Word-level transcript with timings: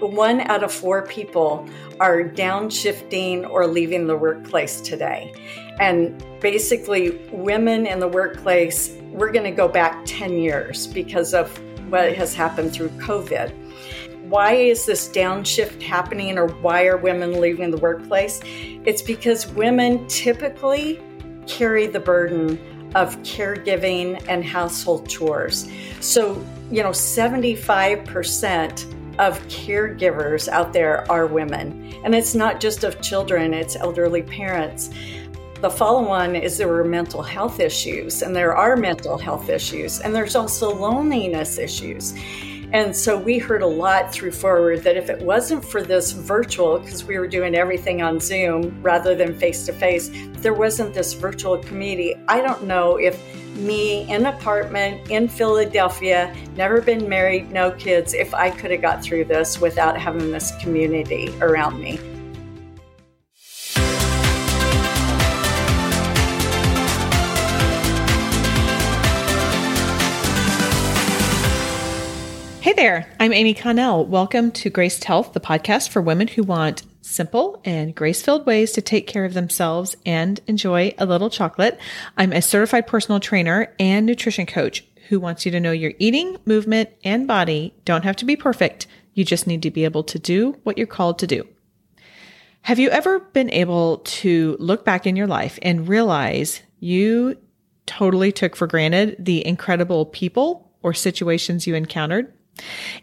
one 0.00 0.40
out 0.42 0.62
of 0.62 0.72
four 0.72 1.06
people 1.06 1.68
are 2.00 2.22
downshifting 2.22 3.48
or 3.48 3.66
leaving 3.66 4.06
the 4.06 4.16
workplace 4.16 4.80
today. 4.80 5.32
And 5.78 6.24
basically, 6.40 7.18
women 7.32 7.86
in 7.86 8.00
the 8.00 8.08
workplace, 8.08 8.96
we're 9.10 9.32
going 9.32 9.44
to 9.44 9.50
go 9.50 9.68
back 9.68 10.02
10 10.06 10.38
years 10.38 10.86
because 10.86 11.34
of 11.34 11.56
what 11.90 12.14
has 12.14 12.34
happened 12.34 12.72
through 12.72 12.90
COVID. 12.90 13.52
Why 14.28 14.52
is 14.52 14.86
this 14.86 15.08
downshift 15.08 15.82
happening, 15.82 16.38
or 16.38 16.48
why 16.48 16.86
are 16.86 16.96
women 16.96 17.40
leaving 17.40 17.70
the 17.70 17.78
workplace? 17.78 18.40
It's 18.84 19.02
because 19.02 19.48
women 19.48 20.06
typically 20.06 21.00
carry 21.46 21.88
the 21.88 21.98
burden 21.98 22.58
of 22.94 23.16
caregiving 23.22 24.22
and 24.28 24.44
household 24.44 25.08
chores. 25.08 25.68
So, 26.00 26.44
you 26.70 26.82
know, 26.82 26.90
75% 26.90 28.99
of 29.18 29.40
caregivers 29.48 30.48
out 30.48 30.72
there 30.72 31.10
are 31.10 31.26
women. 31.26 31.94
And 32.04 32.14
it's 32.14 32.34
not 32.34 32.60
just 32.60 32.84
of 32.84 33.00
children, 33.00 33.52
it's 33.52 33.76
elderly 33.76 34.22
parents. 34.22 34.90
The 35.60 35.70
follow 35.70 36.08
on 36.08 36.36
is 36.36 36.56
there 36.56 36.68
were 36.68 36.84
mental 36.84 37.22
health 37.22 37.60
issues, 37.60 38.22
and 38.22 38.34
there 38.34 38.56
are 38.56 38.76
mental 38.76 39.18
health 39.18 39.50
issues, 39.50 40.00
and 40.00 40.14
there's 40.14 40.34
also 40.34 40.74
loneliness 40.74 41.58
issues. 41.58 42.14
And 42.72 42.96
so 42.96 43.18
we 43.18 43.38
heard 43.38 43.62
a 43.62 43.66
lot 43.66 44.12
through 44.12 44.30
4word 44.30 44.84
that 44.84 44.96
if 44.96 45.10
it 45.10 45.20
wasn't 45.20 45.64
for 45.64 45.82
this 45.82 46.12
virtual, 46.12 46.78
because 46.78 47.04
we 47.04 47.18
were 47.18 47.26
doing 47.26 47.56
everything 47.56 48.00
on 48.00 48.20
Zoom 48.20 48.80
rather 48.80 49.14
than 49.14 49.34
face 49.34 49.66
to 49.66 49.72
face, 49.72 50.10
there 50.38 50.54
wasn't 50.54 50.94
this 50.94 51.12
virtual 51.12 51.58
community. 51.58 52.14
I 52.28 52.40
don't 52.40 52.62
know 52.64 52.96
if 52.96 53.20
me 53.60 54.02
in 54.02 54.26
an 54.26 54.26
apartment 54.26 55.10
in 55.10 55.28
Philadelphia, 55.28 56.34
never 56.56 56.80
been 56.80 57.08
married, 57.08 57.50
no 57.52 57.70
kids, 57.72 58.14
if 58.14 58.34
I 58.34 58.50
could 58.50 58.70
have 58.70 58.82
got 58.82 59.02
through 59.02 59.24
this 59.24 59.60
without 59.60 59.98
having 59.98 60.30
this 60.30 60.52
community 60.60 61.32
around 61.40 61.80
me. 61.80 61.98
Hey 72.62 72.74
there, 72.74 73.10
I'm 73.18 73.32
Amy 73.32 73.54
Connell. 73.54 74.04
Welcome 74.04 74.52
to 74.52 74.70
Graced 74.70 75.04
Health, 75.04 75.32
the 75.32 75.40
podcast 75.40 75.88
for 75.88 76.02
women 76.02 76.28
who 76.28 76.42
want 76.42 76.82
simple 77.10 77.60
and 77.64 77.94
grace 77.94 78.22
filled 78.22 78.46
ways 78.46 78.72
to 78.72 78.80
take 78.80 79.06
care 79.06 79.24
of 79.24 79.34
themselves 79.34 79.96
and 80.06 80.40
enjoy 80.46 80.94
a 80.98 81.06
little 81.06 81.28
chocolate. 81.28 81.78
I'm 82.16 82.32
a 82.32 82.40
certified 82.40 82.86
personal 82.86 83.20
trainer 83.20 83.74
and 83.78 84.06
nutrition 84.06 84.46
coach 84.46 84.84
who 85.08 85.18
wants 85.18 85.44
you 85.44 85.52
to 85.52 85.60
know 85.60 85.72
your 85.72 85.92
eating, 85.98 86.36
movement, 86.46 86.88
and 87.02 87.26
body 87.26 87.74
don't 87.84 88.04
have 88.04 88.16
to 88.16 88.24
be 88.24 88.36
perfect. 88.36 88.86
You 89.12 89.24
just 89.24 89.46
need 89.46 89.62
to 89.62 89.70
be 89.70 89.84
able 89.84 90.04
to 90.04 90.18
do 90.18 90.56
what 90.62 90.78
you're 90.78 90.86
called 90.86 91.18
to 91.18 91.26
do. 91.26 91.46
Have 92.62 92.78
you 92.78 92.90
ever 92.90 93.18
been 93.18 93.50
able 93.50 93.98
to 93.98 94.56
look 94.60 94.84
back 94.84 95.06
in 95.06 95.16
your 95.16 95.26
life 95.26 95.58
and 95.62 95.88
realize 95.88 96.62
you 96.78 97.36
totally 97.86 98.30
took 98.30 98.54
for 98.54 98.66
granted 98.66 99.16
the 99.18 99.44
incredible 99.44 100.06
people 100.06 100.70
or 100.82 100.94
situations 100.94 101.66
you 101.66 101.74
encountered? 101.74 102.32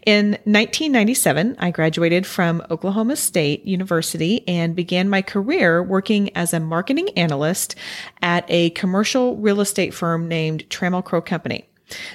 In 0.06 0.32
1997, 0.44 1.56
I 1.58 1.70
graduated 1.70 2.26
from 2.26 2.62
Oklahoma 2.70 3.16
State 3.16 3.64
University 3.64 4.46
and 4.46 4.76
began 4.76 5.08
my 5.08 5.22
career 5.22 5.82
working 5.82 6.34
as 6.36 6.54
a 6.54 6.60
marketing 6.60 7.10
analyst 7.10 7.74
at 8.22 8.44
a 8.48 8.70
commercial 8.70 9.36
real 9.36 9.60
estate 9.60 9.92
firm 9.92 10.28
named 10.28 10.68
Trammell 10.68 11.04
Crow 11.04 11.20
Company. 11.20 11.67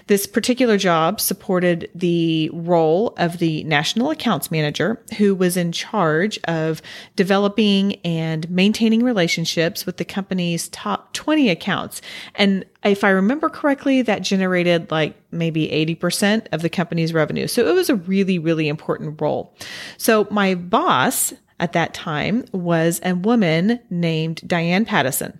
This 0.07 0.27
particular 0.27 0.77
job 0.77 1.19
supported 1.19 1.89
the 1.95 2.49
role 2.53 3.13
of 3.17 3.39
the 3.39 3.63
national 3.63 4.11
accounts 4.11 4.51
manager, 4.51 5.01
who 5.17 5.35
was 5.35 5.57
in 5.57 5.71
charge 5.71 6.39
of 6.45 6.81
developing 7.15 7.95
and 8.05 8.49
maintaining 8.49 9.03
relationships 9.03 9.85
with 9.85 9.97
the 9.97 10.05
company's 10.05 10.67
top 10.69 11.13
20 11.13 11.49
accounts. 11.49 12.01
And 12.35 12.65
if 12.83 13.03
I 13.03 13.09
remember 13.09 13.49
correctly, 13.49 14.01
that 14.01 14.21
generated 14.21 14.91
like 14.91 15.15
maybe 15.31 15.67
80% 15.67 16.47
of 16.51 16.61
the 16.61 16.69
company's 16.69 17.13
revenue. 17.13 17.47
So 17.47 17.67
it 17.67 17.73
was 17.73 17.89
a 17.89 17.95
really, 17.95 18.39
really 18.39 18.67
important 18.67 19.19
role. 19.21 19.55
So 19.97 20.27
my 20.29 20.55
boss 20.55 21.33
at 21.59 21.73
that 21.73 21.93
time 21.93 22.45
was 22.51 22.99
a 23.03 23.13
woman 23.13 23.79
named 23.89 24.41
Diane 24.45 24.85
Paddison. 24.85 25.39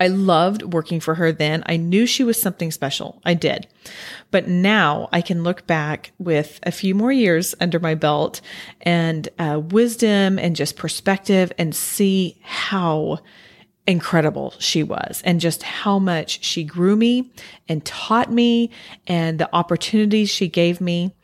I 0.00 0.08
loved 0.08 0.74
working 0.74 1.00
for 1.00 1.14
her 1.14 1.32
then. 1.32 1.62
I 1.66 1.76
knew 1.76 2.06
she 2.06 2.24
was 2.24 2.40
something 2.40 2.70
special. 2.70 3.20
I 3.24 3.34
did. 3.34 3.66
But 4.30 4.48
now 4.48 5.08
I 5.12 5.20
can 5.20 5.42
look 5.42 5.66
back 5.66 6.12
with 6.18 6.58
a 6.62 6.72
few 6.72 6.94
more 6.94 7.12
years 7.12 7.54
under 7.60 7.78
my 7.78 7.94
belt 7.94 8.40
and 8.80 9.28
uh, 9.38 9.60
wisdom 9.62 10.38
and 10.38 10.56
just 10.56 10.76
perspective 10.76 11.52
and 11.58 11.74
see 11.74 12.38
how 12.42 13.20
incredible 13.86 14.54
she 14.58 14.82
was 14.82 15.20
and 15.24 15.40
just 15.40 15.62
how 15.62 15.98
much 15.98 16.42
she 16.42 16.64
grew 16.64 16.96
me 16.96 17.30
and 17.68 17.84
taught 17.84 18.32
me 18.32 18.70
and 19.06 19.38
the 19.38 19.54
opportunities 19.54 20.30
she 20.30 20.48
gave 20.48 20.80
me. 20.80 21.14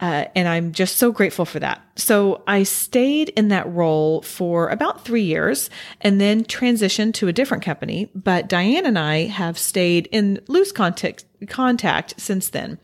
Uh, 0.00 0.24
and 0.34 0.48
I'm 0.48 0.72
just 0.72 0.96
so 0.96 1.12
grateful 1.12 1.44
for 1.44 1.58
that. 1.58 1.82
So 1.96 2.42
I 2.46 2.62
stayed 2.62 3.30
in 3.30 3.48
that 3.48 3.70
role 3.70 4.22
for 4.22 4.68
about 4.68 5.04
three 5.04 5.22
years 5.22 5.68
and 6.00 6.20
then 6.20 6.44
transitioned 6.44 7.14
to 7.14 7.28
a 7.28 7.32
different 7.32 7.64
company. 7.64 8.08
But 8.14 8.48
Diane 8.48 8.86
and 8.86 8.98
I 8.98 9.24
have 9.24 9.58
stayed 9.58 10.08
in 10.12 10.40
loose 10.48 10.72
contact, 10.72 11.24
contact 11.48 12.14
since 12.16 12.48
then. 12.50 12.78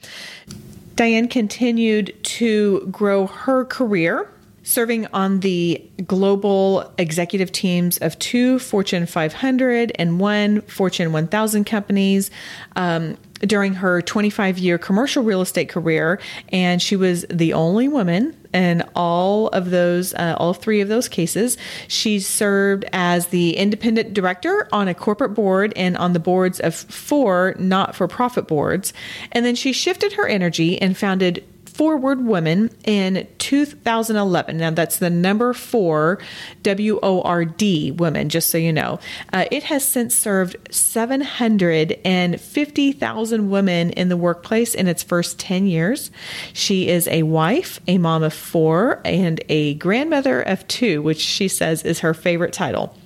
Diane 0.97 1.29
continued 1.29 2.15
to 2.25 2.87
grow 2.91 3.27
her 3.27 3.65
career 3.65 4.31
serving 4.65 5.07
on 5.13 5.41
the 5.41 5.81
global 6.07 6.93
executive 6.99 7.53
teams 7.53 7.99
of 7.99 8.19
two 8.19 8.59
Fortune 8.59 9.07
500 9.07 9.93
and 9.97 10.19
one 10.19 10.63
Fortune 10.63 11.13
1000 11.13 11.65
companies. 11.65 12.31
Um, 12.75 13.17
during 13.41 13.75
her 13.75 14.01
25 14.01 14.59
year 14.59 14.79
commercial 14.79 15.23
real 15.23 15.43
estate 15.43 15.69
career, 15.69 16.19
and 16.51 16.81
she 16.81 16.97
was 16.97 17.27
the 17.29 17.53
only 17.53 17.89
woman 17.89 18.35
in 18.55 18.83
all 18.95 19.49
of 19.49 19.71
those, 19.71 20.15
uh, 20.15 20.35
all 20.39 20.55
three 20.55 20.81
of 20.81 20.89
those 20.89 21.09
cases. 21.09 21.59
She 21.89 22.21
served 22.21 22.85
as 22.93 23.27
the 23.27 23.57
independent 23.57 24.15
director 24.15 24.69
on 24.73 24.89
a 24.89 24.95
corporate 24.95 25.35
board 25.35 25.73
and 25.77 25.97
on 25.97 26.13
the 26.13 26.21
boards 26.21 26.61
of 26.61 26.75
four 26.75 27.55
not 27.59 27.95
for 27.95 28.09
profit 28.09 28.47
boards. 28.47 28.93
And 29.33 29.45
then 29.45 29.57
she 29.57 29.73
shifted 29.73 30.15
her 30.15 30.27
energy 30.27 30.81
and 30.81 30.97
founded 30.97 31.45
4word 31.75 32.25
Women 32.25 32.71
in 32.85 33.27
2011. 33.39 34.57
Now, 34.57 34.71
that's 34.71 34.99
the 34.99 35.11
number 35.11 35.53
four 35.53 36.21
W 36.63 37.01
O 37.03 37.21
R 37.23 37.45
D 37.45 37.91
women, 37.91 38.29
just 38.29 38.51
so 38.51 38.59
you 38.59 38.73
know. 38.73 39.01
Uh, 39.33 39.47
it 39.51 39.65
has 39.65 39.85
since 39.85 40.15
served 40.15 40.57
750,000 40.71 43.51
women 43.51 43.91
in 43.91 44.09
the 44.09 44.17
workplace 44.17 44.73
in 44.75 44.87
its 44.87 45.03
first 45.03 45.41
10 45.41 45.67
years. 45.67 46.13
She 46.53 46.89
is 46.89 47.09
a 47.09 47.25
wife, 47.25 47.81
a 47.89 47.99
mom 47.99 48.23
of 48.23 48.33
four, 48.33 49.01
and 49.05 49.43
a 49.49 49.75
grandmother 49.75 50.41
of 50.41 50.65
two, 50.69 51.03
which 51.03 51.21
she 51.21 51.49
says 51.49 51.83
is 51.83 51.99
her 52.01 52.15
favorite 52.15 52.53
title. 52.53 52.97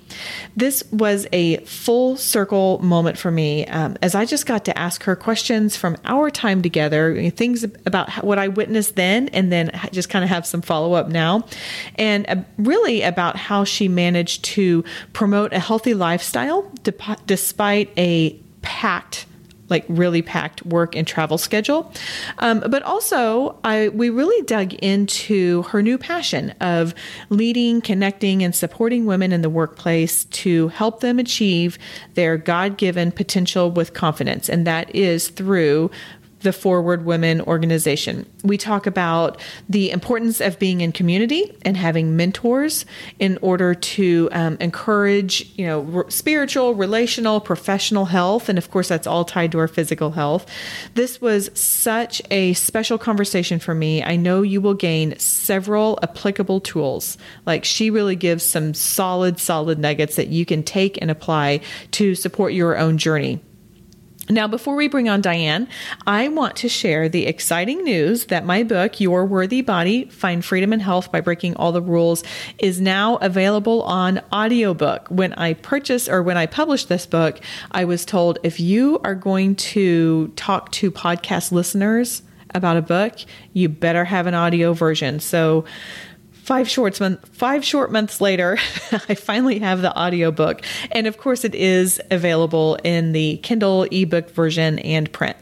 This 0.55 0.83
was 0.91 1.27
a 1.31 1.57
full 1.65 2.17
circle 2.17 2.79
moment 2.79 3.17
for 3.17 3.31
me 3.31 3.65
um, 3.67 3.97
as 4.01 4.15
I 4.15 4.25
just 4.25 4.45
got 4.45 4.65
to 4.65 4.77
ask 4.77 5.03
her 5.03 5.15
questions 5.15 5.75
from 5.75 5.97
our 6.05 6.29
time 6.29 6.61
together, 6.61 7.29
things 7.31 7.63
about 7.63 8.09
what 8.23 8.39
I 8.39 8.47
witnessed 8.47 8.95
then, 8.95 9.29
and 9.29 9.51
then 9.51 9.71
just 9.91 10.09
kind 10.09 10.23
of 10.23 10.29
have 10.29 10.45
some 10.45 10.61
follow 10.61 10.93
up 10.93 11.09
now, 11.09 11.45
and 11.95 12.27
uh, 12.29 12.35
really 12.57 13.01
about 13.01 13.35
how 13.35 13.63
she 13.63 13.87
managed 13.87 14.43
to 14.45 14.83
promote 15.13 15.53
a 15.53 15.59
healthy 15.59 15.93
lifestyle 15.93 16.71
despite 17.25 17.91
a 17.97 18.33
packed 18.61 19.25
like 19.69 19.85
really 19.87 20.21
packed 20.21 20.65
work 20.65 20.95
and 20.95 21.07
travel 21.07 21.37
schedule. 21.37 21.91
Um, 22.39 22.63
but 22.67 22.83
also, 22.83 23.57
I 23.63 23.89
we 23.89 24.09
really 24.09 24.43
dug 24.45 24.73
into 24.75 25.63
her 25.63 25.81
new 25.81 25.97
passion 25.97 26.51
of 26.61 26.93
leading, 27.29 27.81
connecting, 27.81 28.43
and 28.43 28.55
supporting 28.55 29.05
women 29.05 29.31
in 29.31 29.41
the 29.41 29.49
workplace 29.49 30.25
to 30.25 30.69
help 30.69 31.01
them 31.01 31.19
achieve 31.19 31.77
their 32.13 32.37
God 32.37 32.77
given 32.77 33.11
potential 33.11 33.71
with 33.71 33.93
confidence, 33.93 34.49
and 34.49 34.65
that 34.67 34.93
is 34.95 35.29
through 35.29 35.91
the 36.41 36.51
4word 36.51 37.03
Women 37.03 37.41
organization. 37.41 38.25
We 38.43 38.57
talk 38.57 38.87
about 38.87 39.39
the 39.67 39.91
importance 39.91 40.39
of 40.39 40.59
being 40.59 40.81
in 40.81 40.91
community 40.91 41.55
and 41.63 41.75
having 41.75 42.15
mentors 42.15 42.85
in 43.19 43.37
order 43.41 43.73
to 43.73 44.29
um, 44.31 44.57
encourage, 44.59 45.51
you 45.57 45.65
know, 45.65 45.87
r- 45.93 46.09
spiritual, 46.09 46.75
relational, 46.75 47.39
professional 47.39 48.05
health, 48.05 48.49
and 48.49 48.57
of 48.57 48.71
course 48.71 48.87
that's 48.87 49.07
all 49.07 49.25
tied 49.25 49.51
to 49.51 49.59
our 49.59 49.67
physical 49.67 50.11
health. 50.11 50.45
This 50.95 51.19
was 51.19 51.49
such 51.53 52.21
a 52.31 52.53
special 52.53 52.97
conversation 52.97 53.59
for 53.59 53.75
me. 53.75 54.03
I 54.03 54.15
know 54.15 54.41
you 54.41 54.61
will 54.61 54.73
gain 54.73 55.17
several 55.19 55.99
applicable 56.03 56.61
tools. 56.61 57.17
Like 57.45 57.65
she 57.65 57.89
really 57.89 58.15
gives 58.15 58.43
some 58.43 58.73
solid, 58.73 59.39
solid 59.39 59.79
nuggets 59.79 60.15
that 60.15 60.27
you 60.27 60.45
can 60.45 60.63
take 60.63 61.01
and 61.01 61.11
apply 61.11 61.61
to 61.91 62.15
support 62.15 62.53
your 62.53 62.77
own 62.77 62.97
journey 62.97 63.41
Now, 64.31 64.47
before 64.47 64.75
we 64.75 64.87
bring 64.87 65.09
on 65.09 65.21
Diane, 65.21 65.67
I 66.05 66.27
want 66.27 66.55
to 66.57 66.69
share 66.69 67.09
the 67.09 67.25
exciting 67.25 67.83
news 67.83 68.25
that 68.25 68.45
my 68.45 68.61
book, 68.61 68.99
Your 68.99 69.25
Worthy 69.25 69.61
Body 69.61 70.05
Find 70.05 70.45
Freedom 70.45 70.71
and 70.71 70.83
Health 70.83 71.11
by 71.11 71.19
Breaking 71.19 71.55
All 71.55 71.71
the 71.71 71.81
Rules, 71.81 72.23
is 72.59 72.79
now 72.79 73.15
available 73.17 73.81
on 73.83 74.21
audiobook. 74.31 75.07
When 75.09 75.33
I 75.33 75.53
purchased 75.53 76.09
or 76.09 76.21
when 76.21 76.37
I 76.37 76.45
published 76.45 76.89
this 76.89 77.07
book, 77.07 77.39
I 77.71 77.85
was 77.85 78.05
told 78.05 78.37
if 78.43 78.59
you 78.59 78.99
are 79.03 79.15
going 79.15 79.55
to 79.55 80.27
talk 80.35 80.71
to 80.73 80.91
podcast 80.91 81.51
listeners 81.51 82.21
about 82.53 82.77
a 82.77 82.83
book, 82.83 83.15
you 83.53 83.67
better 83.67 84.05
have 84.05 84.27
an 84.27 84.35
audio 84.35 84.73
version. 84.73 85.19
So, 85.19 85.65
five 86.49 86.67
short 86.67 86.99
month 86.99 87.27
five 87.27 87.63
short 87.63 87.91
months 87.91 88.19
later 88.19 88.57
i 89.07 89.13
finally 89.13 89.59
have 89.59 89.83
the 89.83 89.95
audiobook. 89.95 90.63
And 90.91 91.05
of 91.05 91.19
course 91.19 91.45
it 91.45 91.53
is 91.53 92.01
available 92.09 92.79
in 92.83 93.11
the 93.11 93.37
kindle 93.37 93.83
ebook 93.91 94.31
version 94.31 94.79
and 94.79 95.11
print. 95.11 95.37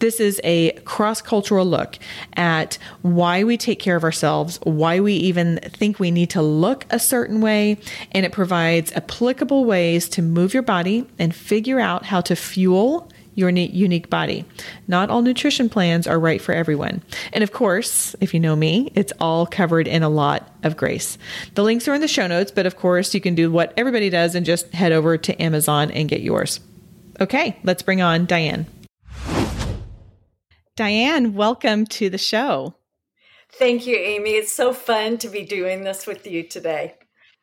This 0.00 0.20
is 0.20 0.38
a 0.44 0.72
cross-cultural 0.84 1.64
look 1.64 1.98
at 2.36 2.76
why 3.00 3.42
we 3.42 3.56
take 3.56 3.78
care 3.78 3.96
of 3.96 4.04
ourselves 4.04 4.58
why 4.64 5.00
we 5.00 5.14
even 5.14 5.60
think 5.62 5.98
we 5.98 6.10
need 6.10 6.28
to 6.30 6.42
look 6.42 6.84
a 6.90 6.98
certain 6.98 7.40
way 7.40 7.78
and 8.12 8.26
it 8.26 8.32
provides 8.32 8.92
applicable 8.92 9.64
ways 9.64 10.10
to 10.10 10.20
move 10.20 10.52
your 10.52 10.62
body 10.62 11.06
and 11.18 11.34
figure 11.34 11.80
out 11.80 12.04
how 12.04 12.20
to 12.20 12.36
fuel 12.36 13.09
your 13.40 13.50
unique 13.50 14.08
body. 14.08 14.44
Not 14.86 15.10
all 15.10 15.22
nutrition 15.22 15.68
plans 15.68 16.06
are 16.06 16.20
right 16.20 16.40
for 16.40 16.52
everyone. 16.52 17.02
And 17.32 17.42
of 17.42 17.52
course, 17.52 18.14
if 18.20 18.32
you 18.32 18.38
know 18.38 18.54
me, 18.54 18.92
it's 18.94 19.12
all 19.18 19.46
covered 19.46 19.88
in 19.88 20.02
a 20.02 20.08
lot 20.08 20.48
of 20.62 20.76
grace. 20.76 21.18
The 21.54 21.64
links 21.64 21.88
are 21.88 21.94
in 21.94 22.00
the 22.00 22.08
show 22.08 22.26
notes, 22.26 22.52
but 22.52 22.66
of 22.66 22.76
course, 22.76 23.14
you 23.14 23.20
can 23.20 23.34
do 23.34 23.50
what 23.50 23.72
everybody 23.76 24.10
does 24.10 24.34
and 24.34 24.46
just 24.46 24.72
head 24.72 24.92
over 24.92 25.18
to 25.18 25.42
Amazon 25.42 25.90
and 25.90 26.08
get 26.08 26.20
yours. 26.20 26.60
Okay, 27.20 27.58
let's 27.64 27.82
bring 27.82 28.00
on 28.00 28.26
Diane. 28.26 28.66
Diane, 30.76 31.34
welcome 31.34 31.84
to 31.86 32.08
the 32.08 32.18
show. 32.18 32.74
Thank 33.52 33.86
you, 33.86 33.96
Amy. 33.96 34.30
It's 34.30 34.52
so 34.52 34.72
fun 34.72 35.18
to 35.18 35.28
be 35.28 35.44
doing 35.44 35.82
this 35.82 36.06
with 36.06 36.26
you 36.26 36.42
today. 36.42 36.94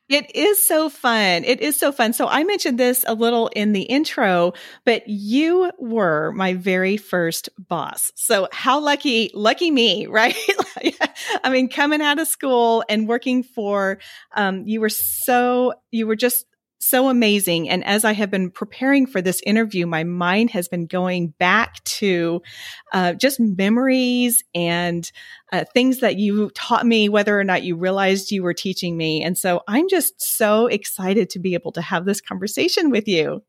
It 0.09 0.33
is 0.33 0.63
so 0.65 0.87
fun. 0.87 1.43
It 1.43 1.59
is 1.59 1.77
so 1.77 1.91
fun. 1.91 2.13
So 2.13 2.27
I 2.27 2.45
mentioned 2.45 2.79
this 2.79 3.03
a 3.07 3.13
little 3.13 3.49
in 3.49 3.73
the 3.73 3.81
intro, 3.81 4.53
but 4.85 5.05
you 5.07 5.69
were 5.79 6.31
my 6.31 6.53
very 6.53 6.95
first 6.95 7.49
boss. 7.57 8.13
So 8.15 8.47
how 8.53 8.79
lucky, 8.79 9.31
lucky 9.33 9.69
me, 9.69 10.07
right? 10.09 10.35
I 11.43 11.49
mean, 11.49 11.67
coming 11.67 12.01
out 12.01 12.19
of 12.19 12.27
school 12.27 12.85
and 12.87 13.07
working 13.07 13.43
for, 13.43 13.99
um, 14.35 14.63
you 14.65 14.79
were 14.79 14.89
so, 14.89 15.73
you 15.91 16.07
were 16.07 16.15
just 16.15 16.45
so 16.87 17.09
amazing. 17.09 17.69
And 17.69 17.83
as 17.85 18.05
I 18.05 18.13
have 18.13 18.31
been 18.31 18.49
preparing 18.49 19.05
for 19.07 19.21
this 19.21 19.41
interview, 19.45 19.85
my 19.85 20.03
mind 20.03 20.51
has 20.51 20.67
been 20.67 20.85
going 20.85 21.29
back 21.39 21.83
to 21.85 22.41
uh, 22.93 23.13
just 23.13 23.39
memories 23.39 24.43
and 24.55 25.09
uh, 25.51 25.65
things 25.73 25.99
that 25.99 26.17
you 26.17 26.49
taught 26.51 26.85
me, 26.85 27.09
whether 27.09 27.39
or 27.39 27.43
not 27.43 27.63
you 27.63 27.75
realized 27.75 28.31
you 28.31 28.43
were 28.43 28.53
teaching 28.53 28.97
me. 28.97 29.23
And 29.23 29.37
so 29.37 29.61
I'm 29.67 29.89
just 29.89 30.21
so 30.21 30.67
excited 30.67 31.29
to 31.31 31.39
be 31.39 31.53
able 31.53 31.71
to 31.73 31.81
have 31.81 32.05
this 32.05 32.21
conversation 32.21 32.89
with 32.89 33.07
you. 33.07 33.43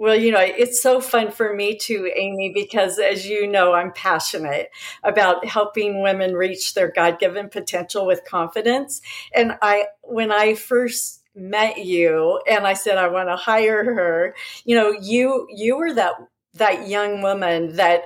Well, 0.00 0.16
you 0.16 0.32
know, 0.32 0.40
it's 0.40 0.82
so 0.82 0.98
fun 1.02 1.30
for 1.30 1.54
me 1.54 1.76
too, 1.76 2.10
Amy, 2.16 2.52
because 2.54 2.98
as 2.98 3.26
you 3.26 3.46
know, 3.46 3.74
I'm 3.74 3.92
passionate 3.92 4.70
about 5.02 5.44
helping 5.44 6.00
women 6.02 6.32
reach 6.32 6.72
their 6.72 6.90
God 6.90 7.18
given 7.18 7.50
potential 7.50 8.06
with 8.06 8.24
confidence. 8.24 9.02
And 9.34 9.58
I, 9.60 9.88
when 10.02 10.32
I 10.32 10.54
first 10.54 11.19
met 11.34 11.78
you 11.78 12.40
and 12.48 12.66
I 12.66 12.74
said 12.74 12.98
I 12.98 13.08
want 13.08 13.28
to 13.28 13.36
hire 13.36 13.84
her, 13.84 14.34
you 14.64 14.76
know, 14.76 14.90
you 14.90 15.46
you 15.50 15.76
were 15.76 15.94
that 15.94 16.14
that 16.54 16.88
young 16.88 17.22
woman 17.22 17.76
that 17.76 18.04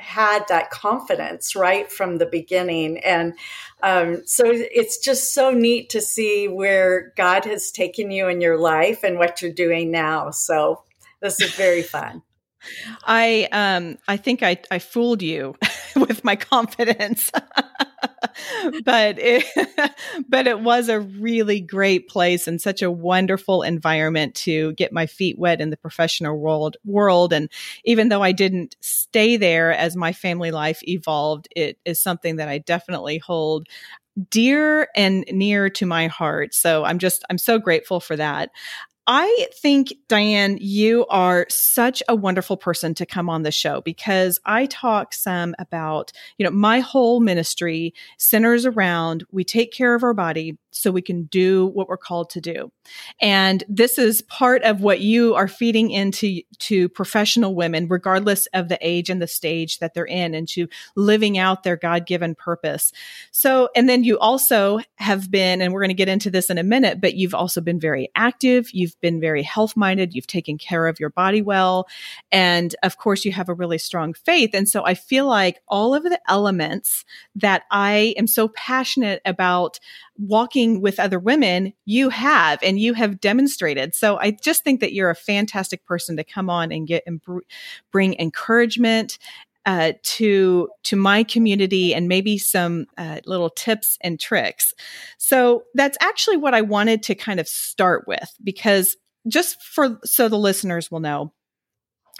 had 0.00 0.48
that 0.48 0.70
confidence 0.70 1.54
right 1.54 1.90
from 1.92 2.16
the 2.18 2.26
beginning. 2.26 2.98
And 2.98 3.34
um, 3.82 4.22
so 4.26 4.44
it's 4.46 4.98
just 4.98 5.34
so 5.34 5.50
neat 5.50 5.90
to 5.90 6.00
see 6.00 6.48
where 6.48 7.12
god 7.16 7.44
has 7.44 7.70
taken 7.70 8.10
you 8.10 8.28
in 8.28 8.40
your 8.40 8.58
life 8.58 9.04
and 9.04 9.18
what 9.18 9.42
you're 9.42 9.52
doing 9.52 9.90
now. 9.90 10.30
So 10.30 10.82
this 11.20 11.40
is 11.40 11.52
very 11.54 11.82
fun. 11.82 12.22
I 13.04 13.48
um 13.52 13.96
i 14.06 14.18
think 14.18 14.42
i 14.42 14.58
i 14.70 14.78
fooled 14.78 15.22
you 15.22 15.56
with 15.96 16.22
my 16.24 16.36
confidence 16.36 17.32
but 18.84 19.18
it, 19.18 19.44
but 20.28 20.46
it 20.46 20.60
was 20.60 20.88
a 20.88 21.00
really 21.00 21.60
great 21.60 22.08
place 22.08 22.46
and 22.46 22.60
such 22.60 22.82
a 22.82 22.90
wonderful 22.90 23.62
environment 23.62 24.34
to 24.34 24.72
get 24.74 24.92
my 24.92 25.06
feet 25.06 25.38
wet 25.38 25.60
in 25.60 25.70
the 25.70 25.76
professional 25.76 26.36
world 26.38 26.76
world 26.84 27.32
and 27.32 27.48
even 27.84 28.08
though 28.08 28.22
I 28.22 28.32
didn't 28.32 28.76
stay 28.80 29.36
there 29.36 29.72
as 29.72 29.96
my 29.96 30.12
family 30.12 30.50
life 30.50 30.80
evolved 30.88 31.48
it 31.56 31.78
is 31.84 32.02
something 32.02 32.36
that 32.36 32.48
I 32.48 32.58
definitely 32.58 33.18
hold 33.18 33.66
dear 34.30 34.88
and 34.96 35.24
near 35.32 35.70
to 35.70 35.86
my 35.86 36.06
heart. 36.08 36.54
So 36.54 36.84
I'm 36.84 36.98
just, 36.98 37.24
I'm 37.30 37.38
so 37.38 37.58
grateful 37.58 38.00
for 38.00 38.16
that. 38.16 38.50
I 39.06 39.48
think, 39.54 39.92
Diane, 40.08 40.58
you 40.60 41.06
are 41.06 41.46
such 41.48 42.02
a 42.08 42.14
wonderful 42.14 42.56
person 42.56 42.94
to 42.94 43.06
come 43.06 43.28
on 43.28 43.42
the 43.42 43.50
show 43.50 43.80
because 43.80 44.38
I 44.44 44.66
talk 44.66 45.14
some 45.14 45.54
about, 45.58 46.12
you 46.38 46.44
know, 46.44 46.50
my 46.52 46.80
whole 46.80 47.20
ministry 47.20 47.94
centers 48.18 48.66
around 48.66 49.24
we 49.32 49.42
take 49.42 49.72
care 49.72 49.94
of 49.94 50.04
our 50.04 50.14
body 50.14 50.58
so 50.70 50.90
we 50.90 51.02
can 51.02 51.24
do 51.24 51.66
what 51.66 51.88
we're 51.88 51.96
called 51.96 52.30
to 52.30 52.40
do. 52.40 52.70
And 53.20 53.64
this 53.68 53.98
is 53.98 54.22
part 54.22 54.62
of 54.62 54.80
what 54.80 55.00
you 55.00 55.34
are 55.34 55.48
feeding 55.48 55.90
into 55.90 56.40
to 56.58 56.88
professional 56.88 57.54
women, 57.54 57.88
regardless 57.88 58.46
of 58.54 58.68
the 58.68 58.78
age 58.80 59.10
and 59.10 59.20
the 59.20 59.26
stage 59.26 59.78
that 59.78 59.94
they're 59.94 60.04
in, 60.04 60.34
and 60.34 60.48
to 60.48 60.68
living 60.96 61.38
out 61.38 61.62
their 61.62 61.76
God 61.76 62.06
given 62.06 62.34
purpose. 62.34 62.92
So, 63.30 63.68
and 63.74 63.88
then 63.88 64.04
you 64.04 64.18
also 64.18 64.80
have 64.96 65.30
been, 65.30 65.60
and 65.60 65.72
we're 65.72 65.80
going 65.80 65.88
to 65.88 65.94
get 65.94 66.08
into 66.08 66.30
this 66.30 66.50
in 66.50 66.58
a 66.58 66.62
minute, 66.62 67.00
but 67.00 67.14
you've 67.14 67.34
also 67.34 67.60
been 67.60 67.80
very 67.80 68.10
active. 68.14 68.70
You've 68.72 68.98
been 69.00 69.20
very 69.20 69.42
health 69.42 69.76
minded. 69.76 70.14
You've 70.14 70.26
taken 70.26 70.58
care 70.58 70.86
of 70.86 71.00
your 71.00 71.10
body 71.10 71.42
well. 71.42 71.88
And 72.32 72.74
of 72.82 72.96
course, 72.96 73.24
you 73.24 73.32
have 73.32 73.48
a 73.48 73.54
really 73.54 73.78
strong 73.78 74.14
faith. 74.14 74.50
And 74.54 74.68
so 74.68 74.84
I 74.84 74.94
feel 74.94 75.26
like 75.26 75.60
all 75.68 75.94
of 75.94 76.02
the 76.02 76.20
elements 76.28 77.04
that 77.34 77.62
I 77.70 78.14
am 78.16 78.26
so 78.26 78.48
passionate 78.48 79.20
about 79.24 79.78
walking 80.20 80.80
with 80.80 81.00
other 81.00 81.18
women, 81.18 81.72
you 81.86 82.10
have 82.10 82.58
and 82.62 82.78
you 82.78 82.94
have 82.94 83.20
demonstrated. 83.20 83.94
So 83.94 84.18
I 84.18 84.32
just 84.32 84.64
think 84.64 84.80
that 84.80 84.92
you're 84.92 85.10
a 85.10 85.14
fantastic 85.14 85.84
person 85.86 86.16
to 86.16 86.24
come 86.24 86.50
on 86.50 86.70
and 86.70 86.86
get 86.86 87.02
and 87.06 87.20
bring 87.90 88.18
encouragement 88.18 89.18
uh, 89.66 89.92
to 90.02 90.68
to 90.84 90.96
my 90.96 91.22
community 91.22 91.94
and 91.94 92.08
maybe 92.08 92.38
some 92.38 92.86
uh, 92.96 93.20
little 93.26 93.50
tips 93.50 93.98
and 94.00 94.18
tricks. 94.18 94.74
So 95.18 95.64
that's 95.74 95.98
actually 96.00 96.38
what 96.38 96.54
I 96.54 96.62
wanted 96.62 97.02
to 97.04 97.14
kind 97.14 97.40
of 97.40 97.48
start 97.48 98.04
with 98.06 98.34
because 98.42 98.96
just 99.28 99.62
for 99.62 99.98
so 100.04 100.28
the 100.28 100.38
listeners 100.38 100.90
will 100.90 101.00
know 101.00 101.32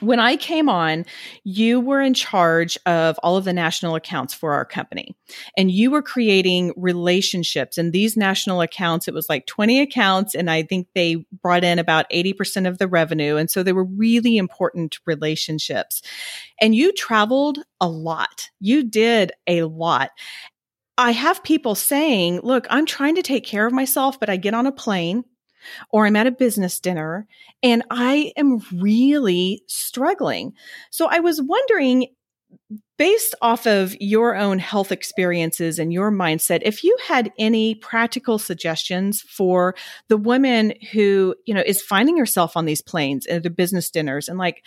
when 0.00 0.20
I 0.20 0.36
came 0.36 0.68
on, 0.68 1.04
you 1.44 1.80
were 1.80 2.00
in 2.00 2.14
charge 2.14 2.78
of 2.86 3.18
all 3.22 3.36
of 3.36 3.44
the 3.44 3.52
national 3.52 3.94
accounts 3.94 4.34
for 4.34 4.52
our 4.52 4.64
company 4.64 5.14
and 5.56 5.70
you 5.70 5.90
were 5.90 6.02
creating 6.02 6.72
relationships. 6.76 7.78
And 7.78 7.92
these 7.92 8.16
national 8.16 8.60
accounts, 8.60 9.08
it 9.08 9.14
was 9.14 9.28
like 9.28 9.46
20 9.46 9.80
accounts. 9.80 10.34
And 10.34 10.50
I 10.50 10.62
think 10.62 10.88
they 10.94 11.24
brought 11.42 11.64
in 11.64 11.78
about 11.78 12.10
80% 12.10 12.68
of 12.68 12.78
the 12.78 12.88
revenue. 12.88 13.36
And 13.36 13.50
so 13.50 13.62
they 13.62 13.72
were 13.72 13.84
really 13.84 14.36
important 14.36 14.98
relationships. 15.06 16.02
And 16.60 16.74
you 16.74 16.92
traveled 16.92 17.58
a 17.80 17.88
lot. 17.88 18.48
You 18.60 18.84
did 18.84 19.32
a 19.46 19.62
lot. 19.64 20.10
I 20.98 21.12
have 21.12 21.42
people 21.42 21.74
saying, 21.74 22.40
look, 22.42 22.66
I'm 22.68 22.84
trying 22.84 23.14
to 23.14 23.22
take 23.22 23.44
care 23.44 23.66
of 23.66 23.72
myself, 23.72 24.20
but 24.20 24.28
I 24.28 24.36
get 24.36 24.52
on 24.52 24.66
a 24.66 24.72
plane 24.72 25.24
or 25.90 26.06
I'm 26.06 26.16
at 26.16 26.26
a 26.26 26.32
business 26.32 26.80
dinner 26.80 27.26
and 27.62 27.82
I 27.90 28.32
am 28.36 28.60
really 28.72 29.62
struggling. 29.66 30.54
So 30.90 31.06
I 31.06 31.20
was 31.20 31.40
wondering, 31.40 32.06
based 32.98 33.34
off 33.40 33.66
of 33.66 33.96
your 34.00 34.36
own 34.36 34.58
health 34.58 34.92
experiences 34.92 35.78
and 35.78 35.92
your 35.92 36.10
mindset, 36.10 36.60
if 36.62 36.84
you 36.84 36.96
had 37.06 37.32
any 37.38 37.76
practical 37.76 38.38
suggestions 38.38 39.22
for 39.22 39.74
the 40.08 40.16
woman 40.16 40.74
who, 40.92 41.34
you 41.46 41.54
know, 41.54 41.62
is 41.64 41.80
finding 41.80 42.18
herself 42.18 42.56
on 42.56 42.66
these 42.66 42.82
planes 42.82 43.26
at 43.26 43.42
the 43.42 43.50
business 43.50 43.90
dinners 43.90 44.28
and 44.28 44.38
like, 44.38 44.64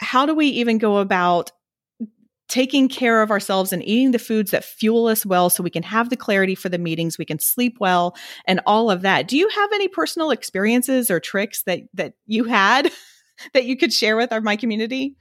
how 0.00 0.26
do 0.26 0.34
we 0.34 0.46
even 0.46 0.78
go 0.78 0.98
about 0.98 1.50
taking 2.48 2.88
care 2.88 3.22
of 3.22 3.30
ourselves 3.30 3.72
and 3.72 3.84
eating 3.84 4.10
the 4.10 4.18
foods 4.18 4.50
that 4.50 4.64
fuel 4.64 5.06
us 5.06 5.24
well 5.24 5.50
so 5.50 5.62
we 5.62 5.70
can 5.70 5.82
have 5.82 6.10
the 6.10 6.16
clarity 6.16 6.54
for 6.54 6.68
the 6.68 6.78
meetings 6.78 7.18
we 7.18 7.24
can 7.24 7.38
sleep 7.38 7.76
well 7.78 8.16
and 8.46 8.60
all 8.66 8.90
of 8.90 9.02
that. 9.02 9.28
Do 9.28 9.36
you 9.36 9.48
have 9.48 9.70
any 9.72 9.86
personal 9.86 10.30
experiences 10.30 11.10
or 11.10 11.20
tricks 11.20 11.62
that 11.64 11.80
that 11.94 12.14
you 12.26 12.44
had 12.44 12.90
that 13.54 13.64
you 13.64 13.76
could 13.76 13.92
share 13.92 14.16
with 14.16 14.32
our 14.32 14.40
my 14.40 14.56
community? 14.56 15.14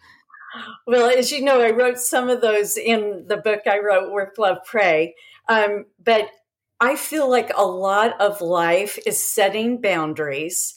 Well 0.88 1.10
as 1.10 1.32
you 1.32 1.44
know 1.44 1.62
i 1.62 1.72
wrote 1.72 1.98
some 1.98 2.30
of 2.30 2.42
those 2.42 2.78
in 2.78 3.26
the 3.28 3.38
book 3.38 3.62
i 3.68 3.80
wrote 3.80 4.12
work 4.12 4.36
love 4.38 4.60
pray. 4.66 5.14
Um, 5.50 5.86
but 6.04 6.30
i 6.80 6.96
feel 6.96 7.30
like 7.30 7.52
a 7.56 7.66
lot 7.66 8.20
of 8.22 8.42
life 8.42 8.98
is 9.06 9.22
setting 9.22 9.82
boundaries 9.82 10.74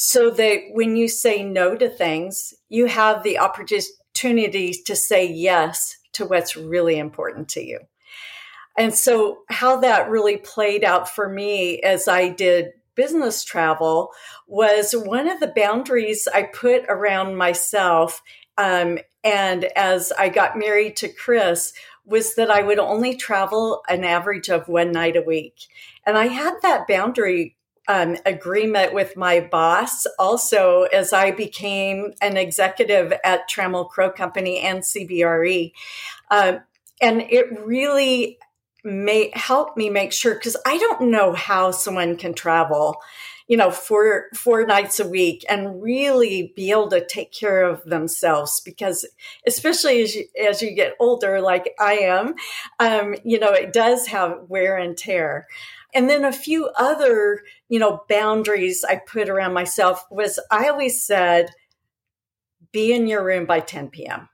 so 0.00 0.30
that 0.30 0.60
when 0.70 0.94
you 0.94 1.08
say 1.08 1.42
no 1.42 1.74
to 1.74 1.88
things, 1.88 2.54
you 2.68 2.86
have 2.86 3.24
the 3.24 3.36
opportunity 3.36 3.88
to 4.20 4.96
say 4.96 5.26
yes 5.26 5.96
to 6.12 6.26
what's 6.26 6.56
really 6.56 6.98
important 6.98 7.48
to 7.50 7.64
you. 7.64 7.80
And 8.76 8.94
so, 8.94 9.40
how 9.48 9.80
that 9.80 10.08
really 10.08 10.36
played 10.36 10.84
out 10.84 11.08
for 11.08 11.28
me 11.28 11.80
as 11.80 12.06
I 12.06 12.28
did 12.28 12.72
business 12.94 13.44
travel 13.44 14.10
was 14.46 14.92
one 14.92 15.28
of 15.28 15.40
the 15.40 15.52
boundaries 15.54 16.28
I 16.32 16.44
put 16.44 16.84
around 16.88 17.36
myself. 17.36 18.22
Um, 18.56 18.98
and 19.22 19.64
as 19.76 20.12
I 20.18 20.28
got 20.28 20.58
married 20.58 20.96
to 20.98 21.08
Chris, 21.08 21.72
was 22.04 22.34
that 22.36 22.50
I 22.50 22.62
would 22.62 22.78
only 22.78 23.14
travel 23.16 23.82
an 23.88 24.02
average 24.02 24.48
of 24.48 24.68
one 24.68 24.92
night 24.92 25.16
a 25.16 25.22
week. 25.22 25.66
And 26.06 26.16
I 26.16 26.28
had 26.28 26.54
that 26.62 26.88
boundary 26.88 27.56
um, 27.88 28.16
agreement 28.26 28.92
with 28.92 29.16
my 29.16 29.40
boss 29.40 30.06
also 30.18 30.82
as 30.82 31.12
I 31.12 31.30
became 31.30 32.12
an 32.20 32.36
executive 32.36 33.14
at 33.24 33.48
Trammell 33.50 33.88
Crow 33.88 34.10
Company 34.10 34.60
and 34.60 34.80
CBRE. 34.80 35.72
Um, 36.30 36.60
and 37.00 37.22
it 37.22 37.58
really 37.64 38.38
may 38.84 39.30
help 39.34 39.76
me 39.76 39.88
make 39.90 40.12
sure 40.12 40.34
because 40.34 40.56
I 40.66 40.76
don't 40.78 41.10
know 41.10 41.32
how 41.32 41.70
someone 41.70 42.16
can 42.16 42.34
travel, 42.34 42.98
you 43.46 43.56
know, 43.56 43.70
four 43.70 44.26
four 44.34 44.66
nights 44.66 45.00
a 45.00 45.08
week 45.08 45.44
and 45.48 45.82
really 45.82 46.52
be 46.54 46.70
able 46.70 46.90
to 46.90 47.04
take 47.04 47.32
care 47.32 47.64
of 47.64 47.82
themselves. 47.84 48.60
Because 48.60 49.06
especially 49.46 50.02
as 50.02 50.14
you 50.14 50.26
as 50.46 50.60
you 50.60 50.74
get 50.74 50.94
older, 51.00 51.40
like 51.40 51.74
I 51.80 51.94
am, 51.94 52.34
um, 52.78 53.14
you 53.24 53.38
know, 53.38 53.52
it 53.52 53.72
does 53.72 54.08
have 54.08 54.42
wear 54.48 54.76
and 54.76 54.96
tear. 54.96 55.46
And 55.94 56.08
then 56.08 56.24
a 56.24 56.32
few 56.32 56.68
other, 56.76 57.42
you 57.68 57.78
know, 57.78 58.02
boundaries 58.08 58.84
I 58.84 58.96
put 58.96 59.28
around 59.28 59.52
myself 59.52 60.04
was 60.10 60.40
I 60.50 60.68
always 60.68 61.04
said, 61.04 61.50
be 62.72 62.92
in 62.92 63.06
your 63.06 63.24
room 63.24 63.46
by 63.46 63.60
10 63.60 63.90
p.m. 63.90 64.28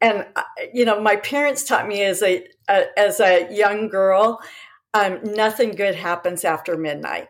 And, 0.00 0.26
uh, 0.34 0.42
you 0.72 0.84
know, 0.84 1.00
my 1.00 1.16
parents 1.16 1.64
taught 1.64 1.86
me 1.86 2.02
as 2.02 2.22
a, 2.22 2.46
a 2.68 2.98
as 2.98 3.20
a 3.20 3.48
young 3.54 3.88
girl, 3.88 4.40
um, 4.94 5.20
nothing 5.22 5.72
good 5.72 5.94
happens 5.94 6.44
after 6.44 6.76
midnight. 6.76 7.28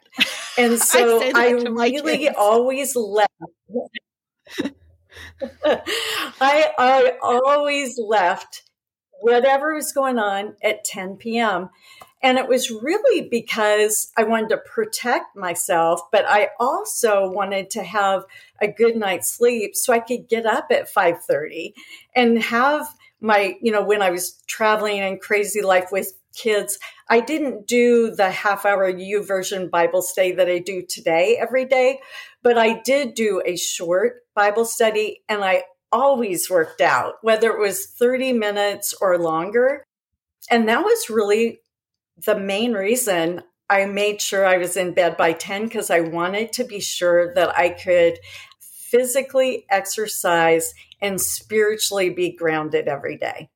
And 0.57 0.79
so 0.79 1.21
I, 1.35 1.49
I 1.49 1.51
really 1.53 2.29
always 2.29 2.97
left. 2.97 3.31
I, 5.65 6.71
I 6.79 7.13
always 7.23 7.99
left 7.99 8.63
whatever 9.21 9.75
was 9.75 9.93
going 9.93 10.19
on 10.19 10.57
at 10.63 10.85
10 10.85 11.17
p.m. 11.17 11.71
And 12.23 12.37
it 12.37 12.49
was 12.49 12.71
really 12.71 13.29
because 13.29 14.13
I 14.17 14.25
wanted 14.25 14.51
to 14.51 14.59
protect 14.59 15.37
myself, 15.37 16.03
but 16.13 16.27
I 16.29 16.51
also 16.59 17.31
wanted 17.31 17.71
to 17.71 17.83
have 17.83 18.25
a 18.61 18.69
good 18.69 18.97
night's 18.97 19.33
sleep 19.33 19.75
so 19.75 19.93
I 19.93 20.01
could 20.01 20.29
get 20.29 20.45
up 20.45 20.67
at 20.71 20.93
5:30 20.93 21.73
and 22.15 22.43
have 22.43 22.87
my, 23.21 23.57
you 23.63 23.73
know, 23.73 23.83
when 23.83 24.03
I 24.03 24.11
was 24.11 24.43
traveling 24.47 25.01
and 25.01 25.21
crazy 25.21 25.63
life 25.63 25.89
with 25.93 26.13
kids, 26.35 26.79
I 27.09 27.21
didn't 27.21 27.67
do 27.67 28.15
the 28.15 28.31
half 28.31 28.65
hour 28.65 28.91
YouVersion 28.93 29.71
Bible 29.71 30.03
study 30.03 30.33
that 30.33 30.49
I 30.49 30.59
do 30.59 30.83
today 30.83 31.37
every 31.41 31.65
day, 31.65 32.01
but 32.43 32.57
I 32.57 32.81
did 32.83 33.15
do 33.15 33.43
a 33.45 33.57
short 33.57 34.23
Bible 34.35 34.65
study 34.65 35.23
and 35.29 35.45
I 35.45 35.65
always 35.93 36.49
worked 36.49 36.81
out, 36.81 37.15
whether 37.23 37.51
it 37.51 37.59
was 37.59 37.87
30 37.87 38.33
minutes 38.33 38.95
or 39.01 39.19
longer. 39.19 39.85
And 40.51 40.69
that 40.69 40.85
was 40.85 41.11
really 41.11 41.60
the 42.25 42.39
main 42.39 42.73
reason 42.73 43.43
I 43.69 43.87
made 43.87 44.21
sure 44.21 44.45
I 44.45 44.59
was 44.59 44.77
in 44.77 44.95
bed 44.95 45.17
by 45.17 45.33
10 45.33 45.65
because 45.65 45.91
I 45.91 46.01
wanted 46.01 46.53
to 46.55 46.65
be 46.65 46.81
sure 46.81 47.33
that 47.35 47.57
I 47.57 47.71
could 47.71 48.19
physically 48.61 49.65
exercise 49.71 50.75
and 51.01 51.21
spiritually 51.21 52.11
be 52.11 52.33
grounded 52.33 52.89
every 52.89 53.17
day. 53.17 53.49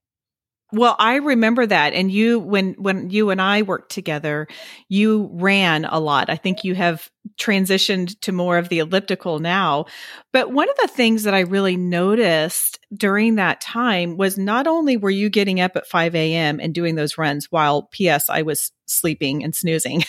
Well, 0.75 0.97
I 0.99 1.17
remember 1.17 1.65
that. 1.67 1.93
And 1.93 2.11
you, 2.11 2.41
when, 2.41 2.75
when 2.75 3.09
you 3.09 3.31
and 3.31 3.41
I 3.41 3.63
worked 3.63 3.93
together, 3.93 4.49
you 4.89 5.31
ran 5.35 5.85
a 5.85 6.01
lot. 6.01 6.29
I 6.29 6.35
think 6.35 6.65
you 6.65 6.75
have 6.75 7.09
transitioned 7.39 8.19
to 8.23 8.33
more 8.33 8.59
of 8.59 8.69
the 8.71 8.81
elliptical 8.81 9.39
now. 9.39 9.87
But 10.33 10.51
one 10.51 10.69
of 10.69 10.77
the 10.83 10.89
things 10.89 11.23
that 11.23 11.35
I 11.35 11.41
really 11.41 11.77
noticed 11.77 12.81
during 12.93 13.37
that 13.37 13.61
time 13.61 14.17
was 14.17 14.37
not 14.37 14.67
only 14.67 14.97
were 14.97 15.11
you 15.11 15.31
getting 15.31 15.61
up 15.61 15.77
at 15.77 15.87
5 15.87 16.17
a.m. 16.17 16.59
and 16.59 16.75
doing 16.75 16.97
those 16.97 17.17
runs 17.17 17.53
while 17.53 17.89
PS 17.93 18.29
I 18.29 18.43
was 18.43 18.73
sleeping 18.87 19.45
and 19.45 19.55
snoozing, 19.55 20.03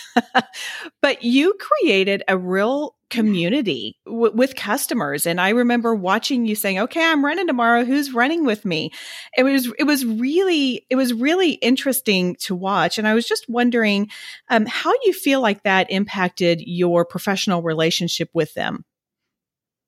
but 1.01 1.23
you 1.23 1.53
created 1.59 2.23
a 2.27 2.39
real 2.39 2.95
community 3.15 3.97
w- 4.05 4.33
with 4.33 4.55
customers. 4.55 5.25
And 5.25 5.39
I 5.39 5.49
remember 5.49 5.95
watching 5.95 6.45
you 6.45 6.55
saying, 6.55 6.79
okay, 6.79 7.03
I'm 7.03 7.23
running 7.23 7.47
tomorrow. 7.47 7.83
Who's 7.83 8.13
running 8.13 8.45
with 8.45 8.65
me? 8.65 8.91
It 9.37 9.43
was, 9.43 9.71
it 9.79 9.85
was 9.85 10.05
really, 10.05 10.85
it 10.89 10.95
was 10.95 11.13
really 11.13 11.51
interesting 11.53 12.35
to 12.41 12.55
watch. 12.55 12.97
And 12.97 13.07
I 13.07 13.13
was 13.13 13.27
just 13.27 13.49
wondering 13.49 14.09
um, 14.49 14.65
how 14.65 14.93
you 15.03 15.13
feel 15.13 15.41
like 15.41 15.63
that 15.63 15.89
impacted 15.89 16.61
your 16.61 17.05
professional 17.05 17.61
relationship 17.61 18.29
with 18.33 18.53
them 18.53 18.83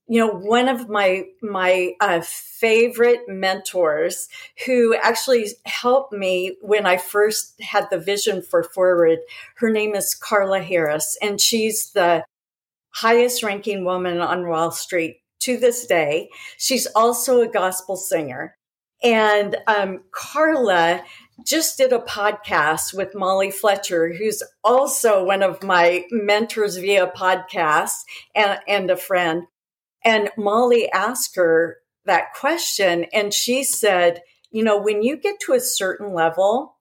you 0.07 0.19
know 0.19 0.31
one 0.31 0.69
of 0.69 0.87
my 0.89 1.25
my 1.41 1.93
uh, 1.99 2.21
favorite 2.21 3.21
mentors 3.27 4.29
who 4.65 4.95
actually 4.95 5.47
helped 5.65 6.13
me 6.13 6.55
when 6.61 6.85
i 6.85 6.97
first 6.97 7.61
had 7.61 7.89
the 7.89 7.99
vision 7.99 8.41
for 8.41 8.63
4word 8.63 9.17
her 9.55 9.69
name 9.69 9.95
is 9.95 10.15
carla 10.15 10.61
harris 10.61 11.17
and 11.21 11.41
she's 11.41 11.91
the 11.91 12.23
highest 13.01 13.43
ranking 13.43 13.85
woman 13.85 14.19
on 14.19 14.47
wall 14.47 14.71
street 14.71 15.17
to 15.39 15.57
this 15.57 15.85
day 15.85 16.29
she's 16.57 16.87
also 16.95 17.41
a 17.41 17.47
gospel 17.47 17.95
singer 17.95 18.55
and 19.03 19.55
um, 19.67 20.01
carla 20.11 21.03
just 21.45 21.77
did 21.77 21.93
a 21.93 21.99
podcast 21.99 22.93
with 22.93 23.15
Molly 23.15 23.51
Fletcher, 23.51 24.13
who's 24.13 24.41
also 24.63 25.23
one 25.23 25.43
of 25.43 25.63
my 25.63 26.05
mentors 26.09 26.77
via 26.77 27.07
podcast 27.07 27.93
and, 28.33 28.59
and 28.67 28.89
a 28.89 28.97
friend. 28.97 29.43
And 30.03 30.29
Molly 30.37 30.91
asked 30.91 31.35
her 31.35 31.77
that 32.05 32.33
question, 32.33 33.05
and 33.13 33.33
she 33.33 33.63
said, 33.63 34.21
You 34.51 34.63
know, 34.63 34.79
when 34.79 35.03
you 35.03 35.17
get 35.17 35.39
to 35.41 35.53
a 35.53 35.59
certain 35.59 36.13
level, 36.13 36.76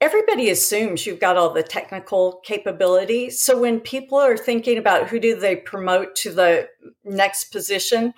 everybody 0.00 0.50
assumes 0.50 1.06
you've 1.06 1.20
got 1.20 1.36
all 1.36 1.52
the 1.52 1.62
technical 1.62 2.40
capability. 2.44 3.30
So 3.30 3.58
when 3.58 3.80
people 3.80 4.18
are 4.18 4.36
thinking 4.36 4.78
about 4.78 5.08
who 5.08 5.18
do 5.18 5.38
they 5.38 5.56
promote 5.56 6.14
to 6.16 6.32
the 6.32 6.68
next 7.04 7.46
position, 7.46 8.14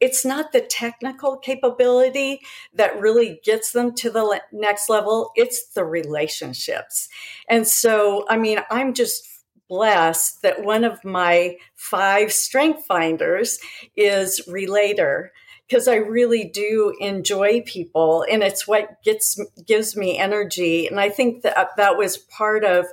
it's 0.00 0.24
not 0.24 0.52
the 0.52 0.60
technical 0.60 1.36
capability 1.36 2.40
that 2.72 2.98
really 3.00 3.40
gets 3.44 3.72
them 3.72 3.94
to 3.96 4.10
the 4.10 4.24
le- 4.24 4.40
next 4.52 4.88
level, 4.88 5.32
it's 5.34 5.68
the 5.70 5.84
relationships. 5.84 7.08
And 7.48 7.66
so, 7.66 8.24
I 8.28 8.38
mean, 8.38 8.60
I'm 8.70 8.94
just 8.94 9.26
blessed 9.68 10.40
that 10.42 10.64
one 10.64 10.84
of 10.84 11.04
my 11.04 11.56
five 11.74 12.32
strength 12.32 12.86
finders 12.86 13.58
is 13.96 14.40
relator 14.48 15.32
because 15.68 15.88
I 15.88 15.96
really 15.96 16.44
do 16.44 16.94
enjoy 17.00 17.62
people 17.62 18.24
and 18.30 18.42
it's 18.42 18.66
what 18.66 19.02
gets 19.04 19.38
gives 19.66 19.96
me 19.96 20.18
energy 20.18 20.86
and 20.86 20.98
I 20.98 21.10
think 21.10 21.42
that 21.42 21.70
that 21.76 21.96
was 21.96 22.16
part 22.16 22.64
of 22.64 22.86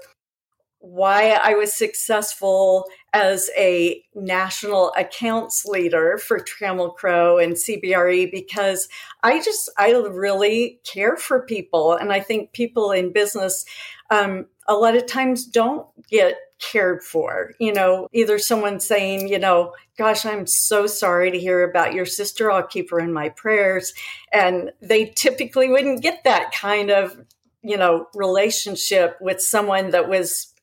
why 0.86 1.32
I 1.32 1.55
was 1.55 1.74
successful 1.74 2.86
as 3.12 3.50
a 3.58 4.03
national 4.13 4.94
accounts 4.96 5.65
leader 5.65 6.20
for 6.20 6.39
Trammell 6.39 6.96
Crow 6.96 7.39
and 7.39 7.53
CBRE 7.53 8.29
because 8.29 8.88
I 9.24 9.41
just, 9.41 9.72
I 9.79 9.91
really 9.91 10.79
care 10.84 11.17
for 11.17 11.41
people. 11.41 11.94
And 11.94 12.13
I 12.13 12.20
think 12.20 12.53
people 12.53 12.91
in 12.91 13.12
business, 13.12 13.65
um, 14.12 14.46
a 14.67 14.75
lot 14.75 14.96
of 14.96 15.08
times 15.08 15.46
don't 15.46 15.88
get 16.10 16.38
cared 16.59 17.03
for. 17.03 17.53
You 17.59 17.74
know, 17.74 18.07
either 18.13 18.39
someone 18.39 18.79
saying, 18.79 19.27
you 19.27 19.39
know, 19.39 19.74
gosh, 19.97 20.25
I'm 20.25 20.47
so 20.47 20.88
sorry 20.88 21.31
to 21.31 21.39
hear 21.39 21.67
about 21.67 21.93
your 21.93 22.05
sister. 22.05 22.51
I'll 22.51 22.67
keep 22.67 22.91
her 22.91 23.00
in 23.00 23.13
my 23.13 23.29
prayers. 23.29 23.93
And 24.31 24.71
they 24.81 25.13
typically 25.15 25.69
wouldn't 25.69 26.01
get 26.03 26.24
that 26.24 26.51
kind 26.53 26.91
of, 26.91 27.17
you 27.62 27.77
know, 27.77 28.07
relationship 28.13 29.17
with 29.21 29.41
someone 29.41 29.91
that 29.91 30.09
was 30.09 30.53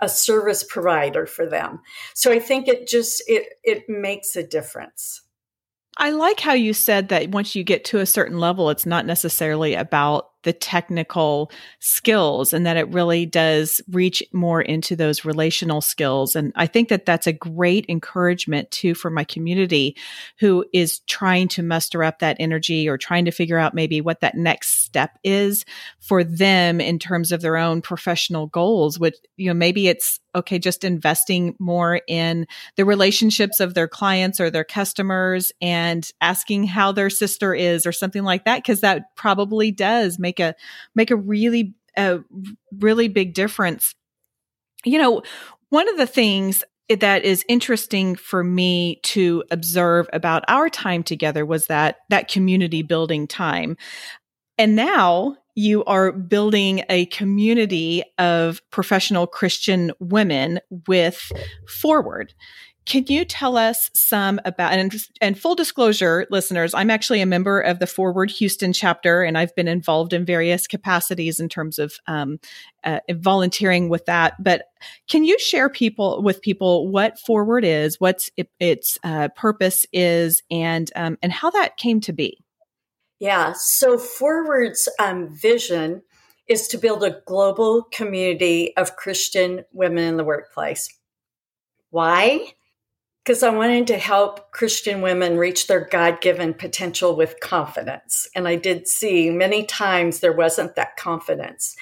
a 0.00 0.08
service 0.08 0.64
provider 0.64 1.26
for 1.26 1.46
them. 1.46 1.80
So 2.14 2.32
I 2.32 2.38
think 2.38 2.68
it 2.68 2.88
just 2.88 3.22
it 3.26 3.54
it 3.62 3.88
makes 3.88 4.36
a 4.36 4.42
difference. 4.42 5.22
I 5.96 6.10
like 6.10 6.40
how 6.40 6.54
you 6.54 6.72
said 6.72 7.08
that 7.08 7.30
once 7.30 7.54
you 7.54 7.62
get 7.62 7.84
to 7.86 7.98
a 7.98 8.06
certain 8.06 8.38
level, 8.38 8.70
it's 8.70 8.86
not 8.86 9.06
necessarily 9.06 9.74
about 9.74 10.29
the 10.42 10.52
technical 10.52 11.50
skills 11.78 12.52
and 12.52 12.64
that 12.66 12.76
it 12.76 12.88
really 12.88 13.26
does 13.26 13.80
reach 13.90 14.22
more 14.32 14.62
into 14.62 14.96
those 14.96 15.24
relational 15.24 15.80
skills. 15.80 16.34
And 16.34 16.52
I 16.56 16.66
think 16.66 16.88
that 16.88 17.06
that's 17.06 17.26
a 17.26 17.32
great 17.32 17.86
encouragement 17.88 18.70
too 18.70 18.94
for 18.94 19.10
my 19.10 19.24
community 19.24 19.96
who 20.38 20.64
is 20.72 21.00
trying 21.00 21.48
to 21.48 21.62
muster 21.62 22.02
up 22.02 22.20
that 22.20 22.36
energy 22.40 22.88
or 22.88 22.96
trying 22.96 23.24
to 23.26 23.30
figure 23.30 23.58
out 23.58 23.74
maybe 23.74 24.00
what 24.00 24.20
that 24.20 24.36
next 24.36 24.84
step 24.84 25.18
is 25.22 25.64
for 25.98 26.24
them 26.24 26.80
in 26.80 26.98
terms 26.98 27.32
of 27.32 27.42
their 27.42 27.56
own 27.56 27.82
professional 27.82 28.46
goals, 28.46 28.98
which, 28.98 29.16
you 29.36 29.48
know, 29.48 29.54
maybe 29.54 29.88
it's 29.88 30.20
okay, 30.34 30.58
just 30.58 30.84
investing 30.84 31.54
more 31.58 32.00
in 32.08 32.46
the 32.76 32.84
relationships 32.84 33.60
of 33.60 33.74
their 33.74 33.88
clients 33.88 34.40
or 34.40 34.50
their 34.50 34.64
customers 34.64 35.52
and 35.60 36.10
asking 36.20 36.64
how 36.64 36.92
their 36.92 37.10
sister 37.10 37.54
is 37.54 37.86
or 37.86 37.92
something 37.92 38.22
like 38.22 38.44
that. 38.44 38.64
Cause 38.64 38.80
that 38.80 39.14
probably 39.16 39.70
does 39.70 40.18
make 40.18 40.40
a, 40.40 40.54
make 40.94 41.10
a 41.10 41.16
really, 41.16 41.74
a 41.96 42.20
really 42.78 43.08
big 43.08 43.34
difference. 43.34 43.94
You 44.84 44.98
know, 44.98 45.22
one 45.68 45.88
of 45.88 45.96
the 45.96 46.06
things 46.06 46.64
that 46.98 47.24
is 47.24 47.44
interesting 47.48 48.16
for 48.16 48.42
me 48.42 48.96
to 49.02 49.44
observe 49.50 50.08
about 50.12 50.44
our 50.48 50.68
time 50.68 51.02
together 51.02 51.46
was 51.46 51.66
that 51.66 51.98
that 52.08 52.28
community 52.28 52.82
building 52.82 53.28
time. 53.28 53.76
And 54.58 54.74
now 54.74 55.36
you 55.54 55.84
are 55.84 56.12
building 56.12 56.84
a 56.88 57.06
community 57.06 58.02
of 58.18 58.62
professional 58.70 59.26
Christian 59.26 59.92
women 59.98 60.60
with 60.86 61.32
4word. 61.66 62.30
Can 62.86 63.04
you 63.06 63.24
tell 63.24 63.56
us 63.56 63.90
some 63.94 64.40
about 64.44 64.72
and, 64.72 64.92
and 65.20 65.38
full 65.38 65.54
disclosure, 65.54 66.26
listeners? 66.30 66.74
I'm 66.74 66.90
actually 66.90 67.20
a 67.20 67.26
member 67.26 67.60
of 67.60 67.78
the 67.78 67.84
4word 67.84 68.30
Houston 68.32 68.72
chapter, 68.72 69.22
and 69.22 69.38
I've 69.38 69.54
been 69.54 69.68
involved 69.68 70.12
in 70.12 70.24
various 70.24 70.66
capacities 70.66 71.38
in 71.38 71.48
terms 71.48 71.78
of 71.78 71.92
um, 72.06 72.40
uh, 72.82 72.98
volunteering 73.12 73.90
with 73.90 74.06
that. 74.06 74.42
But 74.42 74.64
can 75.08 75.24
you 75.24 75.38
share 75.38 75.68
people 75.68 76.22
with 76.22 76.42
people 76.42 76.90
what 76.90 77.18
4word 77.18 77.64
is, 77.64 78.00
what 78.00 78.28
it, 78.36 78.50
its 78.58 78.98
uh, 79.04 79.28
purpose 79.36 79.86
is, 79.92 80.42
and 80.50 80.90
um, 80.96 81.16
and 81.22 81.30
how 81.30 81.50
that 81.50 81.76
came 81.76 82.00
to 82.00 82.12
be? 82.12 82.42
Yeah. 83.20 83.52
So 83.54 83.98
4word's 83.98 84.88
um, 84.98 85.28
vision 85.28 86.02
is 86.48 86.66
to 86.68 86.78
build 86.78 87.04
a 87.04 87.20
global 87.26 87.82
community 87.92 88.74
of 88.76 88.96
Christian 88.96 89.64
women 89.72 90.04
in 90.04 90.16
the 90.16 90.24
workplace. 90.24 90.88
Why? 91.90 92.54
Because 93.22 93.42
I 93.42 93.50
wanted 93.50 93.86
to 93.88 93.98
help 93.98 94.50
Christian 94.52 95.02
women 95.02 95.36
reach 95.36 95.66
their 95.66 95.84
God 95.84 96.22
given 96.22 96.54
potential 96.54 97.14
with 97.14 97.40
confidence. 97.40 98.26
And 98.34 98.48
I 98.48 98.56
did 98.56 98.88
see 98.88 99.30
many 99.30 99.64
times 99.64 100.20
there 100.20 100.32
wasn't 100.32 100.74
that 100.76 100.96
confidence. 100.96 101.76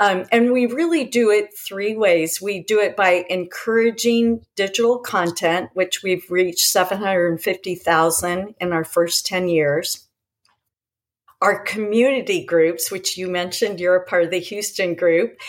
Um, 0.00 0.24
and 0.32 0.50
we 0.50 0.66
really 0.66 1.04
do 1.04 1.30
it 1.30 1.56
three 1.56 1.94
ways. 1.94 2.42
We 2.42 2.64
do 2.64 2.80
it 2.80 2.96
by 2.96 3.26
encouraging 3.30 4.44
digital 4.56 4.98
content, 4.98 5.70
which 5.74 6.02
we've 6.02 6.28
reached 6.30 6.66
750,000 6.66 8.54
in 8.58 8.72
our 8.72 8.84
first 8.84 9.24
10 9.26 9.48
years 9.48 10.09
our 11.40 11.62
community 11.62 12.44
groups, 12.44 12.90
which 12.90 13.16
you 13.16 13.28
mentioned, 13.28 13.80
you're 13.80 13.96
a 13.96 14.04
part 14.04 14.24
of 14.24 14.30
the 14.30 14.40
Houston 14.40 14.94
group, 14.94 15.40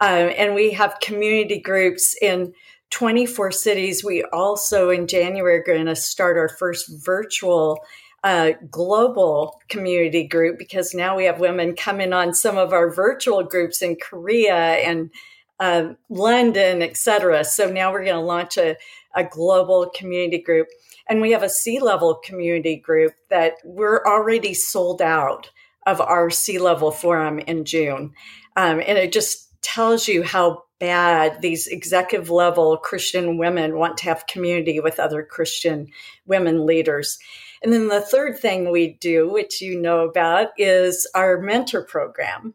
uh, 0.00 0.04
and 0.04 0.54
we 0.54 0.72
have 0.72 1.00
community 1.00 1.58
groups 1.58 2.14
in 2.22 2.54
24 2.90 3.50
cities. 3.52 4.04
We 4.04 4.22
also, 4.24 4.90
in 4.90 5.06
January, 5.06 5.56
are 5.56 5.62
going 5.62 5.86
to 5.86 5.96
start 5.96 6.36
our 6.36 6.48
first 6.48 6.88
virtual 7.04 7.80
uh, 8.22 8.52
global 8.70 9.60
community 9.68 10.26
group 10.26 10.58
because 10.58 10.94
now 10.94 11.16
we 11.16 11.24
have 11.24 11.40
women 11.40 11.74
coming 11.74 12.12
on 12.12 12.34
some 12.34 12.58
of 12.58 12.72
our 12.72 12.90
virtual 12.90 13.42
groups 13.42 13.80
in 13.80 13.96
Korea 13.96 14.54
and 14.54 15.10
uh, 15.58 15.94
London, 16.08 16.82
etc. 16.82 17.44
So 17.44 17.70
now 17.70 17.92
we're 17.92 18.04
going 18.04 18.16
to 18.16 18.20
launch 18.20 18.56
a, 18.56 18.76
a 19.14 19.24
global 19.24 19.90
community 19.94 20.38
group. 20.38 20.68
And 21.10 21.20
we 21.20 21.32
have 21.32 21.42
a 21.42 21.50
C 21.50 21.80
level 21.80 22.14
community 22.14 22.76
group 22.76 23.12
that 23.28 23.54
we're 23.64 24.02
already 24.06 24.54
sold 24.54 25.02
out 25.02 25.50
of 25.86 26.00
our 26.00 26.30
C 26.30 26.58
level 26.58 26.92
forum 26.92 27.40
in 27.40 27.64
June. 27.64 28.12
Um, 28.56 28.80
and 28.86 28.96
it 28.96 29.12
just 29.12 29.48
tells 29.60 30.06
you 30.06 30.22
how 30.22 30.62
bad 30.78 31.42
these 31.42 31.66
executive 31.66 32.30
level 32.30 32.76
Christian 32.76 33.38
women 33.38 33.76
want 33.76 33.98
to 33.98 34.04
have 34.04 34.26
community 34.26 34.80
with 34.80 35.00
other 35.00 35.22
Christian 35.22 35.88
women 36.26 36.64
leaders. 36.64 37.18
And 37.62 37.72
then 37.72 37.88
the 37.88 38.00
third 38.00 38.38
thing 38.38 38.70
we 38.70 38.96
do, 39.00 39.28
which 39.28 39.60
you 39.60 39.78
know 39.78 40.08
about, 40.08 40.48
is 40.56 41.06
our 41.14 41.38
mentor 41.38 41.82
program. 41.82 42.54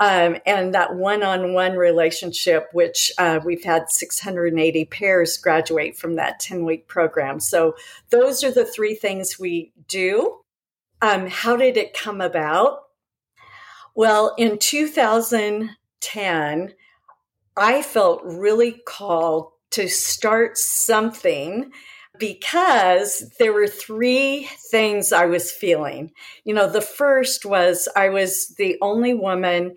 Um, 0.00 0.36
and 0.46 0.74
that 0.74 0.94
one-on-one 0.94 1.76
relationship, 1.76 2.68
which 2.72 3.10
uh, 3.18 3.40
we've 3.44 3.64
had 3.64 3.90
680 3.90 4.84
pairs 4.84 5.36
graduate 5.36 5.96
from 5.96 6.14
that 6.16 6.40
10-week 6.40 6.86
program. 6.86 7.40
So 7.40 7.74
those 8.10 8.44
are 8.44 8.52
the 8.52 8.64
three 8.64 8.94
things 8.94 9.40
we 9.40 9.72
do. 9.88 10.38
Um, 11.02 11.26
how 11.26 11.56
did 11.56 11.76
it 11.76 11.94
come 11.94 12.20
about? 12.20 12.82
Well, 13.96 14.36
in 14.38 14.58
2010, 14.58 16.74
I 17.56 17.82
felt 17.82 18.20
really 18.22 18.80
called 18.86 19.50
to 19.70 19.88
start 19.88 20.56
something 20.56 21.72
because 22.18 23.30
there 23.38 23.52
were 23.52 23.68
three 23.68 24.48
things 24.70 25.12
I 25.12 25.26
was 25.26 25.50
feeling. 25.50 26.12
You 26.44 26.54
know, 26.54 26.68
the 26.68 26.80
first 26.80 27.44
was 27.44 27.88
I 27.94 28.08
was 28.08 28.54
the 28.56 28.76
only 28.82 29.14
woman 29.14 29.76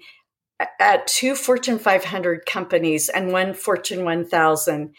at 0.80 1.08
two 1.08 1.36
Fortune 1.36 1.80
500 1.80 2.46
companies 2.46 3.10
and 3.10 3.32
one 3.32 3.54
Fortune 3.54 4.04
1000 4.04 4.94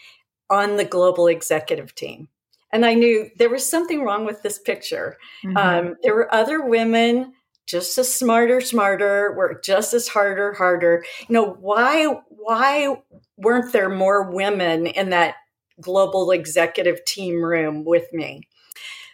on 0.49 0.77
the 0.77 0.85
global 0.85 1.27
executive 1.27 1.95
team. 1.95 2.27
And 2.71 2.85
I 2.85 2.95
knew 2.95 3.29
there 3.37 3.49
was 3.49 3.69
something 3.69 4.03
wrong 4.03 4.25
with 4.25 4.41
this 4.41 4.57
picture. 4.57 5.17
Mm-hmm. 5.45 5.57
Um, 5.57 5.95
there 6.01 6.15
were 6.15 6.33
other 6.33 6.65
women 6.65 7.33
just 7.65 7.97
as 7.97 8.13
smarter, 8.13 8.59
smarter, 8.59 9.33
work 9.37 9.63
just 9.63 9.93
as 9.93 10.07
harder, 10.07 10.53
harder. 10.53 11.05
You 11.29 11.33
know, 11.33 11.53
why, 11.53 12.07
why 12.29 12.97
weren't 13.37 13.71
there 13.71 13.89
more 13.89 14.31
women 14.31 14.87
in 14.87 15.11
that 15.11 15.35
global 15.81 16.31
executive 16.31 17.03
team 17.05 17.43
room 17.43 17.83
with 17.83 18.11
me. 18.13 18.47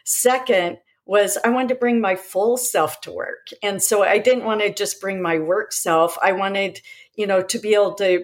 Second 0.05 0.77
was 1.05 1.37
I 1.43 1.49
wanted 1.49 1.69
to 1.69 1.75
bring 1.75 2.01
my 2.01 2.15
full 2.15 2.55
self 2.55 3.01
to 3.01 3.11
work. 3.11 3.47
And 3.63 3.81
so 3.81 4.03
I 4.03 4.19
didn't 4.19 4.45
want 4.45 4.61
to 4.61 4.73
just 4.73 5.01
bring 5.01 5.21
my 5.21 5.39
work 5.39 5.73
self. 5.73 6.17
I 6.21 6.33
wanted, 6.33 6.81
you 7.15 7.25
know, 7.25 7.41
to 7.41 7.57
be 7.57 7.73
able 7.73 7.95
to 7.95 8.23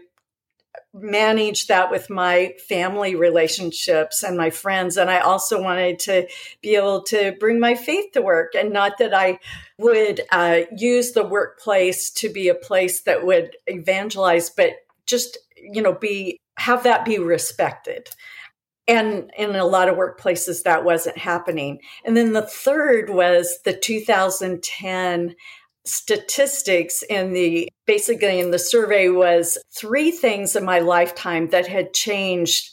manage 0.94 1.68
that 1.68 1.92
with 1.92 2.10
my 2.10 2.54
family 2.70 3.16
relationships 3.16 4.24
and 4.24 4.38
my 4.38 4.50
friends. 4.50 4.98
And 4.98 5.10
I 5.10 5.20
also 5.20 5.62
wanted 5.62 6.00
to 6.00 6.28
be 6.62 6.76
able 6.76 7.02
to 7.04 7.34
bring 7.40 7.60
my 7.60 7.76
faith 7.76 8.12
to 8.14 8.22
work 8.22 8.54
and 8.56 8.72
not 8.72 8.98
that 9.00 9.14
I 9.14 9.40
would 9.78 10.22
uh, 10.32 10.62
use 10.76 11.12
the 11.12 11.26
workplace 11.26 12.12
to 12.12 12.30
be 12.30 12.48
a 12.48 12.56
place 12.56 13.02
that 13.02 13.26
would 13.26 13.58
evangelize, 13.68 14.50
but 14.50 14.72
just, 15.06 15.38
you 15.58 15.82
know, 15.82 15.94
be 15.94 16.40
have 16.58 16.84
that 16.84 17.06
be 17.06 17.20
respected. 17.20 18.08
And 18.88 19.32
in 19.38 19.56
a 19.56 19.66
lot 19.66 19.90
of 19.90 19.98
workplaces, 19.98 20.64
that 20.64 20.86
wasn't 20.86 21.18
happening. 21.18 21.80
And 22.06 22.16
then 22.16 22.34
the 22.34 22.44
third 22.44 23.10
was 23.10 23.60
the 23.66 23.74
2010 23.74 25.36
statistics 25.86 27.04
in 27.04 27.34
the 27.34 27.70
basically 27.86 28.40
in 28.40 28.52
the 28.52 28.60
survey 28.60 29.10
was 29.10 29.58
three 29.72 30.12
things 30.12 30.56
in 30.56 30.66
my 30.66 30.80
lifetime 30.80 31.50
that 31.50 31.68
had 31.68 31.94
changed 31.94 32.72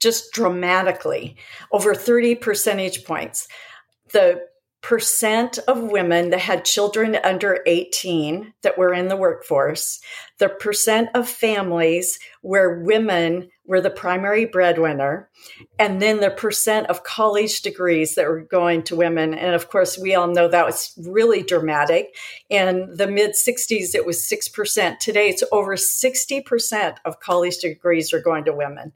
just 0.00 0.32
dramatically 0.32 1.36
over 1.72 1.94
30 1.94 2.34
percentage 2.36 3.04
points. 3.04 3.48
The 4.12 4.42
percent 4.84 5.58
of 5.66 5.80
women 5.80 6.28
that 6.28 6.40
had 6.40 6.62
children 6.62 7.16
under 7.24 7.60
18 7.66 8.52
that 8.60 8.76
were 8.76 8.92
in 8.92 9.08
the 9.08 9.16
workforce, 9.16 9.98
the 10.38 10.50
percent 10.50 11.08
of 11.14 11.26
families 11.26 12.18
where 12.42 12.82
women 12.84 13.48
were 13.66 13.80
the 13.80 13.90
primary 13.90 14.44
breadwinner, 14.44 15.30
and 15.78 16.00
then 16.00 16.20
the 16.20 16.30
percent 16.30 16.86
of 16.88 17.02
college 17.02 17.62
degrees 17.62 18.14
that 18.14 18.28
were 18.28 18.42
going 18.42 18.82
to 18.82 18.96
women. 18.96 19.32
And 19.32 19.54
of 19.54 19.70
course, 19.70 19.96
we 19.98 20.14
all 20.14 20.28
know 20.28 20.48
that 20.48 20.66
was 20.66 20.92
really 21.06 21.42
dramatic. 21.42 22.14
In 22.50 22.94
the 22.94 23.06
mid 23.06 23.32
60s, 23.32 23.94
it 23.94 24.04
was 24.04 24.18
6%. 24.18 24.98
Today, 24.98 25.28
it's 25.28 25.42
over 25.50 25.76
60% 25.76 26.96
of 27.04 27.20
college 27.20 27.58
degrees 27.58 28.12
are 28.12 28.20
going 28.20 28.44
to 28.44 28.52
women. 28.52 28.92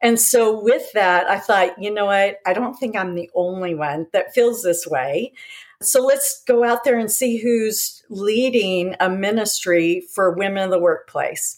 And 0.00 0.20
so, 0.20 0.62
with 0.62 0.92
that, 0.92 1.26
I 1.26 1.38
thought, 1.38 1.82
you 1.82 1.92
know 1.92 2.06
what? 2.06 2.38
I 2.46 2.52
don't 2.52 2.74
think 2.74 2.94
I'm 2.94 3.14
the 3.14 3.30
only 3.34 3.74
one 3.74 4.06
that 4.12 4.34
feels 4.34 4.62
this 4.62 4.86
way. 4.86 5.32
So, 5.80 6.04
let's 6.04 6.42
go 6.46 6.62
out 6.62 6.84
there 6.84 6.98
and 6.98 7.10
see 7.10 7.38
who's 7.38 8.02
leading 8.10 8.94
a 9.00 9.08
ministry 9.08 10.06
for 10.14 10.30
women 10.30 10.64
in 10.64 10.70
the 10.70 10.78
workplace. 10.78 11.56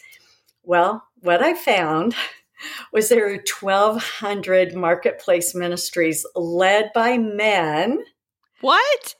Well, 0.62 1.04
what 1.20 1.42
I 1.42 1.54
found 1.54 2.14
was 2.92 3.08
there 3.08 3.26
are 3.26 3.42
1,200 3.60 4.74
marketplace 4.74 5.54
ministries 5.54 6.26
led 6.34 6.92
by 6.94 7.18
men. 7.18 8.04
What? 8.60 9.14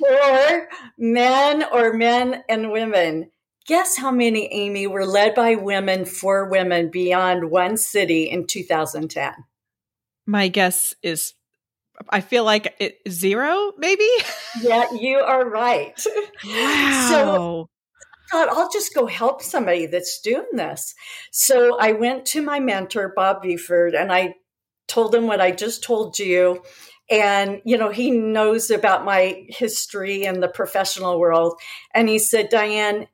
or 0.00 0.68
men 0.98 1.64
or 1.72 1.92
men 1.92 2.42
and 2.48 2.72
women 2.72 3.30
Guess 3.66 3.96
how 3.96 4.10
many, 4.10 4.52
Amy, 4.52 4.88
were 4.88 5.06
led 5.06 5.34
by 5.36 5.54
women 5.54 6.04
for 6.04 6.48
women 6.48 6.90
beyond 6.90 7.50
one 7.50 7.76
city 7.76 8.24
in 8.24 8.46
2010? 8.46 9.32
My 10.26 10.48
guess 10.48 10.94
is 11.02 11.34
I 12.08 12.20
feel 12.20 12.44
like 12.44 12.74
it, 12.80 12.98
zero, 13.08 13.72
maybe. 13.78 14.08
yeah, 14.60 14.92
you 14.92 15.18
are 15.18 15.48
right. 15.48 16.04
Wow. 16.44 17.06
So 17.08 17.68
thought 18.32 18.48
I'll 18.48 18.70
just 18.70 18.94
go 18.94 19.06
help 19.06 19.42
somebody 19.42 19.86
that's 19.86 20.20
doing 20.20 20.46
this. 20.54 20.94
So 21.30 21.78
I 21.78 21.92
went 21.92 22.24
to 22.28 22.42
my 22.42 22.60
mentor, 22.60 23.12
Bob 23.14 23.42
Buford, 23.42 23.94
and 23.94 24.10
I 24.10 24.36
told 24.88 25.14
him 25.14 25.26
what 25.26 25.40
I 25.40 25.50
just 25.50 25.84
told 25.84 26.18
you. 26.18 26.62
And, 27.10 27.60
you 27.66 27.76
know, 27.76 27.90
he 27.90 28.10
knows 28.10 28.70
about 28.70 29.04
my 29.04 29.44
history 29.48 30.24
in 30.24 30.40
the 30.40 30.48
professional 30.48 31.20
world. 31.20 31.60
And 31.94 32.08
he 32.08 32.18
said, 32.18 32.48
Diane, 32.48 33.06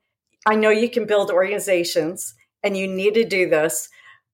I 0.45 0.55
know 0.55 0.69
you 0.69 0.89
can 0.89 1.05
build 1.05 1.31
organizations 1.31 2.33
and 2.63 2.77
you 2.77 2.87
need 2.87 3.15
to 3.15 3.25
do 3.25 3.49
this, 3.49 3.89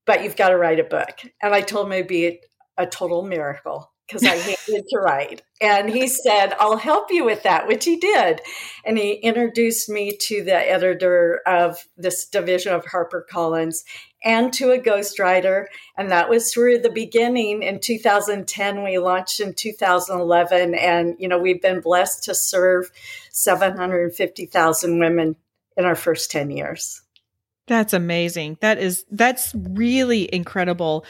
but 0.05 0.23
you've 0.23 0.35
got 0.35 0.49
to 0.49 0.57
write 0.57 0.79
a 0.79 0.83
book. 0.83 1.19
And 1.41 1.53
I 1.53 1.61
told 1.61 1.87
him 1.87 1.93
it'd 1.93 2.07
be 2.07 2.41
a 2.77 2.85
total 2.85 3.23
miracle 3.23 3.91
because 4.07 4.23
I 4.23 4.37
hated 4.37 4.85
to 4.89 4.99
write. 4.99 5.41
And 5.61 5.89
he 5.89 6.07
said, 6.07 6.53
I'll 6.59 6.77
help 6.77 7.11
you 7.11 7.23
with 7.23 7.43
that, 7.43 7.67
which 7.67 7.85
he 7.85 7.95
did. 7.95 8.41
And 8.85 8.97
he 8.97 9.13
introduced 9.13 9.89
me 9.89 10.15
to 10.17 10.43
the 10.43 10.55
editor 10.55 11.41
of 11.47 11.77
this 11.97 12.27
division 12.27 12.73
of 12.73 12.85
HarperCollins 12.85 13.83
and 14.23 14.53
to 14.53 14.71
a 14.71 14.79
ghostwriter. 14.79 15.65
And 15.97 16.11
that 16.11 16.29
was 16.29 16.53
through 16.53 16.79
the 16.79 16.91
beginning 16.91 17.63
in 17.63 17.79
2010. 17.79 18.83
We 18.83 18.97
launched 18.99 19.39
in 19.39 19.53
2011. 19.53 20.75
And, 20.75 21.15
you 21.17 21.27
know, 21.27 21.39
we've 21.39 21.61
been 21.61 21.81
blessed 21.81 22.23
to 22.25 22.35
serve 22.35 22.91
750,000 23.31 24.99
women 24.99 25.35
in 25.77 25.85
our 25.85 25.95
first 25.95 26.29
10 26.31 26.51
years. 26.51 27.01
That's 27.67 27.93
amazing. 27.93 28.57
That 28.61 28.77
is 28.77 29.05
that's 29.09 29.53
really 29.55 30.31
incredible. 30.31 31.03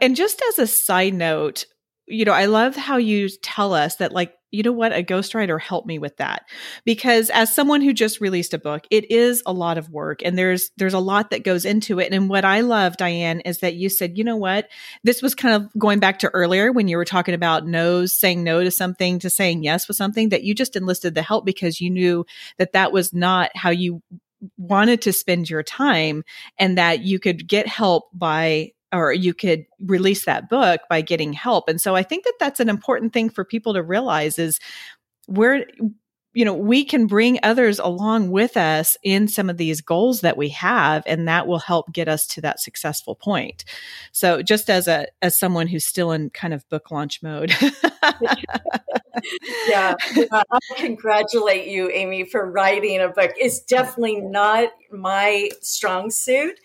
And 0.00 0.16
just 0.16 0.42
as 0.48 0.58
a 0.58 0.66
side 0.66 1.14
note, 1.14 1.66
you 2.10 2.24
know, 2.24 2.32
I 2.32 2.46
love 2.46 2.76
how 2.76 2.96
you 2.96 3.28
tell 3.42 3.72
us 3.72 3.96
that 3.96 4.12
like, 4.12 4.34
you 4.50 4.64
know 4.64 4.72
what, 4.72 4.92
a 4.92 5.02
ghostwriter 5.02 5.60
helped 5.60 5.86
me 5.86 5.98
with 5.98 6.16
that. 6.16 6.44
Because 6.84 7.30
as 7.30 7.54
someone 7.54 7.80
who 7.80 7.92
just 7.92 8.20
released 8.20 8.52
a 8.52 8.58
book, 8.58 8.84
it 8.90 9.10
is 9.10 9.42
a 9.46 9.52
lot 9.52 9.78
of 9.78 9.90
work 9.90 10.22
and 10.24 10.36
there's 10.36 10.70
there's 10.76 10.94
a 10.94 10.98
lot 10.98 11.30
that 11.30 11.44
goes 11.44 11.64
into 11.64 12.00
it. 12.00 12.12
And 12.12 12.28
what 12.28 12.44
I 12.44 12.60
love, 12.60 12.96
Diane, 12.96 13.40
is 13.40 13.58
that 13.58 13.76
you 13.76 13.88
said, 13.88 14.18
you 14.18 14.24
know 14.24 14.36
what, 14.36 14.68
this 15.04 15.22
was 15.22 15.36
kind 15.36 15.54
of 15.54 15.70
going 15.78 16.00
back 16.00 16.18
to 16.20 16.30
earlier 16.30 16.72
when 16.72 16.88
you 16.88 16.96
were 16.96 17.04
talking 17.04 17.34
about 17.34 17.66
no's, 17.66 18.18
saying 18.18 18.42
no 18.42 18.64
to 18.64 18.70
something, 18.70 19.20
to 19.20 19.30
saying 19.30 19.62
yes 19.62 19.86
with 19.86 19.96
something, 19.96 20.30
that 20.30 20.42
you 20.42 20.54
just 20.54 20.74
enlisted 20.74 21.14
the 21.14 21.22
help 21.22 21.44
because 21.44 21.80
you 21.80 21.90
knew 21.90 22.26
that 22.58 22.72
that 22.72 22.92
was 22.92 23.14
not 23.14 23.50
how 23.54 23.70
you 23.70 24.02
wanted 24.56 25.02
to 25.02 25.12
spend 25.12 25.50
your 25.50 25.62
time 25.62 26.24
and 26.58 26.78
that 26.78 27.00
you 27.00 27.18
could 27.18 27.46
get 27.46 27.66
help 27.66 28.08
by 28.12 28.72
or 28.92 29.12
you 29.12 29.34
could 29.34 29.64
release 29.86 30.24
that 30.24 30.48
book 30.48 30.80
by 30.88 31.00
getting 31.00 31.32
help. 31.32 31.68
And 31.68 31.80
so 31.80 31.94
i 31.96 32.02
think 32.02 32.24
that 32.24 32.34
that's 32.40 32.60
an 32.60 32.68
important 32.68 33.12
thing 33.12 33.30
for 33.30 33.44
people 33.44 33.74
to 33.74 33.82
realize 33.82 34.38
is 34.38 34.58
we're 35.28 35.64
you 36.32 36.44
know 36.44 36.54
we 36.54 36.84
can 36.84 37.06
bring 37.06 37.38
others 37.42 37.78
along 37.78 38.30
with 38.30 38.56
us 38.56 38.96
in 39.02 39.28
some 39.28 39.50
of 39.50 39.56
these 39.56 39.80
goals 39.80 40.20
that 40.20 40.36
we 40.36 40.50
have 40.50 41.02
and 41.06 41.26
that 41.28 41.46
will 41.46 41.58
help 41.58 41.92
get 41.92 42.08
us 42.08 42.26
to 42.28 42.40
that 42.40 42.60
successful 42.60 43.14
point. 43.14 43.64
So 44.12 44.42
just 44.42 44.70
as 44.70 44.88
a 44.88 45.08
as 45.22 45.38
someone 45.38 45.66
who's 45.66 45.84
still 45.84 46.12
in 46.12 46.30
kind 46.30 46.54
of 46.54 46.68
book 46.68 46.90
launch 46.90 47.22
mode. 47.22 47.52
Yeah. 49.68 49.96
I 50.32 50.42
congratulate 50.76 51.66
you 51.66 51.90
amy 51.90 52.24
for 52.24 52.50
writing 52.50 53.00
a 53.00 53.08
book. 53.08 53.32
It's 53.36 53.60
definitely 53.60 54.20
not 54.20 54.70
my 54.90 55.50
strong 55.60 56.10
suit. 56.10 56.58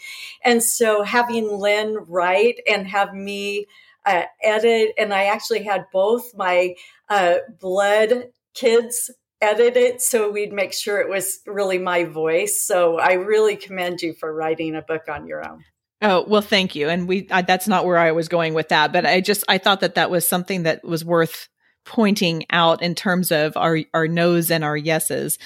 And 0.44 0.64
so 0.64 1.04
having 1.04 1.60
lynn 1.60 1.98
write 2.08 2.60
and 2.68 2.88
have 2.88 3.14
me 3.14 3.66
uh, 4.06 4.24
edit 4.44 4.94
and 4.98 5.14
i 5.14 5.26
actually 5.26 5.64
had 5.64 5.86
both 5.92 6.36
my 6.36 6.76
uh, 7.10 7.38
blood 7.60 8.30
kids 8.54 9.10
edit 9.46 9.78
it 9.78 10.02
so 10.02 10.30
we'd 10.32 10.54
make 10.54 10.74
sure 10.74 11.00
it 11.00 11.10
was 11.10 11.40
really 11.46 11.78
my 11.78 12.04
voice. 12.04 12.66
So 12.66 12.98
I 12.98 13.14
really 13.14 13.56
commend 13.56 14.02
you 14.02 14.14
for 14.14 14.34
writing 14.34 14.76
a 14.76 14.82
book 14.82 15.04
on 15.10 15.28
your 15.28 15.48
own. 15.48 15.64
Oh, 16.02 16.26
well, 16.28 16.42
thank 16.42 16.76
you. 16.76 16.90
And 16.90 17.08
we, 17.08 17.28
I, 17.32 17.42
that's 17.42 17.68
not 17.68 17.86
where 17.86 17.98
I 17.98 18.12
was 18.12 18.28
going 18.28 18.54
with 18.54 18.70
that, 18.70 18.92
but 18.92 19.06
I 19.06 19.22
just, 19.22 19.44
I 19.48 19.58
thought 19.58 19.80
that 19.80 19.96
that 19.96 20.12
was 20.12 20.28
something 20.28 20.64
that 20.64 20.84
was 20.84 21.06
worth 21.06 21.48
pointing 21.86 22.46
out 22.50 22.82
in 22.82 22.96
terms 22.96 23.32
of 23.32 23.56
our, 23.56 23.80
our 23.94 24.08
no's 24.08 24.52
and 24.52 24.64
our 24.64 24.76
yeses. 24.76 25.38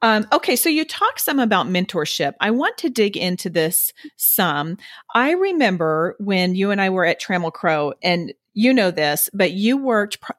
Um, 0.00 0.26
okay. 0.32 0.56
So 0.56 0.68
you 0.68 0.84
talk 0.84 1.18
some 1.18 1.40
about 1.40 1.66
mentorship. 1.66 2.34
I 2.40 2.52
want 2.52 2.78
to 2.78 2.88
dig 2.88 3.16
into 3.16 3.50
this 3.50 3.92
some. 4.16 4.78
I 5.14 5.32
remember 5.32 6.16
when 6.20 6.54
you 6.54 6.70
and 6.70 6.80
I 6.80 6.90
were 6.90 7.04
at 7.04 7.20
Trammell 7.20 7.52
Crow 7.52 7.94
and 8.02 8.32
you 8.54 8.72
know 8.72 8.90
this, 8.90 9.28
but 9.34 9.52
you 9.52 9.76
worked 9.76 10.20
pr- 10.20 10.32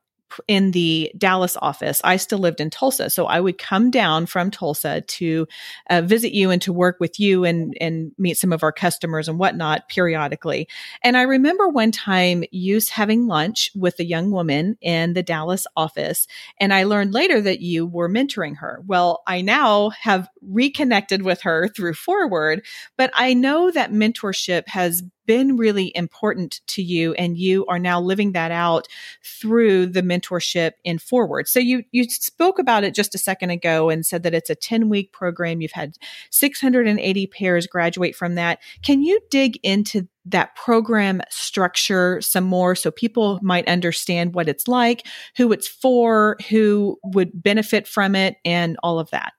in 0.47 0.71
the 0.71 1.11
Dallas 1.17 1.57
office. 1.61 2.01
I 2.03 2.17
still 2.17 2.39
lived 2.39 2.61
in 2.61 2.69
Tulsa. 2.69 3.09
So 3.09 3.25
I 3.27 3.39
would 3.39 3.57
come 3.57 3.91
down 3.91 4.25
from 4.25 4.51
Tulsa 4.51 5.01
to 5.01 5.47
uh, 5.89 6.01
visit 6.01 6.33
you 6.33 6.49
and 6.49 6.61
to 6.63 6.73
work 6.73 6.97
with 6.99 7.19
you 7.19 7.43
and, 7.43 7.75
and 7.79 8.11
meet 8.17 8.37
some 8.37 8.53
of 8.53 8.63
our 8.63 8.71
customers 8.71 9.27
and 9.27 9.37
whatnot 9.37 9.89
periodically. 9.89 10.67
And 11.03 11.17
I 11.17 11.23
remember 11.23 11.67
one 11.67 11.91
time 11.91 12.43
you 12.51 12.79
having 12.87 13.27
lunch 13.27 13.71
with 13.75 13.99
a 13.99 14.05
young 14.05 14.31
woman 14.31 14.77
in 14.79 15.13
the 15.13 15.23
Dallas 15.23 15.67
office. 15.75 16.27
And 16.59 16.73
I 16.73 16.83
learned 16.83 17.13
later 17.13 17.41
that 17.41 17.61
you 17.61 17.85
were 17.85 18.09
mentoring 18.09 18.57
her. 18.57 18.81
Well, 18.85 19.23
I 19.27 19.41
now 19.41 19.89
have 19.89 20.29
reconnected 20.41 21.23
with 21.23 21.41
her 21.41 21.67
through 21.67 21.93
4word, 21.93 22.65
but 22.97 23.11
I 23.13 23.33
know 23.33 23.71
that 23.71 23.91
mentorship 23.91 24.67
has 24.67 25.03
been 25.29 25.57
really 25.57 25.91
important 25.93 26.59
to 26.65 26.81
you 26.81 27.13
and 27.13 27.37
you 27.37 27.63
are 27.67 27.77
now 27.77 28.01
living 28.01 28.31
that 28.31 28.49
out 28.49 28.87
through 29.23 29.85
the 29.85 30.01
mentorship 30.01 30.71
in 30.83 30.97
4word. 30.97 31.47
So 31.47 31.59
you 31.59 31.83
you 31.91 32.05
spoke 32.05 32.57
about 32.57 32.83
it 32.83 32.95
just 32.95 33.13
a 33.13 33.19
second 33.19 33.51
ago 33.51 33.91
and 33.91 34.03
said 34.03 34.23
that 34.23 34.33
it's 34.33 34.49
a 34.49 34.55
10 34.55 34.89
week 34.89 35.13
program. 35.13 35.61
You've 35.61 35.73
had 35.73 35.93
680 36.31 37.27
pairs 37.27 37.67
graduate 37.67 38.15
from 38.15 38.33
that. 38.35 38.57
Can 38.81 39.03
you 39.03 39.19
dig 39.29 39.59
into 39.61 40.07
that 40.25 40.55
program 40.55 41.21
structure 41.29 42.19
some 42.21 42.43
more 42.43 42.73
so 42.73 42.89
people 42.89 43.39
might 43.43 43.67
understand 43.67 44.33
what 44.33 44.49
it's 44.49 44.67
like 44.67 45.05
who 45.37 45.51
it's 45.51 45.67
for 45.67 46.37
who 46.49 46.97
would 47.03 47.29
benefit 47.43 47.87
from 47.87 48.15
it 48.15 48.37
and 48.43 48.77
all 48.81 48.97
of 48.97 49.11
that? 49.11 49.33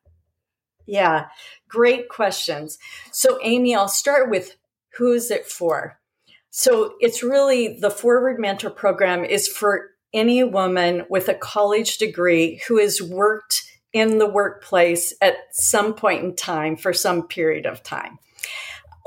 Yeah, 0.87 1.27
great 1.69 2.09
questions. 2.09 2.79
So, 3.11 3.39
Amy, 3.43 3.75
I'll 3.75 3.89
start 3.89 4.31
with 4.31 4.57
who 4.97 5.13
is 5.13 5.31
it 5.31 5.47
for? 5.47 5.99
So 6.51 6.95
it's 7.01 7.23
really 7.23 7.79
the 7.79 7.91
4word 7.91 8.39
Mentor 8.39 8.71
Program 8.71 9.25
is 9.25 9.47
for 9.49 9.91
any 10.13 10.43
woman 10.43 11.05
with 11.09 11.29
a 11.29 11.35
college 11.35 11.99
degree 11.99 12.61
who 12.67 12.79
has 12.79 13.01
worked 13.01 13.63
in 13.93 14.19
the 14.19 14.29
workplace 14.29 15.15
at 15.21 15.35
some 15.53 15.95
point 15.95 16.25
in 16.25 16.35
time 16.35 16.77
for 16.77 16.93
some 16.93 17.27
period 17.27 17.67
of 17.67 17.83
time. 17.83 18.19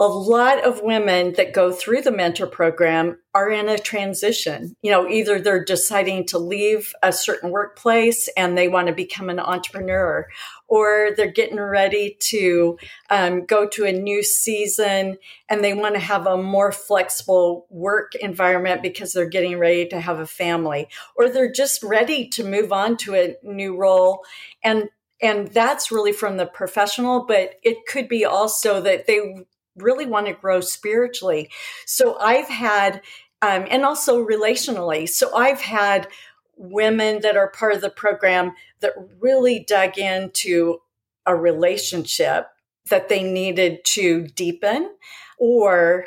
A 0.04 0.08
lot 0.08 0.66
of 0.66 0.82
women 0.82 1.32
that 1.38 1.54
go 1.54 1.72
through 1.72 2.02
the 2.02 2.12
mentor 2.12 2.46
program 2.46 3.20
are 3.34 3.50
in 3.50 3.70
a 3.70 3.78
transition. 3.78 4.76
You 4.82 4.92
know, 4.92 5.08
either 5.08 5.40
they're 5.40 5.64
deciding 5.64 6.26
to 6.26 6.38
leave 6.38 6.94
a 7.02 7.14
certain 7.14 7.52
workplace 7.52 8.28
and 8.36 8.58
they 8.58 8.68
want 8.68 8.88
to 8.88 8.94
become 8.94 9.30
an 9.30 9.40
entrepreneur, 9.40 10.28
or 10.68 11.12
they're 11.16 11.32
getting 11.32 11.58
ready 11.58 12.18
to 12.20 12.78
um, 13.10 13.46
go 13.46 13.66
to 13.70 13.86
a 13.86 13.94
new 13.94 14.24
season 14.24 15.18
and 15.48 15.64
they 15.64 15.74
want 15.74 15.96
to 15.96 16.02
have 16.02 16.28
a 16.28 16.36
more 16.36 16.74
flexible 16.74 17.66
work 17.70 18.14
environment 18.16 18.82
because 18.84 19.14
they're 19.14 19.30
getting 19.30 19.58
ready 19.58 19.88
to 19.88 20.02
have 20.02 20.20
a 20.20 20.28
family, 20.28 20.90
or 21.16 21.30
they're 21.30 21.50
just 21.50 21.82
ready 21.82 22.28
to 22.28 22.44
move 22.44 22.74
on 22.74 22.98
to 22.98 23.16
a 23.16 23.36
new 23.42 23.78
role. 23.78 24.26
And 24.66 24.90
and 25.22 25.48
that's 25.48 25.94
really 25.94 26.12
from 26.12 26.36
the 26.36 26.46
professional, 26.46 27.26
but 27.26 27.54
it 27.64 27.86
could 27.88 28.10
be 28.10 28.26
also 28.26 28.82
that 28.82 29.08
they 29.08 29.46
really 29.78 30.06
want 30.06 30.28
to 30.28 30.34
grow 30.34 30.62
spiritually. 30.62 31.50
So 31.86 32.18
I've 32.20 32.50
had, 32.50 33.02
um, 33.42 33.66
and 33.70 33.84
also 33.86 34.26
relationally. 34.26 35.08
So 35.10 35.36
I've 35.36 35.62
had 35.62 36.08
women 36.56 37.22
that 37.22 37.36
are 37.38 37.50
part 37.50 37.74
of 37.74 37.82
the 37.82 37.90
program 37.90 38.54
that 38.82 38.94
really 39.20 39.66
dug 39.68 39.98
into 39.98 40.80
a 41.26 41.36
relationship 41.36 42.48
that 42.90 43.10
they 43.10 43.24
needed 43.24 43.84
to 43.86 44.28
deepen 44.28 44.92
or 45.38 46.06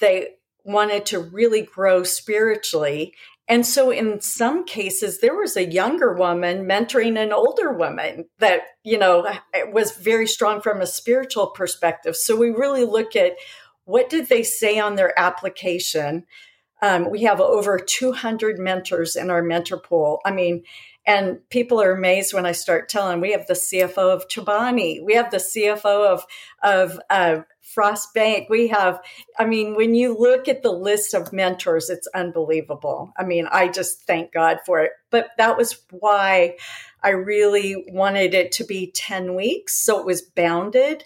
they 0.00 0.34
wanted 0.64 1.06
to 1.06 1.18
really 1.18 1.62
grow 1.62 2.02
spiritually. 2.02 3.14
And 3.48 3.66
so 3.66 3.90
in 3.90 4.20
some 4.20 4.64
cases, 4.64 5.20
there 5.20 5.34
was 5.34 5.56
a 5.56 5.70
younger 5.70 6.12
woman 6.12 6.66
mentoring 6.66 7.18
an 7.18 7.32
older 7.32 7.72
woman 7.72 8.26
that, 8.38 8.60
you 8.84 8.98
know, 8.98 9.26
was 9.72 9.92
very 9.92 10.26
strong 10.26 10.60
from 10.60 10.80
a 10.80 10.86
spiritual 10.86 11.48
perspective. 11.48 12.14
So 12.14 12.36
we 12.36 12.50
really 12.50 12.84
look 12.84 13.16
at 13.16 13.36
what 13.84 14.10
did 14.10 14.28
they 14.28 14.42
say 14.42 14.78
on 14.78 14.96
their 14.96 15.18
application 15.18 16.26
um, 16.80 17.10
we 17.10 17.22
have 17.22 17.40
over 17.40 17.78
200 17.78 18.58
mentors 18.58 19.16
in 19.16 19.30
our 19.30 19.42
mentor 19.42 19.78
pool. 19.78 20.20
I 20.24 20.30
mean, 20.30 20.62
and 21.06 21.38
people 21.48 21.80
are 21.80 21.92
amazed 21.92 22.34
when 22.34 22.46
I 22.46 22.52
start 22.52 22.88
telling. 22.88 23.20
We 23.20 23.32
have 23.32 23.46
the 23.46 23.54
CFO 23.54 24.14
of 24.14 24.28
Chobani. 24.28 25.02
We 25.02 25.14
have 25.14 25.30
the 25.30 25.38
CFO 25.38 26.06
of 26.06 26.24
of 26.62 27.00
uh, 27.08 27.40
Frost 27.74 28.14
Bank. 28.14 28.48
We 28.48 28.68
have. 28.68 29.00
I 29.38 29.44
mean, 29.44 29.76
when 29.76 29.94
you 29.94 30.16
look 30.18 30.48
at 30.48 30.62
the 30.62 30.72
list 30.72 31.14
of 31.14 31.32
mentors, 31.32 31.90
it's 31.90 32.08
unbelievable. 32.14 33.12
I 33.16 33.24
mean, 33.24 33.46
I 33.50 33.68
just 33.68 34.02
thank 34.02 34.32
God 34.32 34.58
for 34.64 34.80
it. 34.80 34.92
But 35.10 35.28
that 35.38 35.56
was 35.56 35.80
why 35.90 36.56
I 37.02 37.10
really 37.10 37.84
wanted 37.88 38.34
it 38.34 38.52
to 38.52 38.64
be 38.64 38.90
10 38.92 39.34
weeks. 39.34 39.74
So 39.74 40.00
it 40.00 40.06
was 40.06 40.22
bounded. 40.22 41.04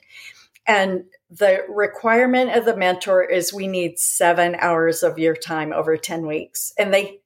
And 0.67 1.05
the 1.31 1.65
requirement 1.69 2.57
of 2.57 2.65
the 2.65 2.77
mentor 2.77 3.23
is 3.25 3.53
we 3.53 3.67
need 3.67 3.99
seven 3.99 4.55
hours 4.59 5.03
of 5.03 5.19
your 5.19 5.35
time 5.35 5.73
over 5.73 5.97
10 5.97 6.27
weeks. 6.27 6.73
And 6.79 6.95
they 6.95 7.21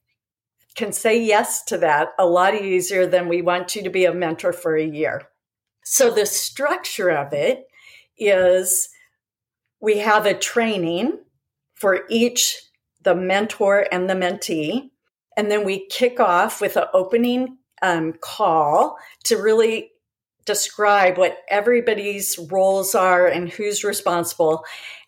can 0.74 0.92
say 0.92 1.22
yes 1.22 1.62
to 1.64 1.78
that 1.78 2.08
a 2.18 2.26
lot 2.26 2.54
easier 2.54 3.06
than 3.06 3.28
we 3.28 3.42
want 3.42 3.74
you 3.74 3.82
to 3.82 3.90
be 3.90 4.04
a 4.04 4.14
mentor 4.14 4.52
for 4.52 4.76
a 4.76 4.84
year. 4.84 5.22
So 5.84 6.10
the 6.10 6.26
structure 6.26 7.10
of 7.10 7.32
it 7.32 7.66
is 8.18 8.88
we 9.86 9.98
have 9.98 10.26
a 10.26 10.34
training 10.34 11.16
for 11.76 12.00
each 12.10 12.60
the 13.02 13.14
mentor 13.14 13.86
and 13.92 14.10
the 14.10 14.14
mentee 14.14 14.90
and 15.36 15.48
then 15.48 15.64
we 15.64 15.86
kick 15.86 16.18
off 16.18 16.60
with 16.60 16.76
an 16.76 16.86
opening 16.92 17.56
um, 17.82 18.12
call 18.20 18.98
to 19.22 19.36
really 19.36 19.92
describe 20.44 21.16
what 21.18 21.38
everybody's 21.48 22.36
roles 22.50 22.96
are 22.96 23.28
and 23.28 23.48
who's 23.48 23.84
responsible. 23.84 24.64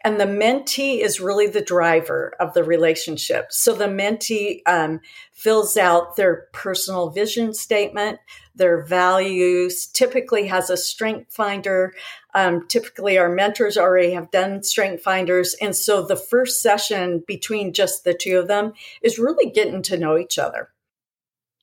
And 0.08 0.18
the 0.18 0.24
mentee 0.24 1.00
is 1.00 1.20
really 1.20 1.48
the 1.48 1.60
driver 1.60 2.32
of 2.40 2.54
the 2.54 2.64
relationship. 2.64 3.48
So 3.50 3.74
the 3.74 3.88
mentee 3.88 4.62
um, 4.64 5.00
fills 5.34 5.76
out 5.76 6.16
their 6.16 6.46
personal 6.54 7.10
vision 7.10 7.52
statement, 7.52 8.18
their 8.54 8.82
values, 8.82 9.86
typically 9.86 10.46
has 10.46 10.70
a 10.70 10.78
strength 10.78 11.34
finder. 11.34 11.92
Um, 12.34 12.66
typically, 12.68 13.18
our 13.18 13.28
mentors 13.28 13.76
already 13.76 14.12
have 14.12 14.30
done 14.30 14.62
strength 14.62 15.02
finders. 15.02 15.54
And 15.60 15.76
so 15.76 16.00
the 16.00 16.16
first 16.16 16.62
session 16.62 17.22
between 17.26 17.74
just 17.74 18.04
the 18.04 18.14
two 18.14 18.38
of 18.38 18.48
them 18.48 18.72
is 19.02 19.18
really 19.18 19.50
getting 19.50 19.82
to 19.82 19.98
know 19.98 20.16
each 20.16 20.38
other. 20.38 20.70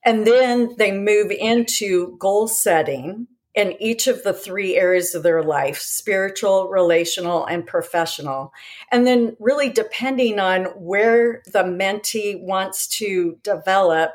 And 0.06 0.28
then 0.28 0.76
they 0.78 0.92
move 0.92 1.32
into 1.32 2.16
goal 2.20 2.48
setting 2.48 3.26
in 3.56 3.74
each 3.82 4.08
of 4.08 4.22
the 4.24 4.34
three 4.34 4.76
areas 4.76 5.16
of 5.16 5.24
their 5.24 5.42
life 5.42 5.80
spiritual, 5.80 6.68
relational, 6.68 7.46
and 7.46 7.66
professional. 7.66 8.54
And 8.92 9.08
then, 9.08 9.36
really, 9.40 9.70
depending 9.70 10.40
on 10.40 10.66
where 10.76 11.42
the 11.46 11.64
mentee 11.64 12.42
wants 12.42 12.88
to 13.00 13.38
develop, 13.44 14.12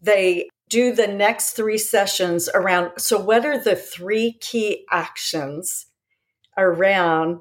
they 0.00 0.48
do 0.68 0.94
the 0.94 1.06
next 1.06 1.52
three 1.52 1.78
sessions 1.78 2.48
around. 2.54 2.92
So, 2.98 3.18
what 3.18 3.46
are 3.46 3.58
the 3.58 3.76
three 3.76 4.32
key 4.40 4.84
actions 4.90 5.86
around 6.56 7.40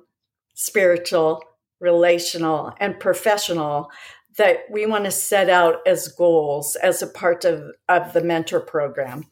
spiritual, 0.54 1.43
relational, 1.80 2.74
and 2.80 3.00
professional 3.00 3.89
that 4.38 4.60
we 4.69 4.86
want 4.86 5.06
to 5.06 5.12
set 5.12 5.50
out 5.50 5.78
as 5.88 6.10
goals 6.10 6.76
as 6.76 7.02
a 7.02 7.08
part 7.08 7.45
of, 7.45 7.71
of 7.89 8.13
the 8.13 8.21
mentor 8.21 8.60
program? 8.60 9.26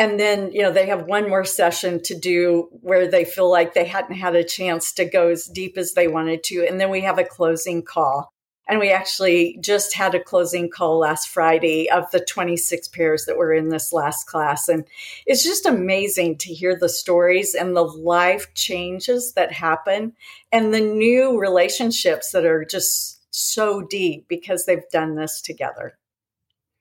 And 0.00 0.18
then 0.18 0.50
you 0.50 0.62
know 0.62 0.72
they 0.72 0.86
have 0.86 1.04
one 1.04 1.28
more 1.28 1.44
session 1.44 2.02
to 2.04 2.18
do 2.18 2.68
where 2.80 3.06
they 3.06 3.26
feel 3.26 3.50
like 3.50 3.74
they 3.74 3.84
hadn't 3.84 4.16
had 4.16 4.34
a 4.34 4.42
chance 4.42 4.92
to 4.92 5.04
go 5.04 5.28
as 5.28 5.44
deep 5.44 5.76
as 5.76 5.92
they 5.92 6.08
wanted 6.08 6.42
to. 6.44 6.66
And 6.66 6.80
then 6.80 6.88
we 6.88 7.02
have 7.02 7.18
a 7.18 7.24
closing 7.24 7.82
call. 7.82 8.32
And 8.66 8.78
we 8.78 8.90
actually 8.90 9.58
just 9.60 9.94
had 9.94 10.14
a 10.14 10.22
closing 10.22 10.70
call 10.70 11.00
last 11.00 11.28
friday 11.28 11.90
of 11.90 12.10
the 12.12 12.20
26 12.20 12.88
pairs 12.88 13.24
that 13.26 13.36
were 13.36 13.52
in 13.52 13.68
this 13.68 13.92
last 13.92 14.26
class. 14.26 14.68
And 14.68 14.84
it's 15.26 15.42
just 15.42 15.66
amazing 15.66 16.38
to 16.38 16.54
hear 16.54 16.74
the 16.78 16.88
stories 16.88 17.54
and 17.54 17.76
the 17.76 17.84
life 17.84 18.54
changes 18.54 19.32
that 19.34 19.52
happen 19.52 20.14
and 20.50 20.72
the 20.72 20.80
new 20.80 21.38
relationships 21.38 22.30
that 22.30 22.46
are 22.46 22.64
just 22.64 23.20
so 23.34 23.82
deep 23.82 24.28
because 24.28 24.64
they've 24.64 24.88
done 24.90 25.16
this 25.16 25.42
together 25.42 25.98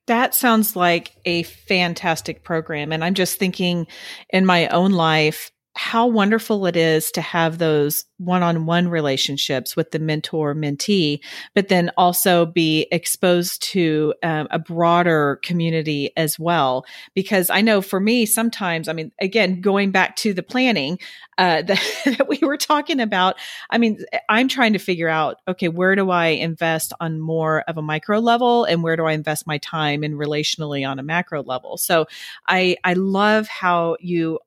that 0.10 0.34
sounds 0.34 0.76
like 0.76 1.12
a 1.24 1.44
fantastic 1.44 2.44
program. 2.44 2.92
And 2.92 3.04
I'm 3.04 3.14
just 3.14 3.38
thinking 3.38 3.86
in 4.32 4.44
my 4.44 4.68
own 4.70 4.92
life, 4.92 5.52
how 5.80 6.06
wonderful 6.06 6.66
it 6.66 6.76
is 6.76 7.10
to 7.10 7.22
have 7.22 7.58
those 7.58 8.04
one-on-one 8.18 8.90
relationships 8.90 9.78
with 9.78 9.92
the 9.92 9.98
mentor 9.98 10.54
mentee 10.54 11.22
but 11.56 11.70
then 11.70 11.90
also 11.96 12.46
be 12.46 12.86
exposed 12.92 13.62
to 13.64 14.14
um, 14.22 14.46
a 14.52 14.60
broader 14.60 15.40
community 15.42 16.12
as 16.18 16.38
well. 16.38 16.86
Because 17.16 17.50
i 17.50 17.62
know 17.62 17.82
for 17.82 18.02
me 18.02 18.26
sometimes 18.26 18.90
i 18.90 18.94
mean 18.94 19.14
again 19.22 19.62
going 19.62 19.90
back 19.90 20.18
to 20.18 20.34
the 20.34 20.44
planning 20.44 21.00
uh, 21.38 21.62
that, 21.62 21.82
that 22.18 22.28
we 22.28 22.38
were 22.42 22.58
talking 22.58 23.00
about 23.00 23.38
i 23.70 23.78
mean 23.78 24.00
i'm 24.28 24.50
trying 24.50 24.74
to 24.74 24.80
figure 24.80 25.08
out 25.08 25.38
okay 25.48 25.70
where 25.70 25.96
do 25.96 26.10
i 26.10 26.28
invest 26.28 26.92
on 27.00 27.22
more 27.22 27.62
of 27.70 27.78
a 27.78 27.82
micro 27.82 28.20
level 28.20 28.66
and 28.66 28.84
where 28.84 28.98
do 28.98 29.06
i 29.06 29.14
invest 29.14 29.48
my 29.48 29.58
time 29.60 30.04
and 30.04 30.16
relationally 30.16 30.86
on 30.86 31.00
a 31.00 31.04
macro 31.04 31.42
level? 31.42 31.78
So 31.78 32.06
i 32.48 32.76
i 32.84 32.94
love 32.94 33.48
how 33.48 33.96
you 34.02 34.40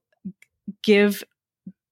give 0.83 1.23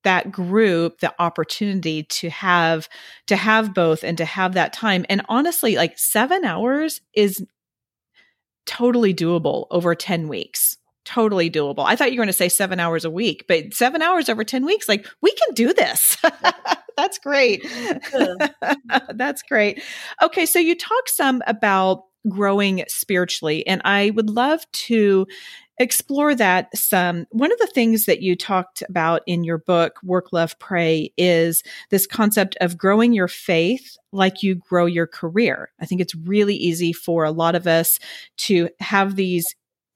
that 0.02 0.32
group 0.32 1.00
the 1.00 1.14
opportunity 1.18 2.04
to 2.04 2.30
have 2.30 2.88
to 3.26 3.36
have 3.36 3.74
both 3.74 4.02
and 4.02 4.18
to 4.18 4.24
have 4.24 4.54
that 4.54 4.72
time. 4.72 5.04
And 5.08 5.22
honestly 5.28 5.76
like 5.76 5.98
7 5.98 6.44
hours 6.44 7.00
is 7.14 7.44
totally 8.66 9.12
doable 9.14 9.66
over 9.70 9.94
10 9.94 10.28
weeks. 10.28 10.76
Totally 11.04 11.50
doable. 11.50 11.84
I 11.84 11.96
thought 11.96 12.12
you 12.12 12.18
were 12.18 12.24
going 12.24 12.28
to 12.28 12.32
say 12.32 12.48
7 12.48 12.80
hours 12.80 13.04
a 13.04 13.10
week 13.10 13.44
but 13.46 13.74
7 13.74 14.00
hours 14.00 14.28
over 14.28 14.44
10 14.44 14.64
weeks 14.64 14.88
like 14.88 15.06
we 15.20 15.32
can 15.32 15.54
do 15.54 15.72
this. 15.74 16.16
That's 16.96 17.18
great. 17.18 17.66
That's 19.14 19.42
great. 19.42 19.82
Okay 20.22 20.46
so 20.46 20.58
you 20.58 20.76
talk 20.76 21.08
some 21.08 21.42
about 21.46 22.04
growing 22.28 22.84
spiritually 22.86 23.66
and 23.66 23.80
i 23.86 24.10
would 24.10 24.28
love 24.28 24.60
to 24.72 25.26
explore 25.80 26.34
that 26.34 26.76
some. 26.76 27.26
One 27.30 27.50
of 27.50 27.58
the 27.58 27.66
things 27.66 28.04
that 28.04 28.22
you 28.22 28.36
talked 28.36 28.82
about 28.88 29.22
in 29.26 29.42
your 29.42 29.58
book, 29.58 29.94
Work, 30.04 30.32
Love, 30.32 30.56
Pray, 30.58 31.12
is 31.16 31.64
this 31.88 32.06
concept 32.06 32.56
of 32.60 32.78
growing 32.78 33.12
your 33.12 33.28
faith 33.28 33.96
like 34.12 34.42
you 34.42 34.56
grow 34.56 34.86
your 34.86 35.06
career. 35.06 35.72
I 35.80 35.86
think 35.86 36.00
it's 36.00 36.14
really 36.14 36.54
easy 36.54 36.92
for 36.92 37.24
a 37.24 37.30
lot 37.30 37.54
of 37.54 37.66
us 37.66 37.98
to 38.38 38.68
have 38.80 39.16
these 39.16 39.46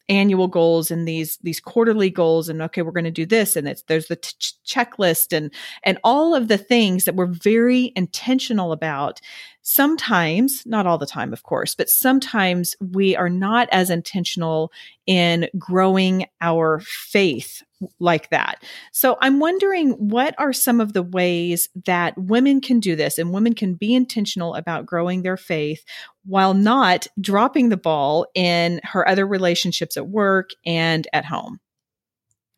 annual 0.08 0.48
goals 0.48 0.90
and 0.90 1.08
these 1.08 1.38
these 1.42 1.60
quarterly 1.60 2.10
goals 2.10 2.50
and 2.50 2.60
okay 2.60 2.82
we're 2.82 2.90
going 2.90 3.04
to 3.04 3.10
do 3.10 3.24
this 3.24 3.56
and 3.56 3.66
there's 3.88 4.08
the 4.08 4.16
t- 4.16 4.34
checklist 4.66 5.34
and 5.34 5.50
and 5.82 5.98
all 6.04 6.34
of 6.34 6.48
the 6.48 6.58
things 6.58 7.04
that 7.04 7.14
we're 7.14 7.24
very 7.24 7.90
intentional 7.96 8.70
about 8.70 9.18
sometimes 9.66 10.62
not 10.66 10.86
all 10.86 10.98
the 10.98 11.06
time 11.06 11.32
of 11.32 11.42
course 11.42 11.74
but 11.74 11.88
sometimes 11.88 12.76
we 12.92 13.16
are 13.16 13.30
not 13.30 13.68
as 13.72 13.90
intentional 13.90 14.70
in 15.06 15.48
growing 15.58 16.26
our 16.40 16.80
faith 16.80 17.62
like 17.98 18.30
that. 18.30 18.62
So 18.92 19.16
I'm 19.20 19.40
wondering 19.40 19.90
what 19.92 20.34
are 20.38 20.52
some 20.52 20.80
of 20.80 20.92
the 20.92 21.02
ways 21.02 21.68
that 21.84 22.16
women 22.16 22.60
can 22.60 22.80
do 22.80 22.96
this 22.96 23.18
and 23.18 23.32
women 23.32 23.54
can 23.54 23.74
be 23.74 23.94
intentional 23.94 24.54
about 24.54 24.86
growing 24.86 25.22
their 25.22 25.36
faith 25.36 25.84
while 26.24 26.54
not 26.54 27.06
dropping 27.20 27.68
the 27.68 27.76
ball 27.76 28.26
in 28.34 28.80
her 28.84 29.06
other 29.08 29.26
relationships 29.26 29.96
at 29.96 30.08
work 30.08 30.50
and 30.64 31.06
at 31.12 31.24
home? 31.24 31.60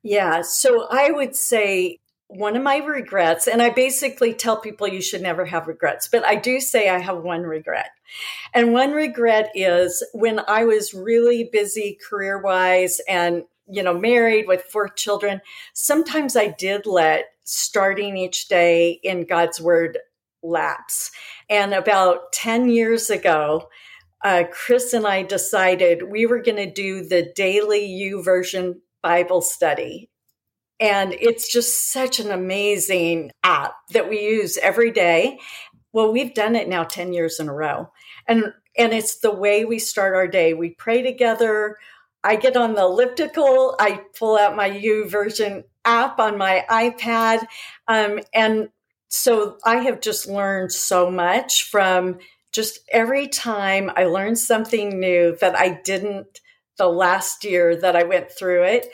Yeah, 0.03 0.43
so 0.43 0.87
I 0.91 1.11
would 1.11 1.35
say 1.35 1.99
one 2.29 2.57
of 2.57 2.63
my 2.63 2.79
regrets, 2.79 3.47
and 3.47 3.63
I 3.63 3.71
basically 3.71 4.35
tell 4.35 4.61
people 4.61 4.89
you 4.89 5.01
should 5.01 5.23
never 5.23 5.45
have 5.47 5.69
regrets, 5.69 6.09
but 6.09 6.25
I 6.25 6.35
do 6.35 6.61
say 6.61 6.89
I 6.89 6.99
have 6.99 7.19
one 7.19 7.43
regret. 7.43 7.91
And 8.53 8.73
one 8.73 8.93
regret 8.93 9.51
is 9.55 10.05
when 10.13 10.41
I 10.49 10.65
was 10.65 10.93
really 10.93 11.49
busy 11.53 11.99
career 12.09 12.41
wise 12.41 13.01
and 13.09 13.45
you 13.69 13.83
know, 13.83 13.99
married 13.99 14.47
with 14.47 14.63
four 14.63 14.89
children, 14.89 15.41
sometimes 15.73 16.37
I 16.37 16.49
did 16.49 16.87
let 16.87 17.27
starting 17.45 18.17
each 18.17 18.49
day 18.49 19.01
in 19.03 19.27
God's 19.27 19.61
word 19.61 19.99
lapse. 20.43 21.11
And 21.51 21.75
about 21.75 22.33
10 22.33 22.69
years 22.71 23.11
ago, 23.11 23.69
uh, 24.25 24.45
Chris 24.51 24.93
and 24.93 25.07
I 25.07 25.23
decided 25.23 26.11
we 26.11 26.27
were 26.27 26.43
going 26.43 26.57
to 26.57 26.71
do 26.71 27.05
the 27.07 27.33
daily 27.35 27.85
U 27.85 28.19
YouVersion 28.19 28.77
Bible 29.03 29.41
study. 29.41 30.11
And 30.79 31.15
it's 31.15 31.51
just 31.51 31.91
such 31.91 32.21
an 32.21 32.31
amazing 32.31 33.33
app 33.43 33.75
that 33.93 34.09
we 34.09 34.21
use 34.21 34.59
every 34.59 34.91
day. 34.91 35.39
Well, 35.93 36.13
we've 36.13 36.35
done 36.35 36.57
it 36.57 36.69
now 36.69 36.85
10 36.85 37.13
years 37.13 37.41
in 37.41 37.49
a 37.49 37.55
row. 37.55 37.91
And 38.27 38.53
and 38.79 38.93
it's 38.93 39.21
the 39.21 39.35
way 39.35 39.65
we 39.65 39.79
start 39.79 40.15
our 40.15 40.29
day. 40.29 40.53
We 40.53 40.71
pray 40.71 41.01
together. 41.03 41.79
I 42.23 42.37
get 42.37 42.57
on 42.57 42.75
the 42.75 42.83
elliptical, 42.83 43.77
I 43.79 44.03
pull 44.19 44.37
out 44.37 44.57
my 44.57 44.69
YouVersion 44.69 45.65
app 45.85 46.19
on 46.19 46.37
my 46.37 46.65
iPad. 46.69 47.47
Um, 47.87 48.19
and 48.35 48.69
so 49.09 49.59
I 49.65 49.77
have 49.77 50.01
just 50.01 50.27
learned 50.27 50.73
so 50.73 51.11
much 51.11 51.71
from 51.71 52.19
just 52.53 52.81
every 52.91 53.29
time 53.29 53.91
I 53.95 54.05
learned 54.05 54.39
something 54.39 54.99
new 54.99 55.37
that 55.41 55.57
I 55.57 55.81
didn't 55.85 56.41
the 56.79 56.89
last 56.89 57.45
year 57.45 57.77
that 57.77 57.97
I 57.97 58.05
went 58.05 58.31
through 58.31 58.65
it. 58.65 58.89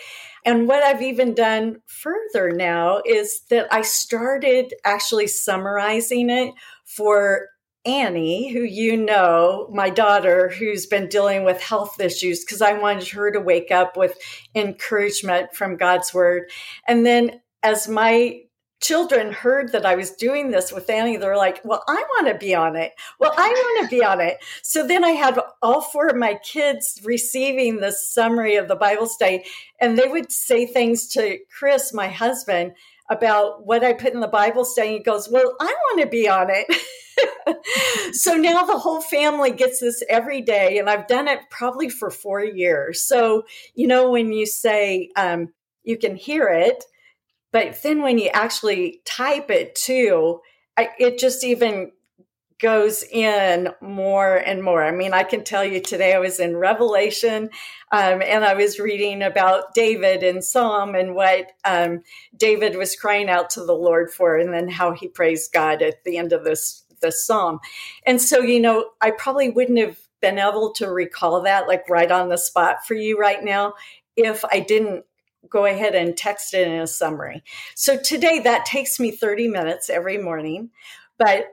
And 0.44 0.66
what 0.66 0.82
I've 0.82 1.02
even 1.02 1.34
done 1.34 1.82
further 1.86 2.50
now 2.50 3.00
is 3.06 3.42
that 3.50 3.72
I 3.72 3.82
started 3.82 4.74
actually 4.84 5.28
summarizing 5.28 6.30
it 6.30 6.54
for 6.84 7.48
Annie, 7.84 8.52
who 8.52 8.60
you 8.60 8.96
know, 8.96 9.68
my 9.72 9.90
daughter, 9.90 10.48
who's 10.48 10.86
been 10.86 11.08
dealing 11.08 11.44
with 11.44 11.60
health 11.60 12.00
issues, 12.00 12.44
because 12.44 12.62
I 12.62 12.74
wanted 12.74 13.08
her 13.08 13.32
to 13.32 13.40
wake 13.40 13.70
up 13.70 13.96
with 13.96 14.18
encouragement 14.54 15.54
from 15.54 15.76
God's 15.76 16.14
word. 16.14 16.50
And 16.86 17.04
then 17.04 17.40
as 17.62 17.88
my 17.88 18.42
children 18.82 19.32
heard 19.32 19.72
that 19.72 19.86
I 19.86 19.94
was 19.94 20.10
doing 20.10 20.50
this 20.50 20.72
with 20.72 20.90
Annie, 20.90 21.16
they're 21.16 21.36
like, 21.36 21.60
Well, 21.64 21.82
I 21.88 21.94
want 21.94 22.28
to 22.28 22.34
be 22.34 22.54
on 22.54 22.76
it. 22.76 22.92
Well, 23.18 23.32
I 23.36 23.48
want 23.48 23.88
to 23.88 23.96
be 23.96 24.04
on 24.04 24.20
it. 24.20 24.38
So 24.62 24.86
then 24.86 25.04
I 25.04 25.10
had 25.10 25.38
all 25.62 25.80
four 25.80 26.08
of 26.08 26.16
my 26.16 26.34
kids 26.42 27.00
receiving 27.04 27.80
the 27.80 27.92
summary 27.92 28.56
of 28.56 28.68
the 28.68 28.76
Bible 28.76 29.06
study, 29.06 29.44
and 29.80 29.96
they 29.96 30.08
would 30.08 30.30
say 30.30 30.66
things 30.66 31.06
to 31.08 31.38
Chris, 31.56 31.94
my 31.94 32.08
husband, 32.08 32.72
about 33.08 33.66
what 33.66 33.84
I 33.84 33.92
put 33.92 34.12
in 34.12 34.20
the 34.20 34.28
Bible 34.28 34.64
study. 34.64 34.94
He 34.94 34.98
goes, 34.98 35.28
Well, 35.30 35.56
I 35.60 35.66
want 35.66 36.00
to 36.02 36.08
be 36.08 36.28
on 36.28 36.48
it. 36.50 36.66
so 38.14 38.34
now 38.34 38.64
the 38.64 38.78
whole 38.78 39.00
family 39.00 39.52
gets 39.52 39.80
this 39.80 40.02
every 40.08 40.40
day, 40.40 40.78
and 40.78 40.90
I've 40.90 41.06
done 41.06 41.28
it 41.28 41.40
probably 41.50 41.88
for 41.88 42.10
four 42.10 42.42
years. 42.42 43.02
So, 43.02 43.44
you 43.74 43.86
know, 43.86 44.10
when 44.10 44.32
you 44.32 44.46
say 44.46 45.10
um, 45.16 45.52
you 45.84 45.96
can 45.96 46.16
hear 46.16 46.48
it, 46.48 46.84
but 47.52 47.80
then 47.82 48.02
when 48.02 48.18
you 48.18 48.30
actually 48.32 49.02
type 49.04 49.50
it 49.50 49.74
too, 49.74 50.40
I, 50.76 50.90
it 50.98 51.18
just 51.18 51.44
even 51.44 51.92
goes 52.62 53.02
in 53.02 53.68
more 53.80 54.36
and 54.36 54.62
more. 54.62 54.84
I 54.84 54.92
mean, 54.92 55.12
I 55.12 55.24
can 55.24 55.42
tell 55.42 55.64
you 55.64 55.80
today 55.80 56.14
I 56.14 56.20
was 56.20 56.38
in 56.38 56.56
Revelation 56.56 57.50
um, 57.90 58.22
and 58.22 58.44
I 58.44 58.54
was 58.54 58.78
reading 58.78 59.20
about 59.20 59.74
David 59.74 60.22
in 60.22 60.40
Psalm 60.40 60.94
and 60.94 61.14
what 61.14 61.48
um, 61.64 62.02
David 62.36 62.76
was 62.76 62.94
crying 62.94 63.28
out 63.28 63.50
to 63.50 63.64
the 63.64 63.74
Lord 63.74 64.12
for, 64.12 64.36
and 64.36 64.54
then 64.54 64.68
how 64.68 64.92
he 64.92 65.08
praised 65.08 65.52
God 65.52 65.82
at 65.82 66.04
the 66.04 66.16
end 66.16 66.32
of 66.32 66.44
this 66.44 66.84
this 67.00 67.26
psalm. 67.26 67.58
And 68.06 68.22
so, 68.22 68.38
you 68.38 68.60
know, 68.60 68.90
I 69.00 69.10
probably 69.10 69.50
wouldn't 69.50 69.80
have 69.80 69.98
been 70.20 70.38
able 70.38 70.72
to 70.74 70.86
recall 70.86 71.42
that 71.42 71.66
like 71.66 71.90
right 71.90 72.12
on 72.12 72.28
the 72.28 72.38
spot 72.38 72.86
for 72.86 72.94
you 72.94 73.18
right 73.18 73.42
now 73.42 73.74
if 74.16 74.44
I 74.44 74.60
didn't 74.60 75.04
go 75.48 75.66
ahead 75.66 75.94
and 75.94 76.16
text 76.16 76.54
it 76.54 76.68
in 76.68 76.80
a 76.80 76.86
summary. 76.86 77.42
So 77.74 77.96
today 77.96 78.40
that 78.40 78.66
takes 78.66 78.98
me 79.00 79.10
30 79.10 79.48
minutes 79.48 79.90
every 79.90 80.18
morning, 80.18 80.70
but 81.18 81.46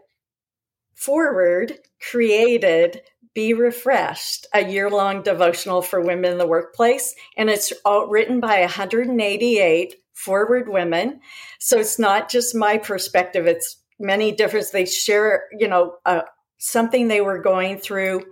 4word 0.98 1.78
created 2.12 3.02
Be 3.34 3.54
Refreshed, 3.54 4.48
a 4.54 4.66
year 4.66 4.90
long 4.90 5.24
devotional 5.24 5.82
for 5.82 6.02
women 6.02 6.34
in 6.34 6.38
the 6.38 6.48
workplace. 6.48 7.16
And 7.38 7.50
it's 7.50 7.72
all 7.86 8.08
written 8.08 8.40
by 8.40 8.60
188 8.62 9.96
4word 10.26 10.68
women. 10.68 11.22
So 11.60 11.80
it's 11.80 11.98
not 11.98 12.30
just 12.30 12.56
my 12.56 12.78
perspective, 12.78 13.48
it's 13.48 13.78
many 14.00 14.32
different, 14.32 14.68
they 14.72 14.86
share, 14.86 15.46
you 15.58 15.68
know, 15.68 15.96
uh, 16.06 16.22
something 16.58 17.08
they 17.08 17.22
were 17.22 17.40
going 17.40 17.78
through 17.78 18.26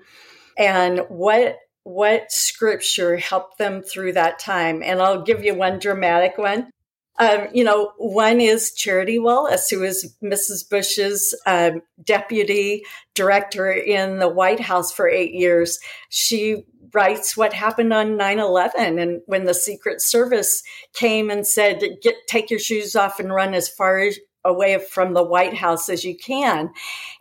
and 0.57 0.99
what 1.09 1.57
what 1.87 2.29
scripture 2.33 3.15
helped 3.15 3.57
them 3.57 3.81
through 3.81 4.11
that 4.11 4.39
time. 4.39 4.83
And 4.83 5.01
I'll 5.01 5.21
give 5.21 5.45
you 5.45 5.55
one 5.55 5.79
dramatic 5.79 6.37
one. 6.37 6.69
Um, 7.17 7.47
you 7.53 7.63
know, 7.63 7.93
one 7.97 8.41
is 8.41 8.73
Charity 8.73 9.19
Wallace, 9.19 9.69
who 9.69 9.83
is 9.83 10.13
Mrs. 10.21 10.69
Bush's 10.69 11.33
um, 11.45 11.81
deputy 12.03 12.83
director 13.15 13.71
in 13.71 14.19
the 14.19 14.27
White 14.27 14.59
House 14.59 14.91
for 14.91 15.07
eight 15.07 15.33
years. 15.33 15.79
She 16.09 16.65
writes 16.93 17.37
what 17.37 17.53
happened 17.53 17.93
on 17.93 18.17
9-11 18.17 19.01
and 19.01 19.21
when 19.25 19.45
the 19.45 19.53
secret 19.53 20.01
service 20.01 20.63
came 20.93 21.29
and 21.29 21.47
said 21.47 21.81
get 22.01 22.15
take 22.27 22.49
your 22.49 22.59
shoes 22.59 22.95
off 22.95 23.19
and 23.19 23.33
run 23.33 23.53
as 23.53 23.69
far 23.69 23.99
as, 23.99 24.19
away 24.47 24.79
from 24.79 25.13
the 25.13 25.23
white 25.23 25.53
house 25.53 25.89
as 25.89 26.03
you 26.03 26.17
can 26.17 26.71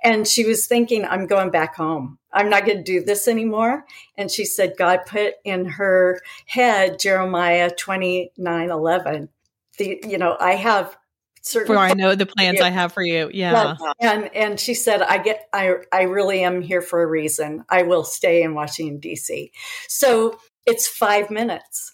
and 0.02 0.26
she 0.26 0.44
was 0.44 0.66
thinking 0.66 1.04
i'm 1.04 1.26
going 1.26 1.50
back 1.50 1.74
home 1.74 2.18
i'm 2.32 2.48
not 2.48 2.64
going 2.64 2.78
to 2.78 2.82
do 2.82 3.04
this 3.04 3.28
anymore 3.28 3.84
and 4.16 4.30
she 4.30 4.44
said 4.44 4.74
god 4.78 5.00
put 5.06 5.34
in 5.44 5.64
her 5.64 6.20
head 6.46 6.98
jeremiah 6.98 7.70
29 7.70 8.70
11 8.70 9.28
the 9.76 10.00
you 10.06 10.18
know 10.18 10.36
I 10.38 10.54
have 10.54 10.96
certain 11.42 11.74
for 11.74 11.78
I 11.78 11.94
know 11.94 12.14
the 12.14 12.26
plans 12.26 12.60
I 12.60 12.70
have 12.70 12.92
for 12.92 13.02
you. 13.02 13.30
Yeah. 13.32 13.76
And 14.00 14.34
and 14.34 14.60
she 14.60 14.74
said 14.74 15.02
I 15.02 15.18
get 15.18 15.48
I 15.52 15.74
I 15.92 16.02
really 16.02 16.42
am 16.42 16.60
here 16.60 16.82
for 16.82 17.02
a 17.02 17.06
reason. 17.06 17.64
I 17.68 17.82
will 17.82 18.04
stay 18.04 18.42
in 18.42 18.54
Washington 18.54 19.00
DC. 19.00 19.50
So 19.88 20.38
it's 20.64 20.88
5 20.88 21.30
minutes. 21.30 21.92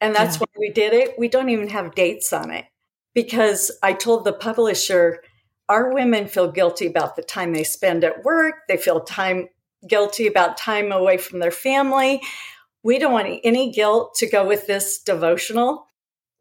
And 0.00 0.14
that's 0.14 0.36
yeah. 0.36 0.40
why 0.40 0.46
we 0.58 0.70
did 0.70 0.92
it. 0.92 1.18
We 1.18 1.28
don't 1.28 1.50
even 1.50 1.68
have 1.68 1.94
dates 1.94 2.32
on 2.32 2.50
it 2.50 2.66
because 3.14 3.70
I 3.82 3.92
told 3.92 4.24
the 4.24 4.32
publisher 4.32 5.22
our 5.68 5.94
women 5.94 6.28
feel 6.28 6.50
guilty 6.52 6.86
about 6.86 7.16
the 7.16 7.22
time 7.22 7.52
they 7.52 7.64
spend 7.64 8.04
at 8.04 8.22
work. 8.22 8.54
They 8.68 8.76
feel 8.76 9.00
time 9.00 9.48
guilty 9.88 10.26
about 10.26 10.58
time 10.58 10.92
away 10.92 11.16
from 11.16 11.38
their 11.38 11.50
family. 11.50 12.20
We 12.82 12.98
don't 12.98 13.12
want 13.12 13.40
any 13.44 13.72
guilt 13.72 14.14
to 14.16 14.28
go 14.28 14.46
with 14.46 14.66
this 14.66 14.98
devotional 14.98 15.86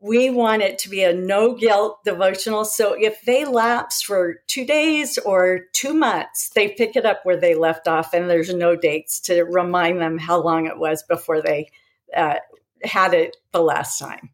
we 0.04 0.30
want 0.30 0.62
it 0.62 0.78
to 0.80 0.90
be 0.90 1.02
a 1.02 1.14
no 1.14 1.56
guilt 1.56 2.04
devotional. 2.04 2.66
So 2.66 2.94
if 2.94 3.22
they 3.22 3.46
lapse 3.46 4.02
for 4.02 4.42
two 4.48 4.66
days 4.66 5.18
or 5.18 5.62
two 5.72 5.94
months, 5.94 6.50
they 6.50 6.74
pick 6.74 6.98
it 6.98 7.06
up 7.06 7.22
where 7.24 7.40
they 7.40 7.56
left 7.56 7.88
off, 7.88 8.14
and 8.14 8.30
there's 8.30 8.54
no 8.54 8.76
dates 8.76 9.22
to 9.22 9.44
remind 9.44 10.02
them 10.02 10.18
how 10.18 10.44
long 10.44 10.68
it 10.68 10.78
was 10.78 11.04
before 11.04 11.42
they 11.42 11.70
uh, 12.14 12.36
had 12.84 13.14
it 13.14 13.38
the 13.54 13.62
last 13.62 13.98
time. 13.98 14.32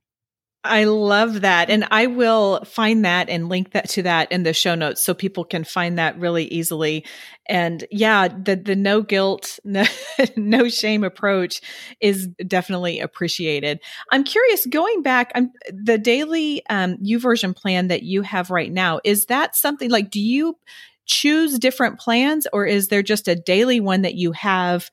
I 0.63 0.83
love 0.83 1.41
that. 1.41 1.69
And 1.69 1.87
I 1.89 2.07
will 2.07 2.65
find 2.65 3.05
that 3.05 3.29
and 3.29 3.47
link 3.47 3.71
that 3.71 3.87
to 3.91 4.03
that 4.03 4.29
in 4.29 4.43
the 4.43 4.51
show 4.53 4.75
notes 4.75 5.01
so 5.01 5.13
people 5.13 5.45
can 5.45 5.63
find 5.63 5.97
that 5.97 6.19
really 6.19 6.45
easily. 6.45 7.05
And 7.47 7.85
yeah, 7.91 8.27
the 8.27 8.57
the 8.57 8.75
no 8.75 9.01
guilt, 9.01 9.57
no, 9.63 9.85
no 10.35 10.67
shame 10.67 11.05
approach 11.05 11.61
is 12.01 12.27
definitely 12.45 12.99
appreciated. 12.99 13.79
I'm 14.11 14.25
curious, 14.25 14.65
going 14.65 15.01
back, 15.01 15.31
I'm 15.33 15.51
the 15.71 15.97
daily 15.97 16.61
um 16.69 16.97
version 17.19 17.53
plan 17.53 17.87
that 17.87 18.03
you 18.03 18.21
have 18.23 18.49
right 18.49 18.71
now, 18.71 18.99
is 19.05 19.27
that 19.27 19.55
something 19.55 19.89
like 19.89 20.11
do 20.11 20.19
you 20.19 20.57
choose 21.05 21.57
different 21.57 21.99
plans 21.99 22.47
or 22.51 22.65
is 22.65 22.89
there 22.89 23.01
just 23.01 23.29
a 23.29 23.35
daily 23.35 23.79
one 23.79 24.01
that 24.01 24.15
you 24.15 24.33
have 24.33 24.91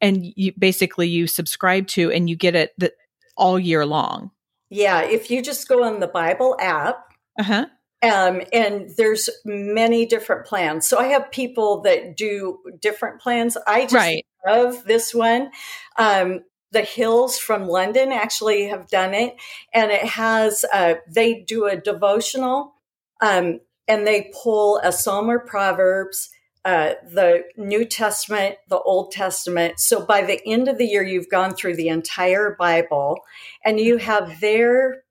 and 0.00 0.24
you 0.36 0.52
basically 0.58 1.08
you 1.08 1.26
subscribe 1.26 1.88
to 1.88 2.10
and 2.10 2.30
you 2.30 2.36
get 2.36 2.54
it 2.54 2.70
the, 2.78 2.92
all 3.36 3.58
year 3.58 3.84
long? 3.84 4.30
Yeah, 4.70 5.02
if 5.02 5.30
you 5.30 5.42
just 5.42 5.68
go 5.68 5.84
on 5.84 6.00
the 6.00 6.06
Bible 6.06 6.56
app, 6.60 7.12
uh-huh. 7.38 7.66
um, 8.02 8.42
and 8.52 8.90
there's 8.96 9.30
many 9.44 10.06
different 10.06 10.46
plans. 10.46 10.86
So 10.88 10.98
I 10.98 11.08
have 11.08 11.30
people 11.30 11.80
that 11.82 12.16
do 12.16 12.58
different 12.80 13.20
plans. 13.20 13.56
I 13.66 13.82
just 13.82 13.94
right. 13.94 14.26
love 14.46 14.84
this 14.84 15.14
one. 15.14 15.50
Um, 15.96 16.40
the 16.70 16.82
Hills 16.82 17.38
from 17.38 17.66
London 17.66 18.12
actually 18.12 18.66
have 18.66 18.88
done 18.88 19.14
it, 19.14 19.36
and 19.72 19.90
it 19.90 20.04
has 20.04 20.64
uh, 20.72 20.94
they 21.08 21.40
do 21.40 21.66
a 21.66 21.76
devotional, 21.76 22.74
um, 23.22 23.60
and 23.86 24.06
they 24.06 24.30
pull 24.42 24.78
a 24.82 24.92
Psalm 24.92 25.30
or 25.30 25.38
Proverbs 25.38 26.28
uh, 26.68 26.96
the 27.02 27.44
New 27.56 27.86
Testament, 27.86 28.56
the 28.68 28.78
Old 28.78 29.10
Testament. 29.10 29.80
So 29.80 30.04
by 30.04 30.20
the 30.20 30.38
end 30.46 30.68
of 30.68 30.76
the 30.76 30.84
year, 30.84 31.02
you've 31.02 31.30
gone 31.30 31.54
through 31.54 31.76
the 31.76 31.88
entire 31.88 32.56
Bible 32.58 33.20
and 33.64 33.80
you 33.80 33.96
have 33.96 34.38
their, 34.42 35.02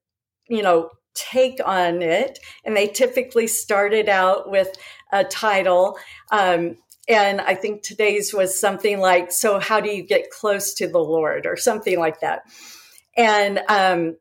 you 0.48 0.62
know, 0.62 0.92
take 1.16 1.60
on 1.66 2.04
it. 2.04 2.38
And 2.64 2.78
they 2.78 2.86
typically 2.86 3.48
started 3.48 4.08
out 4.08 4.52
with 4.52 4.68
a 5.12 5.24
title. 5.24 5.98
Um, 6.32 6.78
and 7.10 7.42
I 7.42 7.56
think 7.56 7.82
today's 7.82 8.36
was 8.36 8.62
something 8.62 9.00
like, 9.00 9.32
So, 9.32 9.58
how 9.60 9.80
do 9.80 9.90
you 9.90 10.04
get 10.04 10.30
close 10.30 10.76
to 10.76 10.88
the 10.88 11.00
Lord? 11.00 11.48
or 11.48 11.58
something 11.58 11.98
like 11.98 12.20
that. 12.20 12.44
And, 13.18 13.62
um, 13.68 14.18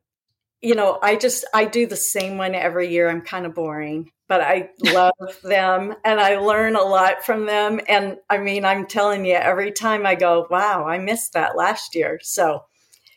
you 0.59 0.73
know, 0.73 0.97
I 1.03 1.15
just, 1.15 1.45
I 1.53 1.65
do 1.65 1.85
the 1.85 1.95
same 1.95 2.39
one 2.39 2.55
every 2.55 2.89
year. 2.89 3.07
I'm 3.07 3.21
kind 3.21 3.45
of 3.45 3.53
boring 3.53 4.09
but 4.27 4.41
I 4.41 4.69
love 4.93 5.39
them 5.43 5.95
and 6.03 6.19
I 6.19 6.37
learn 6.37 6.75
a 6.75 6.83
lot 6.83 7.25
from 7.25 7.45
them. 7.45 7.79
And 7.87 8.17
I 8.29 8.37
mean, 8.37 8.65
I'm 8.65 8.85
telling 8.85 9.25
you, 9.25 9.35
every 9.35 9.71
time 9.71 10.05
I 10.05 10.15
go, 10.15 10.47
wow, 10.49 10.85
I 10.85 10.97
missed 10.97 11.33
that 11.33 11.55
last 11.55 11.95
year. 11.95 12.19
So, 12.21 12.65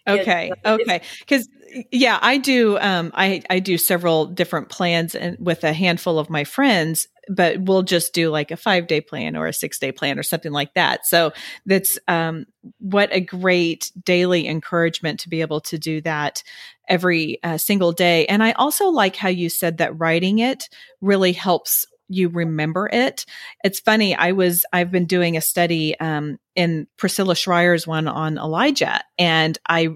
okay, 0.06 0.52
okay, 0.64 1.02
because 1.20 1.48
yeah, 1.90 2.18
I 2.20 2.38
do. 2.38 2.78
Um, 2.78 3.10
I 3.14 3.42
I 3.50 3.58
do 3.58 3.78
several 3.78 4.26
different 4.26 4.68
plans 4.68 5.14
and 5.14 5.36
with 5.40 5.64
a 5.64 5.72
handful 5.72 6.18
of 6.18 6.30
my 6.30 6.44
friends, 6.44 7.08
but 7.28 7.60
we'll 7.60 7.82
just 7.82 8.12
do 8.12 8.30
like 8.30 8.50
a 8.50 8.56
five 8.56 8.86
day 8.86 9.00
plan 9.00 9.36
or 9.36 9.46
a 9.46 9.52
six 9.52 9.78
day 9.78 9.92
plan 9.92 10.18
or 10.18 10.22
something 10.22 10.52
like 10.52 10.74
that. 10.74 11.06
So 11.06 11.32
that's 11.66 11.98
um, 12.08 12.46
what 12.78 13.12
a 13.12 13.20
great 13.20 13.92
daily 14.04 14.48
encouragement 14.48 15.20
to 15.20 15.28
be 15.28 15.40
able 15.40 15.60
to 15.62 15.78
do 15.78 16.00
that 16.02 16.42
every 16.90 17.38
uh, 17.42 17.56
single 17.56 17.92
day. 17.92 18.26
And 18.26 18.42
I 18.42 18.52
also 18.52 18.88
like 18.88 19.16
how 19.16 19.28
you 19.28 19.48
said 19.48 19.78
that 19.78 19.98
writing 19.98 20.40
it 20.40 20.68
really 21.00 21.32
helps 21.32 21.86
you 22.08 22.28
remember 22.28 22.90
it. 22.92 23.24
It's 23.62 23.78
funny. 23.78 24.16
I 24.16 24.32
was, 24.32 24.66
I've 24.72 24.90
been 24.90 25.06
doing 25.06 25.36
a 25.36 25.40
study, 25.40 25.98
um, 26.00 26.38
in 26.56 26.88
Priscilla 26.96 27.36
Shirer's 27.36 27.86
one 27.86 28.08
on 28.08 28.36
Elijah 28.36 29.00
and 29.18 29.56
I 29.66 29.88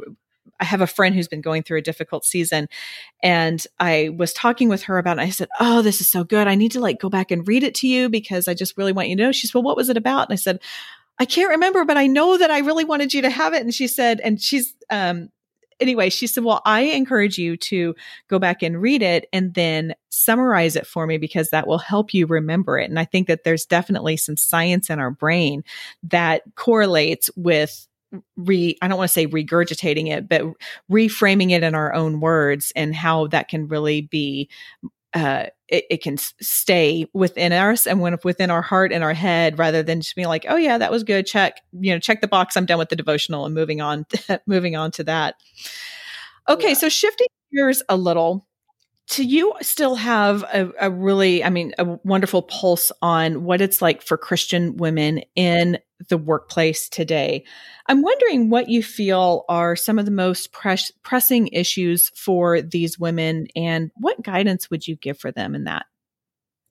I 0.61 0.64
have 0.66 0.80
a 0.80 0.86
friend 0.86 1.16
who's 1.16 1.26
been 1.26 1.40
going 1.40 1.64
through 1.64 1.78
a 1.78 1.82
difficult 1.82 2.24
season 2.24 2.68
and 3.22 3.66
I 3.80 4.11
was 4.16 4.32
talking 4.32 4.68
with 4.68 4.84
her 4.84 4.99
about 4.99 5.18
it. 5.18 5.22
I 5.22 5.30
said, 5.30 5.49
Oh, 5.59 5.82
this 5.82 6.01
is 6.01 6.09
so 6.09 6.22
good. 6.22 6.47
I 6.47 6.55
need 6.55 6.72
to 6.72 6.80
like 6.80 7.01
go 7.01 7.11
back 7.11 7.32
and 7.32 7.47
read 7.47 7.64
it 7.64 7.74
to 7.76 7.88
you 7.88 8.09
because 8.09 8.47
I 8.47 8.55
just 8.55 8.78
really 8.78 8.92
want 8.92 9.09
you 9.09 9.16
to 9.16 9.22
know. 9.24 9.32
She 9.32 9.49
said, 9.49 9.55
Well, 9.55 9.64
what 9.64 9.76
was 9.76 9.88
it 9.88 9.97
about? 9.97 10.28
And 10.28 10.32
I 10.32 10.36
said, 10.36 10.61
I 11.18 11.24
can't 11.24 11.51
remember, 11.51 11.84
but 11.84 11.97
I 11.97 12.07
know 12.07 12.38
that 12.38 12.51
I 12.51 12.59
really 12.59 12.84
wanted 12.84 13.14
you 13.14 13.22
to 13.22 13.30
have 13.30 13.55
it. 13.55 13.62
And 13.62 13.72
she 13.72 13.86
said, 13.86 14.20
and 14.20 14.40
she's, 14.40 14.74
um, 14.90 15.28
anyway, 15.81 16.11
she 16.11 16.27
said, 16.27 16.45
Well, 16.45 16.62
I 16.64 16.83
encourage 16.83 17.39
you 17.39 17.57
to 17.59 17.95
go 18.29 18.39
back 18.39 18.62
and 18.62 18.81
read 18.81 19.03
it 19.03 19.29
and 19.33 19.55
then 19.55 19.95
summarize 20.11 20.77
it 20.77 20.87
for 20.87 21.07
me 21.07 21.18
because 21.18 21.51
that 21.51 21.66
will 21.66 21.79
help 21.79 22.14
you 22.14 22.27
remember 22.27 22.79
it. 22.79 22.89
And 22.89 22.99
I 22.99 23.05
think 23.05 23.29
that 23.29 23.45
there's 23.45 23.66
definitely 23.66 24.16
some 24.16 24.37
science 24.37 24.91
in 24.91 24.99
our 24.99 25.11
brain 25.11 25.64
that 26.03 26.43
correlates 26.57 27.31
with 27.37 27.87
re 28.37 28.77
I 28.81 28.89
don't 28.89 28.99
want 28.99 29.09
to 29.09 29.12
say 29.12 29.27
regurgitating 29.27 30.09
it, 30.09 30.29
but 30.29 30.43
reframing 30.91 31.51
it 31.51 31.62
in 31.62 31.75
our 31.75 31.93
own 31.95 32.20
words 32.20 32.72
and 32.77 32.95
how 32.95 33.27
that 33.29 33.49
can 33.49 33.68
really 33.68 34.03
be 34.03 34.49
uh, 35.14 35.46
it, 35.68 35.84
it, 35.90 36.02
can 36.02 36.16
stay 36.18 37.06
within 37.14 37.52
us 37.52 37.86
and 37.86 38.00
when 38.00 38.16
within 38.24 38.50
our 38.50 38.62
heart 38.62 38.92
and 38.92 39.04
our 39.04 39.14
head 39.14 39.58
rather 39.58 39.82
than 39.82 40.00
just 40.00 40.16
being 40.16 40.28
like, 40.28 40.44
oh 40.48 40.56
yeah, 40.56 40.76
that 40.76 40.90
was 40.90 41.04
good. 41.04 41.24
Check, 41.24 41.60
you 41.72 41.92
know, 41.92 42.00
check 42.00 42.20
the 42.20 42.28
box. 42.28 42.56
I'm 42.56 42.66
done 42.66 42.78
with 42.78 42.88
the 42.88 42.96
devotional 42.96 43.46
and 43.46 43.54
moving 43.54 43.80
on, 43.80 44.06
moving 44.46 44.74
on 44.74 44.90
to 44.92 45.04
that. 45.04 45.36
Okay. 46.48 46.68
Yeah. 46.68 46.74
So 46.74 46.88
shifting 46.88 47.28
gears 47.52 47.82
a 47.88 47.96
little, 47.96 48.46
to 49.06 49.24
you 49.24 49.54
still 49.60 49.94
have 49.94 50.42
a, 50.44 50.70
a, 50.80 50.90
really, 50.90 51.44
I 51.44 51.50
mean, 51.50 51.74
a 51.78 51.84
wonderful 52.04 52.42
pulse 52.42 52.90
on 53.02 53.44
what 53.44 53.60
it's 53.60 53.82
like 53.82 54.02
for 54.02 54.16
Christian 54.16 54.76
women 54.78 55.22
in 55.36 55.78
the 56.09 56.18
workplace 56.18 56.88
today. 56.88 57.44
I'm 57.86 58.02
wondering 58.02 58.50
what 58.50 58.68
you 58.68 58.82
feel 58.82 59.44
are 59.48 59.76
some 59.76 59.98
of 59.98 60.05
the 60.05 60.11
most 60.11 60.52
press, 60.52 60.90
pressing 61.02 61.48
issues 61.48 62.11
for 62.11 62.62
these 62.62 62.98
women 62.98 63.46
and 63.55 63.90
what 63.96 64.22
guidance 64.22 64.70
would 64.70 64.86
you 64.86 64.96
give 64.96 65.18
for 65.18 65.30
them 65.30 65.55
in 65.55 65.64
that? 65.64 65.86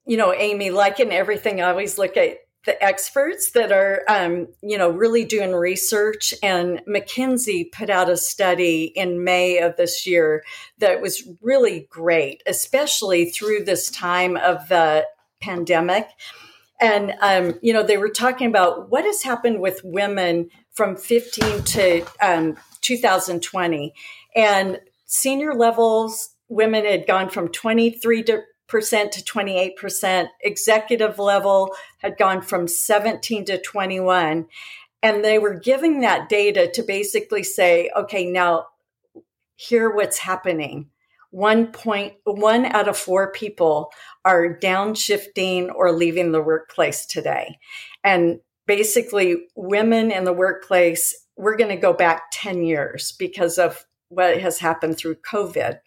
You 0.05 0.17
know, 0.17 0.33
Amy, 0.33 0.69
like 0.69 0.99
in 0.99 1.11
everything, 1.11 1.61
I 1.61 1.69
always 1.69 1.97
look 1.97 2.17
at 2.17 2.39
the 2.65 2.81
experts 2.81 3.51
that 3.51 3.71
are, 3.71 4.03
um, 4.07 4.47
you 4.61 4.77
know, 4.77 4.89
really 4.89 5.25
doing 5.25 5.51
research. 5.51 6.33
And 6.41 6.81
McKinsey 6.87 7.71
put 7.71 7.89
out 7.89 8.09
a 8.09 8.17
study 8.17 8.85
in 8.95 9.23
May 9.23 9.59
of 9.59 9.75
this 9.75 10.07
year 10.07 10.43
that 10.79 11.01
was 11.01 11.27
really 11.41 11.87
great, 11.89 12.41
especially 12.47 13.29
through 13.29 13.65
this 13.65 13.91
time 13.91 14.37
of 14.37 14.67
the 14.69 15.05
pandemic. 15.41 16.07
And, 16.81 17.13
um, 17.21 17.59
you 17.61 17.73
know, 17.73 17.83
they 17.83 17.97
were 17.97 18.09
talking 18.09 18.47
about 18.47 18.89
what 18.89 19.05
has 19.05 19.23
happened 19.23 19.61
with 19.61 19.81
women 19.83 20.49
from 20.71 20.95
15 20.95 21.63
to 21.63 22.05
um, 22.21 22.57
2020. 22.81 23.93
And 24.35 24.79
senior 25.05 25.53
levels, 25.53 26.29
women 26.49 26.85
had 26.85 27.07
gone 27.07 27.29
from 27.29 27.49
23 27.49 28.23
to 28.23 28.43
percent 28.67 29.11
to 29.11 29.23
28%. 29.23 30.27
Executive 30.41 31.19
level 31.19 31.75
had 31.99 32.17
gone 32.17 32.41
from 32.41 32.67
17 32.67 33.45
to 33.45 33.61
21. 33.61 34.47
And 35.03 35.23
they 35.23 35.37
were 35.37 35.53
giving 35.59 35.99
that 35.99 36.29
data 36.29 36.71
to 36.73 36.81
basically 36.81 37.43
say, 37.43 37.91
okay, 37.95 38.25
now 38.25 38.67
hear 39.55 39.93
what's 39.93 40.17
happening. 40.17 40.89
One 41.33 41.71
point, 41.71 42.13
one 42.25 42.67
out 42.67 42.87
of 42.87 42.95
four 42.95 43.31
people 43.31 43.89
are 44.23 44.55
downshifting 44.55 45.73
or 45.73 45.91
leaving 45.91 46.31
the 46.31 46.43
workplace 46.43 47.07
today. 47.07 47.57
And 48.03 48.39
basically, 48.67 49.47
women 49.55 50.11
in 50.11 50.25
the 50.25 50.31
workplace, 50.31 51.25
we're 51.35 51.57
going 51.57 51.71
to 51.71 51.75
go 51.75 51.91
back 51.91 52.25
10 52.33 52.61
years 52.61 53.13
because 53.17 53.57
of 53.57 53.83
what 54.09 54.39
has 54.41 54.59
happened 54.59 54.99
through 54.99 55.15
COVID. 55.27 55.79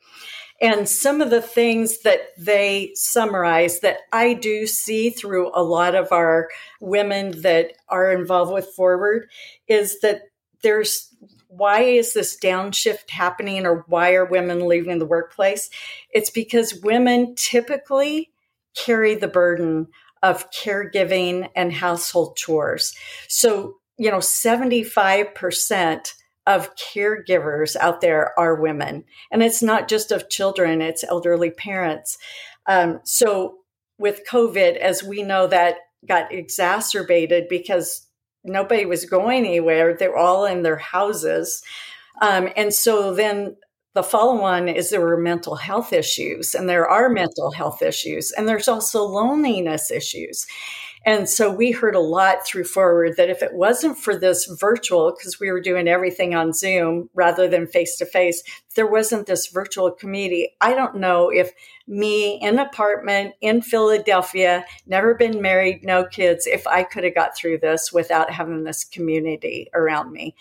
And 0.61 0.89
some 0.89 1.21
of 1.21 1.31
the 1.31 1.43
things 1.43 2.03
that 2.03 2.31
they 2.37 2.91
summarize 2.97 3.79
that 3.81 3.99
I 4.13 4.35
do 4.35 4.67
see 4.67 5.11
through 5.11 5.53
a 5.55 5.63
lot 5.63 5.95
of 5.95 6.11
our 6.11 6.49
women 6.81 7.43
that 7.43 7.75
are 7.89 8.11
involved 8.11 8.53
with 8.53 8.75
4word 8.77 9.27
is 9.69 10.01
that 10.01 10.23
there's 10.65 11.15
why 11.57 11.81
is 11.81 12.13
this 12.13 12.39
downshift 12.39 13.11
happening 13.11 13.67
or 13.67 13.85
why 13.89 14.15
are 14.15 14.25
women 14.25 14.67
leaving 14.67 14.99
the 14.99 15.07
workplace? 15.07 15.71
It's 16.11 16.31
because 16.31 16.81
women 16.83 17.35
typically 17.35 18.31
carry 18.75 19.15
the 19.15 19.29
burden 19.29 19.89
of 20.23 20.51
caregiving 20.51 21.49
and 21.55 21.73
household 21.73 22.37
chores. 22.37 22.95
So, 23.29 23.77
you 23.97 24.11
know, 24.11 24.19
75% 24.19 26.13
of 26.47 26.75
caregivers 26.77 27.77
out 27.77 28.01
there 28.01 28.39
are 28.39 28.55
women. 28.55 29.05
And 29.33 29.43
it's 29.43 29.63
not 29.63 29.89
just 29.89 30.13
of 30.13 30.29
children, 30.29 30.81
it's 30.81 31.05
elderly 31.05 31.51
parents. 31.51 32.19
Um, 32.67 33.01
so 33.05 33.59
with 33.99 34.23
COVID, 34.29 34.77
as 34.77 35.03
we 35.03 35.23
know, 35.23 35.47
that 35.49 35.77
got 36.07 36.33
exacerbated 36.33 37.49
because 37.49 38.06
nobody 38.47 38.87
was 38.87 39.05
going 39.05 39.45
anywhere. 39.45 39.95
They're 39.95 40.17
all 40.17 40.45
in 40.45 40.63
their 40.63 40.77
houses. 40.77 41.63
Um, 42.21 42.49
and 42.57 42.73
so 42.73 43.15
then 43.15 43.57
the 43.95 44.03
follow 44.03 44.43
on 44.43 44.69
is 44.69 44.91
there 44.91 45.01
were 45.01 45.17
mental 45.17 45.57
health 45.57 45.93
issues, 45.93 46.55
and 46.55 46.69
there 46.69 46.87
are 46.87 47.09
mental 47.09 47.51
health 47.51 47.81
issues, 47.83 48.31
and 48.31 48.47
there's 48.47 48.69
also 48.69 49.03
loneliness 49.03 49.91
issues. 49.91 50.47
And 51.07 51.29
so 51.29 51.53
we 51.53 51.71
heard 51.71 51.95
a 51.95 52.01
lot 52.01 52.45
through 52.45 52.65
4word 52.65 53.15
that 53.15 53.31
if 53.31 53.41
it 53.41 53.55
wasn't 53.55 53.97
for 53.97 54.19
this 54.19 54.45
virtual, 54.47 55.15
because 55.17 55.39
we 55.39 55.53
were 55.53 55.61
doing 55.61 55.87
everything 55.87 56.35
on 56.35 56.53
Zoom 56.53 57.09
rather 57.15 57.47
than 57.47 57.69
face 57.69 57.97
to 57.99 58.07
face, 58.07 58.43
there 58.75 58.89
wasn't 58.89 59.27
this 59.27 59.47
virtual 59.47 59.93
community. 59.93 60.57
I 60.61 60.75
don't 60.75 60.97
know 60.97 61.31
if 61.31 61.53
me 61.87 62.41
in 62.43 62.55
an 62.55 62.59
apartment 62.59 63.35
in 63.41 63.63
Philadelphia, 63.63 64.65
never 64.85 65.15
been 65.15 65.41
married, 65.41 65.85
no 65.85 66.05
kids, 66.05 66.45
if 66.45 66.67
I 66.67 66.83
could 66.83 67.05
have 67.05 67.15
got 67.15 67.37
through 67.37 67.59
this 67.59 67.93
without 67.93 68.33
having 68.33 68.65
this 68.65 68.83
community 68.83 69.71
around 69.75 70.11
me. 70.11 70.35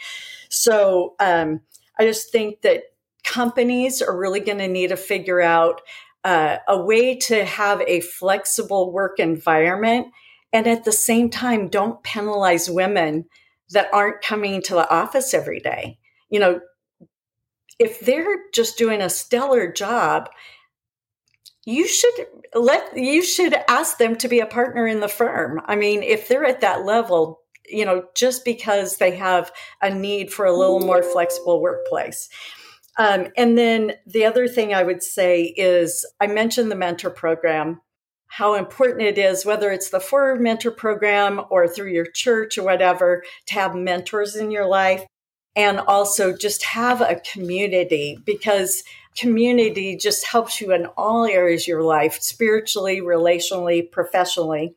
So 0.50 1.14
um, 1.20 1.62
I 2.00 2.06
just 2.06 2.32
think 2.32 2.62
that 2.64 2.86
companies 3.24 4.02
are 4.02 4.18
really 4.18 4.40
going 4.40 4.58
to 4.58 4.68
need 4.68 4.88
to 4.88 4.98
figure 4.98 5.42
out 5.42 5.82
uh, 6.24 6.58
a 6.68 6.82
way 6.82 7.16
to 7.18 7.46
have 7.46 7.82
a 7.82 8.00
flexible 8.00 8.92
work 8.92 9.20
environment 9.20 10.08
and 10.56 10.68
at 10.68 10.86
the 10.86 10.92
same 10.92 11.30
time 11.30 11.68
don't 11.68 12.02
penalize 12.02 12.70
women 12.70 13.26
that 13.72 13.90
aren't 13.94 14.22
coming 14.22 14.62
to 14.62 14.74
the 14.74 14.90
office 14.90 15.34
every 15.34 15.60
day. 15.60 16.00
You 16.30 16.40
know 16.40 16.62
if 17.78 18.00
they're 18.00 18.38
just 18.54 18.78
doing 18.78 19.02
a 19.02 19.10
stellar 19.10 19.70
job 19.70 20.30
you 21.66 21.88
should 21.88 22.28
let 22.54 22.96
you 22.96 23.22
should 23.22 23.54
ask 23.68 23.98
them 23.98 24.16
to 24.16 24.30
be 24.30 24.40
a 24.40 24.46
partner 24.46 24.88
in 24.88 25.02
the 25.02 25.10
firm. 25.10 25.62
I 25.66 25.76
mean 25.76 26.04
if 26.04 26.28
they're 26.28 26.46
at 26.46 26.62
that 26.62 26.86
level 26.86 27.42
you 27.68 27.84
know 27.84 28.06
just 28.16 28.46
because 28.46 28.98
they 28.98 29.16
have 29.18 29.52
a 29.82 29.94
need 29.94 30.32
for 30.32 30.46
a 30.46 30.56
little 30.56 30.80
more 30.80 31.04
flexible 31.04 31.62
workplace. 31.62 32.30
Um, 32.98 33.28
and 33.36 33.58
then 33.58 33.94
the 34.06 34.24
other 34.24 34.48
thing 34.48 34.74
I 34.74 34.84
would 34.84 35.04
say 35.04 35.54
is 35.58 36.06
I 36.22 36.28
mentioned 36.28 36.72
the 36.72 36.78
mentor 36.78 37.10
program, 37.10 37.82
how 38.28 38.56
important 38.56 39.04
it 39.04 39.18
is, 39.18 39.46
whether 39.46 39.72
it's 39.72 39.90
the 39.90 40.00
4word 40.00 40.40
Mentor 40.40 40.72
program 40.72 41.42
or 41.50 41.68
through 41.68 41.92
your 41.92 42.06
church 42.06 42.58
or 42.58 42.64
whatever, 42.64 43.24
to 43.48 43.54
have 43.54 43.76
mentors 43.76 44.36
in 44.36 44.52
your 44.52 44.68
life. 44.68 45.04
And 45.58 45.80
also 45.80 46.36
just 46.36 46.66
have 46.66 47.00
a 47.00 47.22
community 47.32 48.20
because 48.26 48.84
community 49.18 49.96
just 49.96 50.28
helps 50.28 50.60
you 50.60 50.74
in 50.74 50.86
all 50.98 51.24
areas 51.24 51.64
of 51.64 51.68
your 51.68 51.84
life, 51.84 52.22
spiritually, 52.22 53.00
relationally, 53.00 53.90
professionally. 53.90 54.76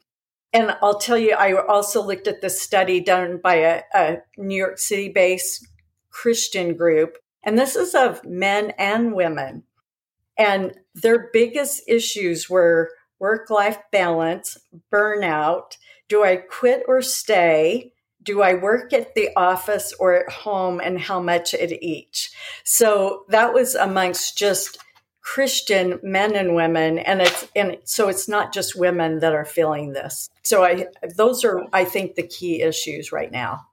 And 0.53 0.77
I'll 0.81 1.01
tell 1.01 1.19
you, 1.19 1.35
I 1.35 1.61
also 1.67 2.01
looked 2.01 2.29
at 2.29 2.43
this 2.43 2.61
study 2.61 3.01
done 3.01 3.41
by 3.43 3.57
a, 3.57 3.83
a 3.93 4.17
New 4.37 4.55
York 4.55 4.79
City 4.79 5.09
based 5.09 5.67
Christian 6.11 6.77
group 6.77 7.19
and 7.49 7.59
this 7.59 7.77
is 7.77 7.95
of 7.95 8.25
men 8.25 8.73
and 8.79 9.15
women. 9.15 9.63
And 10.37 10.75
their 10.95 11.31
biggest 11.33 11.83
issues 11.89 12.49
were 12.51 12.91
work 13.19 13.51
life 13.51 13.79
balance, 13.91 14.59
burnout. 14.93 15.77
Do 16.09 16.25
I 16.25 16.37
quit 16.37 16.85
or 16.89 17.03
stay? 17.03 17.93
Do 18.23 18.43
I 18.43 18.55
work 18.55 18.93
at 18.93 19.15
the 19.15 19.31
office 19.37 19.93
or 19.99 20.15
at 20.15 20.31
home 20.31 20.81
and 20.81 20.99
how 20.99 21.21
much 21.21 21.55
at 21.55 21.73
each? 21.83 22.31
So 22.65 23.25
that 23.29 23.53
was 23.55 23.75
amongst 23.75 24.37
just 24.37 24.79
Christian 25.21 26.01
men 26.03 26.35
and 26.35 26.55
women. 26.55 26.99
And 26.99 27.21
it's, 27.21 27.47
and 27.55 27.77
so 27.85 28.09
it's 28.09 28.29
not 28.29 28.53
just 28.53 28.79
women 28.79 29.21
that 29.21 29.35
are 29.35 29.45
feeling 29.45 29.93
this. 29.93 30.31
So 30.43 30.65
I, 30.65 30.87
those 31.17 31.45
are, 31.45 31.67
I 31.73 31.85
think, 31.85 32.15
the 32.15 32.27
key 32.27 32.63
issues 32.63 33.13
right 33.13 33.31
now. 33.31 33.67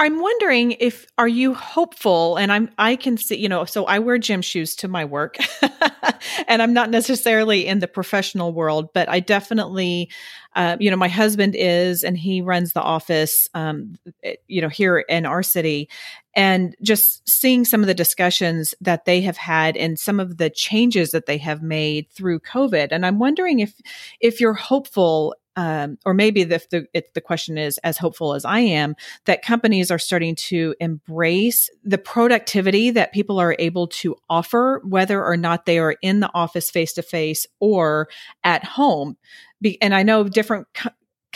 I'm 0.00 0.18
wondering 0.18 0.72
if 0.80 1.06
are 1.18 1.28
you 1.28 1.52
hopeful? 1.52 2.38
And 2.38 2.50
I'm 2.50 2.70
I 2.78 2.96
can 2.96 3.18
see 3.18 3.36
you 3.36 3.50
know 3.50 3.66
so 3.66 3.84
I 3.84 3.98
wear 3.98 4.16
gym 4.16 4.40
shoes 4.40 4.74
to 4.76 4.88
my 4.88 5.04
work 5.04 5.36
and 6.48 6.62
I'm 6.62 6.72
not 6.72 6.88
necessarily 6.88 7.66
in 7.66 7.80
the 7.80 7.86
professional 7.86 8.54
world 8.54 8.94
but 8.94 9.10
I 9.10 9.20
definitely 9.20 10.10
uh, 10.56 10.78
you 10.80 10.90
know 10.90 10.96
my 10.96 11.08
husband 11.08 11.54
is 11.54 12.02
and 12.02 12.16
he 12.16 12.40
runs 12.40 12.72
the 12.72 12.80
office 12.80 13.46
um, 13.52 13.98
eh, 14.24 14.36
you 14.48 14.62
know 14.62 14.70
here 14.70 15.00
in 15.00 15.26
our 15.26 15.42
city. 15.42 15.90
And 16.34 16.74
just 16.80 17.28
seeing 17.28 17.66
some 17.66 17.82
of 17.82 17.88
the 17.88 17.94
discussions 17.94 18.72
that 18.80 19.04
they 19.04 19.20
have 19.20 19.36
had 19.36 19.76
and 19.76 19.98
some 19.98 20.18
of 20.18 20.38
the 20.38 20.48
changes 20.48 21.10
that 21.10 21.26
they 21.26 21.38
have 21.38 21.60
made 21.60 22.08
through 22.10 22.40
COVID 22.40 22.88
and 22.90 23.04
I'm 23.04 23.18
wondering 23.18 23.60
if 23.60 23.74
if 24.18 24.40
you're 24.40 24.54
hopeful 24.54 25.34
um, 25.56 25.98
or 26.06 26.14
maybe 26.14 26.44
the, 26.44 26.62
the, 26.70 27.04
the 27.14 27.20
question 27.20 27.58
is 27.58 27.78
as 27.78 27.98
hopeful 27.98 28.34
as 28.34 28.44
I 28.44 28.60
am 28.60 28.94
that 29.26 29.42
companies 29.42 29.90
are 29.90 29.98
starting 29.98 30.34
to 30.36 30.74
embrace 30.80 31.68
the 31.84 31.98
productivity 31.98 32.90
that 32.90 33.12
people 33.12 33.40
are 33.40 33.56
able 33.58 33.88
to 33.88 34.16
offer, 34.28 34.80
whether 34.84 35.24
or 35.24 35.36
not 35.36 35.66
they 35.66 35.78
are 35.78 35.96
in 36.02 36.20
the 36.20 36.30
office 36.34 36.70
face 36.70 36.92
to 36.94 37.02
face 37.02 37.46
or 37.58 38.08
at 38.44 38.64
home. 38.64 39.16
Be, 39.60 39.80
and 39.82 39.94
I 39.94 40.02
know 40.02 40.24
different 40.24 40.68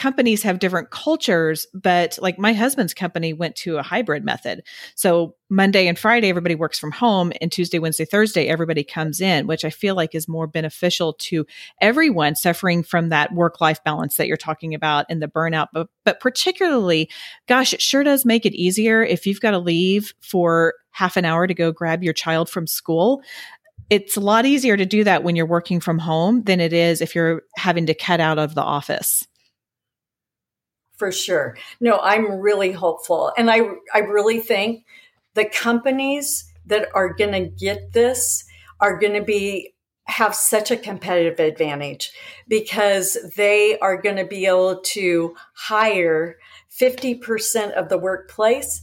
companies 0.05 0.43
have 0.43 0.59
different 0.59 0.91
cultures, 0.91 1.67
but 1.73 2.19
like 2.21 2.39
my 2.39 2.53
husband's 2.53 2.93
company 2.93 3.33
went 3.33 3.57
to 3.57 3.79
a 3.79 3.83
hybrid 3.83 4.23
method. 4.23 4.63
So 4.97 5.35
Monday 5.49 5.87
and 5.87 5.99
Friday, 5.99 6.29
everybody 6.29 6.55
works 6.55 6.79
from 6.79 6.93
home, 6.93 7.33
and 7.41 7.51
Tuesday, 7.51 7.79
Wednesday, 7.79 8.05
Thursday, 8.05 8.47
everybody 8.47 8.85
comes 8.85 9.23
in, 9.23 9.47
which 9.47 9.65
I 9.65 9.71
feel 9.71 9.95
like 9.95 10.15
is 10.15 10.29
more 10.29 10.47
beneficial 10.47 11.15
to 11.21 11.47
everyone 11.81 12.37
suffering 12.37 12.83
from 12.83 13.09
that 13.09 13.33
work 13.33 13.63
life 13.63 13.83
balance 13.83 14.19
that 14.19 14.27
you're 14.27 14.37
talking 14.37 14.75
about 14.75 15.07
and 15.09 15.23
the 15.23 15.27
burnout. 15.27 15.69
But, 15.73 15.89
but 16.05 16.21
particularly, 16.21 17.09
gosh, 17.49 17.73
it 17.73 17.81
sure 17.81 18.05
does 18.05 18.27
make 18.27 18.45
it 18.45 18.53
easier 18.53 19.03
if 19.03 19.27
you've 19.27 19.41
got 19.41 19.53
to 19.53 19.59
leave 19.59 20.13
for 20.21 20.75
half 20.91 21.17
an 21.17 21.25
hour 21.25 21.47
to 21.47 21.55
go 21.55 21.73
grab 21.73 22.05
your 22.05 22.13
child 22.13 22.51
from 22.51 22.67
school 22.67 23.23
it's 23.91 24.17
a 24.17 24.21
lot 24.21 24.47
easier 24.47 24.79
to 24.79 24.87
do 24.87 25.05
that 25.05 25.23
when 25.23 25.37
you're 25.37 25.45
working 25.45 25.79
from 25.79 25.99
home 25.99 26.43
than 26.45 26.59
it 26.59 26.73
is 26.73 27.03
if 27.03 27.15
you're 27.15 27.43
having 27.57 27.85
to 27.85 27.93
cut 27.93 28.19
out 28.19 28.39
of 28.39 28.55
the 28.55 28.63
office 28.63 29.27
for 31.05 31.13
sure. 31.13 31.55
No, 31.81 31.99
I'm 31.99 32.41
really 32.41 32.73
hopeful. 32.73 33.31
And 33.37 33.51
I, 33.51 33.61
I 33.93 33.99
really 33.99 34.41
think 34.41 34.87
the 35.35 35.45
companies 35.45 36.51
that 36.65 36.89
are 36.95 37.13
going 37.13 37.33
to 37.33 37.51
get 37.51 37.93
this 37.93 38.43
are 38.81 38.99
going 38.99 39.13
to 39.13 39.23
be 39.23 39.75
have 40.07 40.35
such 40.35 40.71
a 40.71 40.79
competitive 40.79 41.39
advantage 41.41 42.11
because 42.49 43.19
they 43.37 43.79
are 43.81 44.01
going 44.01 44.17
to 44.17 44.25
be 44.25 44.47
able 44.47 44.81
to 44.81 45.35
hire 45.55 46.39
50% 46.71 47.73
of 47.73 47.91
the 47.91 47.99
workplace 47.99 48.83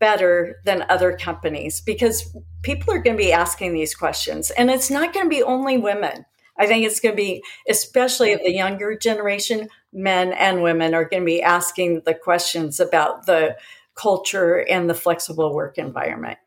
better 0.00 0.56
than 0.64 0.84
other 0.88 1.16
companies 1.16 1.80
because 1.80 2.36
people 2.62 2.92
are 2.92 3.02
going 3.02 3.16
to 3.16 3.22
be 3.22 3.32
asking 3.32 3.74
these 3.74 3.94
questions 3.94 4.50
and 4.50 4.70
it's 4.70 4.90
not 4.90 5.14
going 5.14 5.26
to 5.26 5.30
be 5.30 5.42
only 5.42 5.78
women 5.78 6.24
I 6.60 6.66
think 6.66 6.84
it's 6.84 7.00
going 7.00 7.14
to 7.14 7.16
be, 7.16 7.42
especially 7.68 8.36
the 8.36 8.52
younger 8.52 8.94
generation, 8.96 9.68
men 9.92 10.32
and 10.32 10.62
women 10.62 10.94
are 10.94 11.04
going 11.04 11.22
to 11.22 11.26
be 11.26 11.42
asking 11.42 12.02
the 12.04 12.14
questions 12.14 12.80
about 12.80 13.26
the 13.26 13.56
culture 13.94 14.56
and 14.56 14.88
the 14.88 14.94
flexible 14.94 15.54
work 15.54 15.78
environment. 15.78 16.38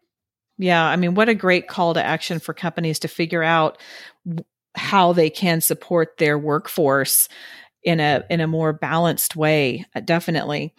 Yeah, 0.57 0.83
I 0.83 0.95
mean, 0.95 1.15
what 1.15 1.29
a 1.29 1.35
great 1.35 1.67
call 1.67 1.93
to 1.95 2.03
action 2.03 2.39
for 2.39 2.53
companies 2.53 2.99
to 2.99 3.07
figure 3.07 3.43
out 3.43 3.77
how 4.75 5.13
they 5.13 5.29
can 5.29 5.61
support 5.61 6.17
their 6.17 6.37
workforce 6.37 7.27
in 7.83 7.99
a 7.99 8.23
in 8.29 8.39
a 8.39 8.47
more 8.47 8.73
balanced 8.73 9.35
way. 9.35 9.85
Uh, 9.95 9.99
definitely. 9.99 10.73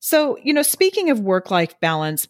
So, 0.00 0.38
you 0.42 0.52
know, 0.52 0.62
speaking 0.62 1.10
of 1.10 1.20
work 1.20 1.50
life 1.50 1.78
balance, 1.80 2.26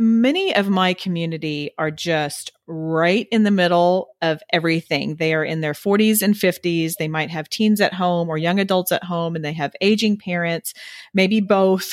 many 0.00 0.56
of 0.56 0.70
my 0.70 0.94
community 0.94 1.72
are 1.76 1.90
just 1.90 2.52
right 2.66 3.28
in 3.30 3.42
the 3.42 3.50
middle 3.50 4.16
of 4.22 4.42
everything. 4.50 5.16
They 5.16 5.34
are 5.34 5.44
in 5.44 5.60
their 5.60 5.74
40s 5.74 6.22
and 6.22 6.34
50s. 6.34 6.94
They 6.98 7.06
might 7.06 7.28
have 7.28 7.50
teens 7.50 7.82
at 7.82 7.92
home 7.92 8.30
or 8.30 8.38
young 8.38 8.58
adults 8.58 8.92
at 8.92 9.04
home, 9.04 9.36
and 9.36 9.44
they 9.44 9.52
have 9.52 9.76
aging 9.82 10.16
parents, 10.16 10.72
maybe 11.12 11.42
both. 11.42 11.92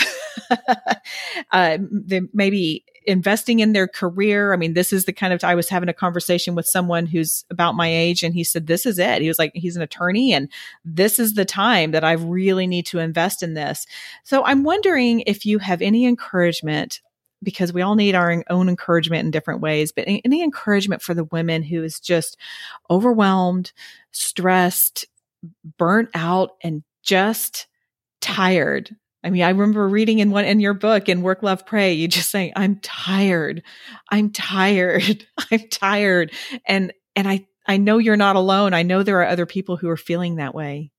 uh, 1.52 1.80
they 1.92 2.22
maybe 2.34 2.86
investing 3.06 3.60
in 3.60 3.74
their 3.74 3.90
career. 3.90 4.54
I 4.54 4.58
mean, 4.58 4.74
this 4.74 4.94
is 4.94 5.04
the 5.04 5.14
kind 5.14 5.34
of, 5.34 5.44
I 5.44 5.56
was 5.56 5.68
having 5.68 5.90
a 5.90 5.94
conversation 5.94 6.56
with 6.56 6.66
someone 6.66 7.08
who's 7.08 7.44
about 7.50 7.76
my 7.76 7.88
age 7.88 8.22
and 8.22 8.34
he 8.34 8.44
said, 8.44 8.68
this 8.68 8.86
is 8.86 9.00
it. 9.00 9.22
He 9.22 9.30
was 9.30 9.40
like, 9.40 9.52
he's 9.54 9.78
an 9.78 9.82
attorney 9.82 10.34
and 10.34 10.50
this 10.84 11.18
is 11.18 11.34
the 11.34 11.46
time 11.46 11.92
that 11.92 12.04
I 12.04 12.14
really 12.14 12.68
need 12.68 12.86
to 12.88 13.00
invest 13.00 13.44
in 13.44 13.54
this. 13.54 13.88
So 14.26 14.44
I'm 14.44 14.66
wondering 14.66 15.24
if 15.26 15.46
you 15.46 15.60
have 15.60 15.82
any 15.82 16.06
encouragement 16.06 17.00
because 17.44 17.72
we 17.72 17.82
all 17.82 17.96
need 17.96 18.16
our 18.16 18.44
own 18.50 18.70
encouragement 18.70 19.26
in 19.26 19.32
different 19.32 19.62
ways, 19.62 19.92
but 19.92 20.06
any, 20.08 20.42
encouragement 20.42 21.02
for 21.02 21.14
the 21.14 21.26
women 21.26 21.64
who 21.64 21.84
is 21.84 22.00
just 22.00 22.38
overwhelmed, 22.90 23.72
stressed, 24.12 25.06
burnt 25.78 26.10
out, 26.14 26.52
and 26.64 26.84
just 27.04 27.68
tired. 28.22 28.96
I 29.24 29.30
mean, 29.30 29.44
I 29.44 29.50
remember 29.50 29.88
reading 29.88 30.20
in 30.20 30.32
one 30.32 30.46
in 30.46 30.60
your 30.60 30.74
book 30.74 31.10
in 31.10 31.22
Work 31.22 31.44
Love 31.44 31.66
Pray, 31.66 31.94
you 31.94 32.08
just 32.08 32.30
saying, 32.30 32.54
I'm 32.56 32.80
tired. 32.80 33.64
I'm 34.10 34.32
tired. 34.32 35.26
I'm 35.52 35.68
tired. 35.70 36.32
And 36.66 36.94
and 37.16 37.28
I 37.28 37.48
I 37.68 37.78
know 37.78 37.98
you're 37.98 38.16
not 38.16 38.36
alone. 38.36 38.74
I 38.74 38.84
know 38.84 39.04
there 39.04 39.20
are 39.22 39.28
other 39.28 39.46
people 39.46 39.76
who 39.76 39.90
are 39.90 39.98
feeling 39.98 40.36
that 40.36 40.56
way. 40.56 40.92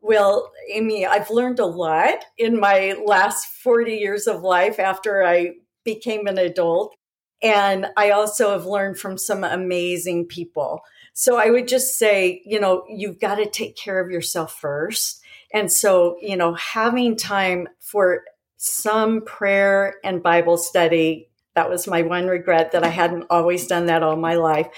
Well, 0.00 0.50
Amy, 0.72 1.04
I've 1.04 1.30
learned 1.30 1.58
a 1.58 1.66
lot 1.66 2.24
in 2.38 2.58
my 2.58 2.94
last 3.04 3.46
40 3.46 3.94
years 3.94 4.26
of 4.26 4.42
life 4.42 4.78
after 4.78 5.24
I 5.24 5.52
became 5.84 6.26
an 6.26 6.38
adult. 6.38 6.94
And 7.42 7.86
I 7.96 8.10
also 8.10 8.52
have 8.52 8.66
learned 8.66 8.98
from 8.98 9.16
some 9.18 9.44
amazing 9.44 10.26
people. 10.26 10.80
So 11.12 11.36
I 11.36 11.50
would 11.50 11.68
just 11.68 11.98
say, 11.98 12.42
you 12.44 12.60
know, 12.60 12.84
you've 12.88 13.20
got 13.20 13.36
to 13.36 13.46
take 13.46 13.76
care 13.76 14.00
of 14.00 14.10
yourself 14.10 14.58
first. 14.58 15.22
And 15.52 15.70
so, 15.70 16.16
you 16.20 16.36
know, 16.36 16.54
having 16.54 17.16
time 17.16 17.68
for 17.80 18.24
some 18.56 19.22
prayer 19.24 19.96
and 20.04 20.22
Bible 20.22 20.56
study, 20.56 21.28
that 21.54 21.68
was 21.68 21.86
my 21.86 22.02
one 22.02 22.26
regret 22.26 22.72
that 22.72 22.84
I 22.84 22.88
hadn't 22.88 23.26
always 23.30 23.66
done 23.66 23.86
that 23.86 24.02
all 24.02 24.16
my 24.16 24.34
life 24.34 24.68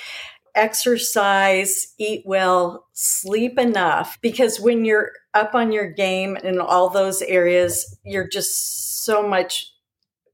exercise, 0.55 1.95
eat 1.99 2.23
well, 2.27 2.87
sleep 2.93 3.59
enough. 3.59 4.19
Because 4.21 4.61
when 4.61 4.85
you're 4.85 5.13
up 5.35 5.55
on 5.55 5.73
your 5.73 5.91
game 5.91 6.37
in 6.37 6.61
all 6.61 6.89
those 6.89 7.23
areas, 7.23 7.99
you're 8.05 8.29
just 8.29 9.05
so 9.05 9.27
much 9.27 9.67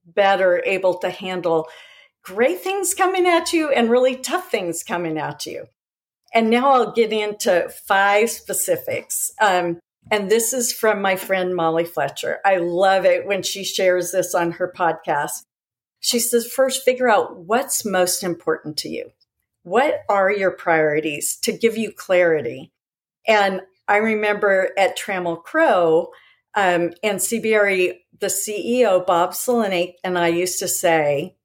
better 0.04 0.62
able 0.64 0.98
to 0.98 1.10
handle 1.10 1.68
great 2.24 2.60
things 2.60 2.94
coming 2.94 3.26
at 3.26 3.52
you 3.52 3.70
and 3.70 3.90
really 3.90 4.16
tough 4.16 4.50
things 4.50 4.82
coming 4.82 5.18
at 5.18 5.46
you. 5.46 5.66
And 6.34 6.50
now 6.50 6.72
I'll 6.72 6.92
get 6.92 7.12
into 7.12 7.70
five 7.86 8.30
specifics. 8.30 9.30
Um, 9.40 9.78
and 10.10 10.30
this 10.30 10.52
is 10.52 10.72
from 10.72 11.00
my 11.00 11.16
friend 11.16 11.54
Molly 11.54 11.84
Fletcher. 11.84 12.38
I 12.44 12.56
love 12.56 13.04
it 13.04 13.26
when 13.26 13.42
she 13.42 13.64
shares 13.64 14.12
this 14.12 14.34
on 14.34 14.52
her 14.52 14.72
podcast. 14.74 15.42
She 16.00 16.18
says, 16.18 16.46
first, 16.46 16.84
figure 16.84 17.08
out 17.08 17.36
what's 17.36 17.84
most 17.84 18.22
important 18.22 18.76
to 18.78 18.88
you 18.88 19.10
what 19.68 20.00
are 20.08 20.30
your 20.30 20.50
priorities 20.50 21.36
to 21.42 21.52
give 21.52 21.76
you 21.76 21.92
clarity? 21.92 22.72
And 23.26 23.60
I 23.86 23.98
remember 23.98 24.70
at 24.78 24.98
Trammell 24.98 25.42
Crow 25.42 26.10
um, 26.54 26.92
and 27.02 27.18
CBRE, 27.18 27.98
the 28.18 28.26
CEO, 28.26 29.04
Bob 29.06 29.32
Sulentic, 29.32 29.94
and 30.02 30.18
I 30.18 30.28
used 30.28 30.58
to 30.60 30.68
say, 30.68 31.36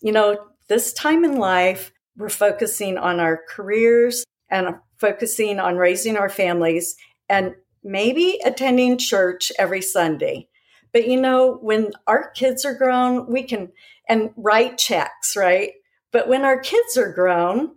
you 0.00 0.12
know, 0.12 0.38
this 0.68 0.92
time 0.92 1.24
in 1.24 1.36
life, 1.36 1.92
we're 2.16 2.30
focusing 2.30 2.96
on 2.96 3.20
our 3.20 3.40
careers 3.48 4.24
and 4.50 4.76
focusing 4.98 5.60
on 5.60 5.76
raising 5.76 6.16
our 6.16 6.28
families 6.28 6.96
and 7.28 7.54
maybe 7.84 8.38
attending 8.44 8.98
church 8.98 9.52
every 9.58 9.82
Sunday. 9.82 10.48
But 10.92 11.06
you 11.06 11.20
know, 11.20 11.58
when 11.60 11.92
our 12.06 12.30
kids 12.30 12.64
are 12.64 12.74
grown, 12.74 13.30
we 13.30 13.42
can 13.42 13.70
and 14.08 14.30
write 14.36 14.76
checks, 14.76 15.36
right? 15.36 15.72
But 16.12 16.28
when 16.28 16.44
our 16.44 16.58
kids 16.58 16.96
are 16.96 17.12
grown, 17.12 17.76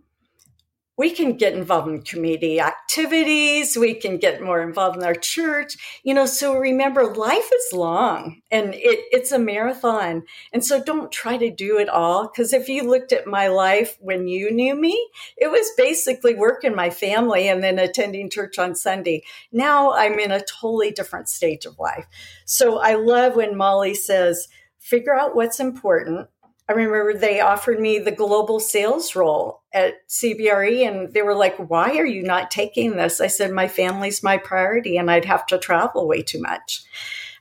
we 0.96 1.10
can 1.10 1.38
get 1.38 1.54
involved 1.54 1.88
in 1.88 2.04
community 2.04 2.60
activities. 2.60 3.76
We 3.76 3.96
can 3.96 4.18
get 4.18 4.44
more 4.44 4.62
involved 4.62 4.98
in 4.98 5.04
our 5.04 5.16
church. 5.16 5.76
You 6.04 6.14
know, 6.14 6.28
so 6.28 6.56
remember, 6.56 7.16
life 7.16 7.50
is 7.52 7.74
long 7.74 8.42
and 8.52 8.76
it, 8.76 9.00
it's 9.12 9.32
a 9.32 9.40
marathon. 9.40 10.24
And 10.52 10.64
so 10.64 10.84
don't 10.84 11.12
try 11.12 11.38
to 11.38 11.50
do 11.50 11.80
it 11.80 11.90
all. 11.90 12.28
Because 12.28 12.54
if 12.54 12.70
you 12.70 12.84
looked 12.84 13.12
at 13.12 13.26
my 13.26 13.48
life 13.48 13.98
when 14.00 14.28
you 14.28 14.52
knew 14.52 14.76
me, 14.76 15.10
it 15.36 15.50
was 15.50 15.68
basically 15.78 16.36
working 16.36 16.76
my 16.76 16.92
family 16.92 17.48
and 17.48 17.64
then 17.64 17.80
attending 17.80 18.30
church 18.30 18.60
on 18.60 18.76
Sunday. 18.76 19.24
Now 19.52 19.94
I'm 19.94 20.20
in 20.20 20.32
a 20.32 20.44
totally 20.44 20.92
different 20.92 21.28
stage 21.28 21.66
of 21.66 21.80
life. 21.80 22.06
So 22.46 22.78
I 22.78 22.96
love 22.96 23.36
when 23.36 23.58
Molly 23.58 23.96
says, 23.96 24.48
figure 24.78 25.16
out 25.16 25.36
what's 25.36 25.60
important 25.60 26.28
I 26.70 26.74
remember 26.74 27.14
they 27.14 27.42
offered 27.42 27.80
me 27.80 28.00
the 28.00 28.12
global 28.12 28.60
sales 28.60 29.16
role 29.16 29.64
at 29.74 30.08
CBRE, 30.08 30.88
and 30.88 31.14
they 31.14 31.22
were 31.22 31.36
like, 31.36 31.58
Why 31.58 31.98
are 31.98 32.06
you 32.06 32.24
not 32.24 32.52
taking 32.52 32.92
this? 32.92 33.20
I 33.20 33.28
said, 33.28 33.52
My 33.52 33.68
family's 33.68 34.24
my 34.24 34.38
priority, 34.38 34.98
and 34.98 35.12
I'd 35.12 35.26
have 35.26 35.46
to 35.48 35.58
travel 35.58 36.08
way 36.08 36.22
too 36.22 36.42
much. 36.42 36.84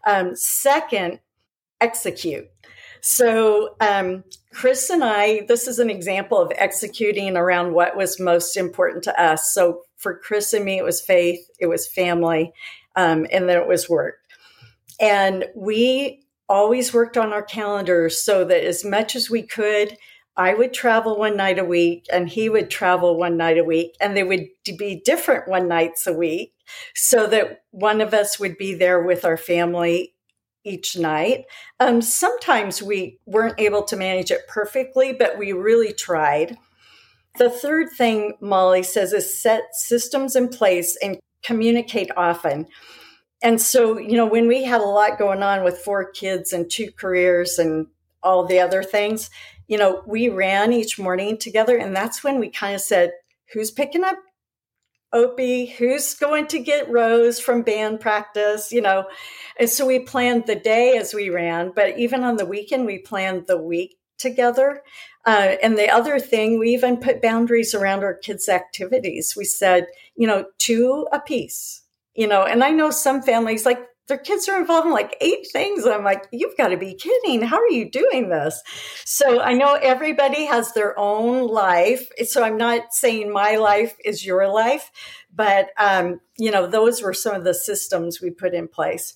Um, 0.04 0.34
second, 0.34 1.20
execute. 1.80 2.48
So, 3.00 3.76
um, 3.80 4.24
Chris 4.52 4.90
and 4.90 5.02
I, 5.02 5.44
this 5.46 5.66
is 5.66 5.78
an 5.78 5.90
example 5.90 6.38
of 6.38 6.52
executing 6.56 7.36
around 7.36 7.74
what 7.74 7.96
was 7.96 8.20
most 8.20 8.56
important 8.56 9.04
to 9.04 9.20
us. 9.20 9.52
So, 9.52 9.82
for 9.96 10.18
Chris 10.18 10.52
and 10.52 10.64
me, 10.64 10.78
it 10.78 10.84
was 10.84 11.00
faith, 11.00 11.48
it 11.60 11.66
was 11.66 11.86
family, 11.86 12.52
um, 12.96 13.26
and 13.30 13.48
then 13.48 13.56
it 13.56 13.68
was 13.68 13.88
work. 13.88 14.16
And 15.00 15.46
we 15.54 16.21
always 16.52 16.92
worked 16.92 17.16
on 17.16 17.32
our 17.32 17.42
calendars 17.42 18.22
so 18.22 18.44
that 18.44 18.62
as 18.62 18.84
much 18.84 19.16
as 19.16 19.30
we 19.30 19.42
could, 19.42 19.96
I 20.36 20.52
would 20.52 20.74
travel 20.74 21.18
one 21.18 21.34
night 21.34 21.58
a 21.58 21.64
week 21.64 22.06
and 22.12 22.28
he 22.28 22.50
would 22.50 22.68
travel 22.68 23.16
one 23.16 23.38
night 23.38 23.56
a 23.56 23.64
week, 23.64 23.96
and 24.00 24.14
they 24.14 24.22
would 24.22 24.48
be 24.78 25.02
different 25.02 25.48
one 25.48 25.66
nights 25.66 26.06
a 26.06 26.12
week 26.12 26.52
so 26.94 27.26
that 27.28 27.62
one 27.70 28.02
of 28.02 28.12
us 28.12 28.38
would 28.38 28.58
be 28.58 28.74
there 28.74 29.02
with 29.02 29.24
our 29.24 29.38
family 29.38 30.14
each 30.62 30.96
night. 30.96 31.44
Um, 31.80 32.02
sometimes 32.02 32.82
we 32.82 33.18
weren't 33.24 33.58
able 33.58 33.82
to 33.84 33.96
manage 33.96 34.30
it 34.30 34.46
perfectly, 34.46 35.12
but 35.12 35.38
we 35.38 35.52
really 35.52 35.94
tried. 35.94 36.58
The 37.38 37.48
third 37.48 37.88
thing 37.96 38.34
Molly 38.42 38.82
says 38.82 39.14
is 39.14 39.40
set 39.40 39.62
systems 39.72 40.36
in 40.36 40.48
place 40.48 40.98
and 41.02 41.18
communicate 41.42 42.10
often. 42.14 42.66
And 43.42 43.60
so, 43.60 43.98
you 43.98 44.16
know, 44.16 44.26
when 44.26 44.46
we 44.48 44.64
had 44.64 44.80
a 44.80 44.84
lot 44.84 45.18
going 45.18 45.42
on 45.42 45.64
with 45.64 45.78
four 45.78 46.10
kids 46.10 46.52
and 46.52 46.70
two 46.70 46.90
careers 46.92 47.58
and 47.58 47.88
all 48.22 48.46
the 48.46 48.60
other 48.60 48.82
things, 48.82 49.30
you 49.66 49.78
know, 49.78 50.02
we 50.06 50.28
ran 50.28 50.72
each 50.72 50.98
morning 50.98 51.38
together. 51.38 51.76
And 51.76 51.94
that's 51.94 52.22
when 52.22 52.38
we 52.38 52.50
kind 52.50 52.74
of 52.74 52.80
said, 52.80 53.12
who's 53.52 53.70
picking 53.70 54.04
up 54.04 54.16
Opie? 55.12 55.66
Who's 55.66 56.14
going 56.14 56.46
to 56.48 56.58
get 56.58 56.90
Rose 56.90 57.38
from 57.38 57.62
band 57.62 58.00
practice? 58.00 58.72
You 58.72 58.80
know, 58.80 59.06
and 59.58 59.68
so 59.68 59.86
we 59.86 59.98
planned 59.98 60.46
the 60.46 60.54
day 60.54 60.96
as 60.96 61.12
we 61.12 61.28
ran, 61.28 61.72
but 61.74 61.98
even 61.98 62.24
on 62.24 62.36
the 62.36 62.46
weekend, 62.46 62.86
we 62.86 62.98
planned 62.98 63.46
the 63.46 63.58
week 63.58 63.96
together. 64.18 64.82
Uh, 65.26 65.56
and 65.62 65.76
the 65.76 65.90
other 65.90 66.18
thing, 66.18 66.58
we 66.58 66.70
even 66.70 66.96
put 66.96 67.22
boundaries 67.22 67.74
around 67.74 68.02
our 68.02 68.14
kids' 68.14 68.48
activities. 68.48 69.34
We 69.36 69.44
said, 69.44 69.86
you 70.16 70.26
know, 70.26 70.46
two 70.58 71.06
a 71.12 71.20
piece, 71.20 71.81
you 72.14 72.26
know, 72.26 72.42
and 72.44 72.62
I 72.62 72.70
know 72.70 72.90
some 72.90 73.22
families 73.22 73.64
like 73.64 73.80
their 74.08 74.18
kids 74.18 74.48
are 74.48 74.60
involved 74.60 74.86
in 74.86 74.92
like 74.92 75.16
eight 75.20 75.46
things. 75.52 75.86
I'm 75.86 76.04
like, 76.04 76.26
you've 76.32 76.56
got 76.56 76.68
to 76.68 76.76
be 76.76 76.94
kidding. 76.94 77.42
How 77.42 77.56
are 77.56 77.70
you 77.70 77.90
doing 77.90 78.28
this? 78.28 78.60
So 79.04 79.40
I 79.40 79.54
know 79.54 79.74
everybody 79.74 80.44
has 80.46 80.72
their 80.72 80.98
own 80.98 81.46
life. 81.46 82.10
So 82.26 82.42
I'm 82.42 82.56
not 82.56 82.92
saying 82.92 83.32
my 83.32 83.56
life 83.56 83.96
is 84.04 84.26
your 84.26 84.48
life, 84.48 84.90
but, 85.34 85.68
um, 85.78 86.20
you 86.36 86.50
know, 86.50 86.66
those 86.66 87.00
were 87.00 87.14
some 87.14 87.34
of 87.34 87.44
the 87.44 87.54
systems 87.54 88.20
we 88.20 88.30
put 88.30 88.54
in 88.54 88.68
place 88.68 89.14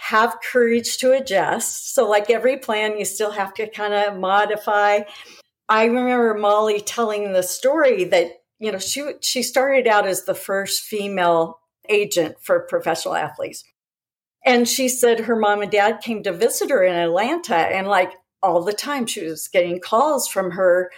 have 0.00 0.38
courage 0.52 0.98
to 0.98 1.12
adjust. 1.12 1.94
So, 1.94 2.08
like 2.08 2.30
every 2.30 2.56
plan, 2.56 2.98
you 2.98 3.04
still 3.04 3.32
have 3.32 3.54
to 3.54 3.68
kind 3.68 3.94
of 3.94 4.18
modify. 4.18 5.00
I 5.68 5.84
remember 5.84 6.34
Molly 6.34 6.80
telling 6.80 7.32
the 7.32 7.42
story 7.42 8.04
that 8.04 8.42
you 8.58 8.72
know 8.72 8.78
she 8.78 9.12
she 9.20 9.42
started 9.42 9.86
out 9.86 10.06
as 10.06 10.24
the 10.24 10.34
first 10.34 10.82
female 10.82 11.59
agent 11.90 12.36
for 12.40 12.60
professional 12.60 13.14
athletes, 13.14 13.64
and 14.44 14.68
she 14.68 14.88
said 14.88 15.20
her 15.20 15.36
mom 15.36 15.62
and 15.62 15.70
dad 15.70 16.00
came 16.00 16.22
to 16.22 16.32
visit 16.32 16.70
her 16.70 16.82
in 16.82 16.94
Atlanta, 16.94 17.56
and 17.56 17.86
like 17.86 18.12
all 18.42 18.62
the 18.62 18.72
time 18.72 19.06
she 19.06 19.24
was 19.24 19.48
getting 19.48 19.80
calls 19.80 20.26
from 20.26 20.52
her 20.52 20.90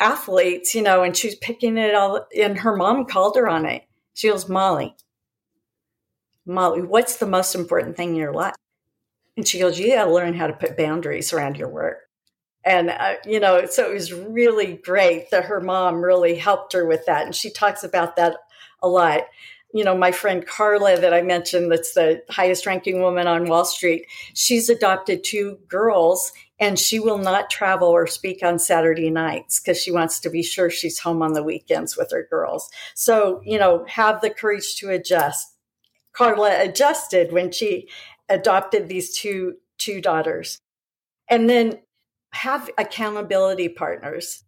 athletes, 0.00 0.74
you 0.74 0.82
know, 0.82 1.02
and 1.02 1.16
she 1.16 1.28
was 1.28 1.36
picking 1.36 1.78
it 1.78 1.94
all. 1.94 2.26
And 2.38 2.58
her 2.58 2.76
mom 2.76 3.06
called 3.06 3.36
her 3.36 3.48
on 3.48 3.64
it. 3.66 3.84
She 4.14 4.28
goes, 4.28 4.48
Molly, 4.48 4.94
Molly, 6.44 6.82
what's 6.82 7.16
the 7.16 7.26
most 7.26 7.54
important 7.54 7.96
thing 7.96 8.10
in 8.10 8.16
your 8.16 8.34
life? 8.34 8.54
And 9.36 9.46
she 9.46 9.58
goes, 9.58 9.78
You 9.78 9.94
got 9.94 10.04
to 10.04 10.12
learn 10.12 10.34
how 10.34 10.46
to 10.46 10.52
put 10.52 10.76
boundaries 10.76 11.32
around 11.32 11.56
your 11.56 11.68
work. 11.68 11.98
And, 12.64 12.90
uh, 12.90 13.14
you 13.24 13.40
know, 13.40 13.64
so 13.66 13.90
it 13.90 13.94
was 13.94 14.12
really 14.12 14.74
great 14.74 15.30
that 15.30 15.46
her 15.46 15.60
mom 15.60 16.02
really 16.02 16.36
helped 16.36 16.74
her 16.74 16.86
with 16.86 17.06
that. 17.06 17.24
And 17.24 17.34
she 17.34 17.50
talks 17.50 17.82
about 17.82 18.16
that 18.16 18.36
a 18.82 18.88
lot. 18.88 19.22
You 19.72 19.84
know, 19.84 19.96
my 19.96 20.12
friend 20.12 20.46
Carla, 20.46 20.98
that 20.98 21.14
I 21.14 21.22
mentioned, 21.22 21.72
that's 21.72 21.94
the 21.94 22.22
highest 22.28 22.66
ranking 22.66 23.00
woman 23.00 23.26
on 23.26 23.46
Wall 23.46 23.64
Street, 23.64 24.06
she's 24.34 24.68
adopted 24.68 25.24
two 25.24 25.58
girls 25.68 26.32
and 26.60 26.78
she 26.78 27.00
will 27.00 27.18
not 27.18 27.50
travel 27.50 27.88
or 27.88 28.06
speak 28.06 28.42
on 28.44 28.58
Saturday 28.58 29.10
nights 29.10 29.58
because 29.58 29.80
she 29.80 29.90
wants 29.90 30.20
to 30.20 30.30
be 30.30 30.42
sure 30.42 30.70
she's 30.70 30.98
home 30.98 31.22
on 31.22 31.32
the 31.32 31.42
weekends 31.42 31.96
with 31.96 32.10
her 32.12 32.26
girls. 32.30 32.70
So, 32.94 33.40
you 33.44 33.58
know, 33.58 33.84
have 33.88 34.20
the 34.20 34.30
courage 34.30 34.76
to 34.76 34.90
adjust 34.90 35.56
Carla 36.12 36.62
adjusted 36.62 37.32
when 37.32 37.50
she 37.50 37.88
adopted 38.28 38.88
these 38.88 39.16
two 39.16 39.56
two 39.78 40.00
daughters. 40.00 40.58
And 41.28 41.48
then 41.48 41.80
have 42.32 42.70
accountability 42.78 43.68
partners. 43.68 44.44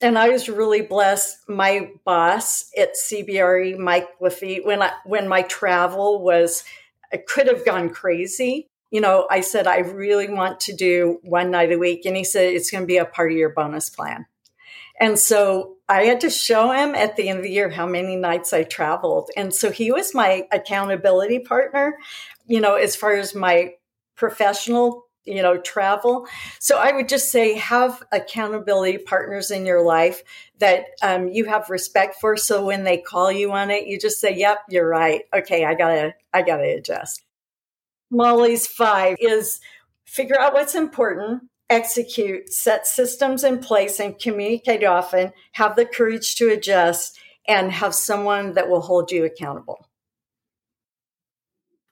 And 0.00 0.16
I 0.16 0.28
was 0.28 0.48
really 0.48 0.80
blessed. 0.82 1.48
My 1.48 1.90
boss 2.04 2.70
at 2.78 2.94
CBRE, 2.94 3.76
Mike 3.78 4.08
Lafitte, 4.20 4.64
when 4.64 4.82
I 4.82 4.92
when 5.04 5.28
my 5.28 5.42
travel 5.42 6.22
was 6.22 6.64
I 7.12 7.16
could 7.16 7.48
have 7.48 7.64
gone 7.64 7.90
crazy. 7.90 8.68
You 8.90 9.00
know, 9.00 9.26
I 9.30 9.40
said 9.40 9.66
I 9.66 9.78
really 9.78 10.28
want 10.28 10.60
to 10.60 10.74
do 10.74 11.18
one 11.22 11.50
night 11.50 11.72
a 11.72 11.78
week. 11.78 12.06
And 12.06 12.16
he 12.16 12.24
said 12.24 12.52
it's 12.52 12.70
going 12.70 12.82
to 12.82 12.86
be 12.86 12.96
a 12.96 13.04
part 13.04 13.32
of 13.32 13.38
your 13.38 13.50
bonus 13.50 13.90
plan. 13.90 14.26
And 15.00 15.18
so 15.18 15.76
I 15.88 16.04
had 16.04 16.20
to 16.22 16.30
show 16.30 16.70
him 16.70 16.94
at 16.94 17.16
the 17.16 17.28
end 17.28 17.38
of 17.38 17.44
the 17.44 17.50
year 17.50 17.70
how 17.70 17.86
many 17.86 18.16
nights 18.16 18.52
I 18.52 18.64
traveled. 18.64 19.30
And 19.36 19.54
so 19.54 19.70
he 19.70 19.92
was 19.92 20.14
my 20.14 20.46
accountability 20.52 21.38
partner, 21.40 21.96
you 22.46 22.60
know, 22.60 22.74
as 22.74 22.96
far 22.96 23.12
as 23.12 23.34
my 23.34 23.74
professional, 24.16 25.04
you 25.28 25.42
know, 25.42 25.58
travel. 25.58 26.26
So 26.58 26.78
I 26.78 26.92
would 26.92 27.08
just 27.08 27.30
say 27.30 27.54
have 27.54 28.02
accountability 28.12 28.98
partners 28.98 29.50
in 29.50 29.66
your 29.66 29.84
life 29.84 30.22
that 30.58 30.86
um, 31.02 31.28
you 31.28 31.44
have 31.44 31.70
respect 31.70 32.16
for. 32.20 32.36
So 32.36 32.64
when 32.64 32.84
they 32.84 32.98
call 32.98 33.30
you 33.30 33.52
on 33.52 33.70
it, 33.70 33.86
you 33.86 33.98
just 33.98 34.20
say, 34.20 34.34
yep, 34.34 34.58
you're 34.68 34.88
right. 34.88 35.22
Okay, 35.34 35.64
I 35.64 35.74
gotta, 35.74 36.14
I 36.32 36.42
gotta 36.42 36.76
adjust. 36.76 37.22
Molly's 38.10 38.66
five 38.66 39.16
is 39.20 39.60
figure 40.04 40.40
out 40.40 40.54
what's 40.54 40.74
important 40.74 41.42
execute, 41.70 42.52
set 42.52 42.86
systems 42.86 43.44
in 43.44 43.58
place, 43.58 44.00
and 44.00 44.18
communicate 44.18 44.84
often, 44.84 45.32
have 45.52 45.76
the 45.76 45.84
courage 45.84 46.36
to 46.36 46.48
adjust, 46.50 47.18
and 47.46 47.72
have 47.72 47.94
someone 47.94 48.54
that 48.54 48.68
will 48.68 48.80
hold 48.80 49.10
you 49.10 49.24
accountable. 49.24 49.87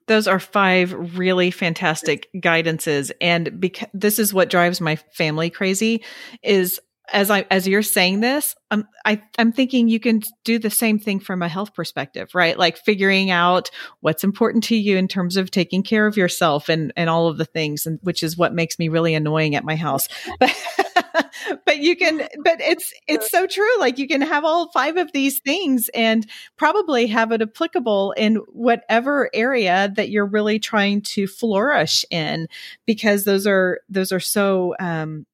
Those 0.06 0.28
are 0.28 0.38
five 0.38 1.18
really 1.18 1.50
fantastic 1.50 2.28
guidances. 2.36 3.10
And 3.20 3.60
because 3.60 3.88
this 3.92 4.18
is 4.18 4.32
what 4.32 4.50
drives 4.50 4.80
my 4.80 4.96
family 4.96 5.50
crazy 5.50 6.02
is 6.42 6.80
as 7.12 7.30
I 7.30 7.46
as 7.50 7.68
you're 7.68 7.82
saying 7.82 8.20
this, 8.20 8.54
I'm 8.70 8.86
I, 9.04 9.22
I'm 9.38 9.52
thinking 9.52 9.88
you 9.88 10.00
can 10.00 10.22
do 10.44 10.58
the 10.58 10.70
same 10.70 10.98
thing 10.98 11.20
from 11.20 11.42
a 11.42 11.48
health 11.48 11.74
perspective, 11.74 12.34
right? 12.34 12.58
Like 12.58 12.76
figuring 12.76 13.30
out 13.30 13.70
what's 14.00 14.24
important 14.24 14.64
to 14.64 14.76
you 14.76 14.96
in 14.96 15.08
terms 15.08 15.36
of 15.36 15.50
taking 15.50 15.82
care 15.82 16.06
of 16.06 16.16
yourself 16.16 16.68
and 16.68 16.92
and 16.96 17.08
all 17.08 17.28
of 17.28 17.38
the 17.38 17.44
things, 17.44 17.86
and 17.86 17.98
which 18.02 18.22
is 18.22 18.36
what 18.36 18.54
makes 18.54 18.78
me 18.78 18.88
really 18.88 19.14
annoying 19.14 19.54
at 19.54 19.64
my 19.64 19.76
house. 19.76 20.08
But 20.38 21.25
but 21.64 21.78
you 21.78 21.96
can, 21.96 22.18
but 22.44 22.60
it's 22.60 22.92
it's 23.06 23.30
so 23.30 23.46
true. 23.46 23.78
Like 23.78 23.98
you 23.98 24.08
can 24.08 24.20
have 24.20 24.44
all 24.44 24.70
five 24.70 24.96
of 24.96 25.12
these 25.12 25.40
things 25.40 25.88
and 25.94 26.26
probably 26.56 27.06
have 27.06 27.32
it 27.32 27.42
applicable 27.42 28.12
in 28.16 28.36
whatever 28.48 29.30
area 29.34 29.92
that 29.96 30.10
you're 30.10 30.26
really 30.26 30.58
trying 30.58 31.02
to 31.02 31.26
flourish 31.26 32.04
in, 32.10 32.48
because 32.86 33.24
those 33.24 33.46
are 33.46 33.80
those 33.88 34.12
are 34.12 34.20
so 34.20 34.74
um, 34.80 35.26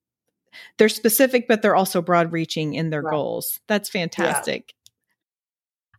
they're 0.77 0.89
specific, 0.89 1.47
but 1.47 1.61
they're 1.61 1.75
also 1.75 2.01
broad 2.01 2.31
reaching 2.31 2.73
in 2.73 2.89
their 2.89 3.01
right. 3.01 3.11
goals. 3.11 3.59
That's 3.67 3.89
fantastic. 3.89 4.73
Yeah. 4.73 4.79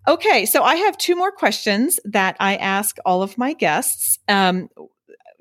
Okay, 0.07 0.45
so 0.45 0.63
I 0.63 0.77
have 0.77 0.99
two 0.99 1.17
more 1.17 1.33
questions 1.33 1.99
that 2.05 2.37
I 2.39 2.57
ask 2.57 2.99
all 3.07 3.23
of 3.23 3.39
my 3.39 3.55
guests. 3.55 4.19
Um, 4.29 4.69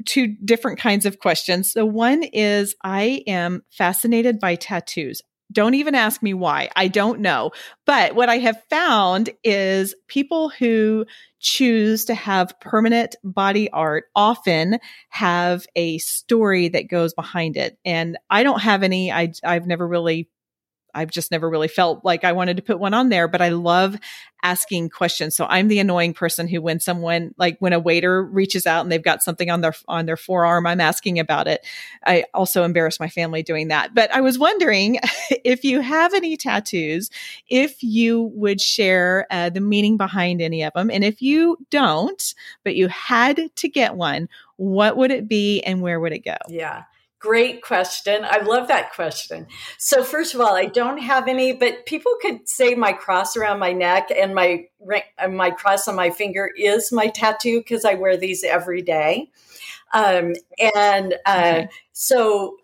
two 0.06 0.36
different 0.44 0.80
kinds 0.80 1.06
of 1.06 1.20
questions. 1.20 1.72
So, 1.72 1.86
one 1.86 2.24
is 2.24 2.76
I 2.84 3.24
am 3.28 3.64
fascinated 3.72 4.40
by 4.40 4.56
tattoos. 4.56 5.22
Don't 5.52 5.76
even 5.76 5.94
ask 5.94 6.24
me 6.24 6.34
why. 6.34 6.70
I 6.76 6.88
don't 6.88 7.20
know. 7.20 7.52
But 7.86 8.16
what 8.16 8.30
I 8.30 8.40
have 8.40 8.62
found 8.70 9.30
is 9.44 9.94
people 10.08 10.50
who 10.50 11.06
choose 11.40 12.06
to 12.06 12.16
have 12.16 12.60
permanent 12.60 13.16
body 13.24 13.70
art 13.70 14.06
often 14.16 14.80
have 15.10 15.66
a 15.76 16.00
story 16.00 16.70
that 16.70 16.90
goes 16.90 17.14
behind 17.14 17.58
it. 17.58 17.78
And 17.86 18.18
I 18.30 18.44
don't 18.44 18.62
have 18.62 18.82
any, 18.82 19.12
I, 19.12 19.34
I've 19.44 19.68
never 19.68 19.88
really 19.88 20.30
I've 20.94 21.12
just 21.12 21.32
never 21.32 21.50
really 21.50 21.68
felt 21.68 22.04
like 22.06 22.24
I 22.24 22.32
wanted 22.32 22.58
to 22.58 22.64
put 22.64 22.80
one 22.80 22.94
on 22.94 23.10
there, 23.10 23.28
but 23.28 23.42
I 23.42 23.50
love 23.50 23.98
asking 24.44 24.90
questions. 24.90 25.36
So 25.36 25.46
I'm 25.50 25.70
the 25.70 25.80
annoying 25.80 26.14
person 26.14 26.48
who 26.48 26.62
when 26.62 26.80
someone 26.80 27.34
like 27.38 27.58
when 27.60 27.72
a 27.72 27.80
waiter 27.80 28.24
reaches 28.24 28.68
out 28.68 28.82
and 28.82 28.92
they've 28.92 29.02
got 29.02 29.24
something 29.24 29.50
on 29.50 29.62
their 29.62 29.74
on 29.88 30.06
their 30.06 30.18
forearm, 30.18 30.68
I'm 30.68 30.82
asking 30.82 31.18
about 31.18 31.48
it. 31.48 31.66
I 32.06 32.26
also 32.34 32.64
embarrass 32.64 33.00
my 33.00 33.08
family 33.08 33.42
doing 33.42 33.70
that. 33.70 33.96
But 33.96 34.14
I 34.14 34.22
was 34.22 34.38
wondering 34.38 35.00
if 35.44 35.64
you 35.64 35.80
have 35.82 36.14
any 36.14 36.36
tattoos, 36.38 37.10
if 37.48 37.82
you 37.82 38.32
would 38.36 38.60
share 38.60 39.26
uh, 39.32 39.50
the 39.50 39.62
meaning 39.62 39.98
behind 39.98 40.42
any 40.42 40.64
of 40.64 40.74
them, 40.74 40.92
and 40.92 41.04
if 41.04 41.22
you 41.22 41.58
don't, 41.70 42.36
but 42.64 42.76
you 42.76 42.90
had 42.90 43.50
to 43.56 43.70
get 43.70 43.96
one, 43.96 44.28
what 44.58 44.98
would 44.98 45.12
it 45.12 45.28
be 45.28 45.62
and 45.62 45.82
where 45.82 46.00
would 46.00 46.14
it 46.14 46.26
go? 46.26 46.38
Yeah. 46.50 46.84
Great 47.24 47.62
question. 47.62 48.26
I 48.26 48.40
love 48.40 48.68
that 48.68 48.92
question. 48.92 49.48
So 49.78 50.04
first 50.04 50.36
of 50.36 50.42
all, 50.42 50.58
I 50.58 50.66
don't 50.66 50.98
have 50.98 51.30
any, 51.30 51.54
but 51.54 51.86
people 51.86 52.12
could 52.22 52.50
say 52.50 52.76
my 52.76 52.92
cross 52.92 53.38
around 53.38 53.60
my 53.60 53.72
neck 53.72 54.10
and 54.14 54.36
my 54.36 54.66
my 55.30 55.50
cross 55.50 55.88
on 55.88 55.96
my 55.96 56.10
finger 56.10 56.52
is 56.58 56.92
my 56.92 57.08
tattoo 57.08 57.60
because 57.60 57.86
I 57.86 57.94
wear 57.94 58.18
these 58.18 58.44
every 58.44 58.82
day. 58.82 59.32
Um, 59.94 60.34
and 60.76 61.14
uh, 61.26 61.54
okay. 61.60 61.70
so 61.94 62.58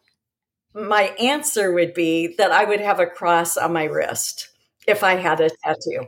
my 0.74 1.04
answer 1.22 1.72
would 1.72 1.94
be 1.94 2.36
that 2.38 2.52
I 2.52 2.66
would 2.66 2.82
have 2.82 3.00
a 3.00 3.08
cross 3.08 3.56
on 3.56 3.72
my 3.72 3.86
wrist 3.86 4.50
if 4.88 5.06
I 5.06 5.16
had 5.16 5.40
a 5.40 5.52
tattoo, 5.64 6.08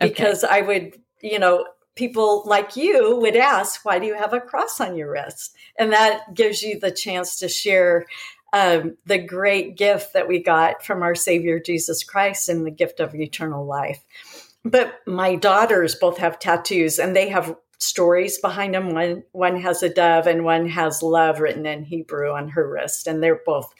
because 0.00 0.42
okay. 0.42 0.58
I 0.58 0.62
would, 0.62 0.98
you 1.20 1.38
know, 1.38 1.66
people 1.96 2.42
like 2.46 2.76
you 2.76 3.18
would 3.20 3.36
ask, 3.36 3.84
why 3.84 3.98
do 3.98 4.06
you 4.06 4.14
have 4.14 4.32
a 4.32 4.40
cross 4.40 4.80
on 4.80 4.96
your 4.96 5.12
wrist? 5.12 5.54
And 5.78 5.92
that 5.92 6.34
gives 6.34 6.62
you 6.62 6.78
the 6.78 6.90
chance 6.90 7.38
to 7.38 7.48
share 7.48 8.06
um, 8.52 8.96
the 9.06 9.18
great 9.18 9.76
gift 9.76 10.12
that 10.14 10.28
we 10.28 10.42
got 10.42 10.84
from 10.84 11.02
our 11.02 11.14
Savior 11.14 11.60
Jesus 11.60 12.02
Christ 12.02 12.48
and 12.48 12.66
the 12.66 12.70
gift 12.70 13.00
of 13.00 13.14
eternal 13.14 13.64
life. 13.64 14.02
But 14.64 15.00
my 15.06 15.36
daughters 15.36 15.94
both 15.94 16.18
have 16.18 16.38
tattoos 16.38 16.98
and 16.98 17.14
they 17.14 17.28
have 17.28 17.56
stories 17.78 18.38
behind 18.38 18.74
them. 18.74 18.90
One 18.90 19.22
one 19.32 19.60
has 19.60 19.82
a 19.82 19.88
dove 19.88 20.26
and 20.26 20.44
one 20.44 20.68
has 20.68 21.02
love 21.02 21.40
written 21.40 21.64
in 21.64 21.82
Hebrew 21.82 22.30
on 22.30 22.48
her 22.50 22.68
wrist, 22.68 23.06
and 23.06 23.22
they're 23.22 23.40
both, 23.46 23.72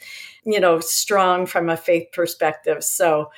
you 0.43 0.59
know, 0.59 0.79
strong 0.79 1.45
from 1.45 1.69
a 1.69 1.77
faith 1.77 2.07
perspective. 2.11 2.83
So 2.83 3.31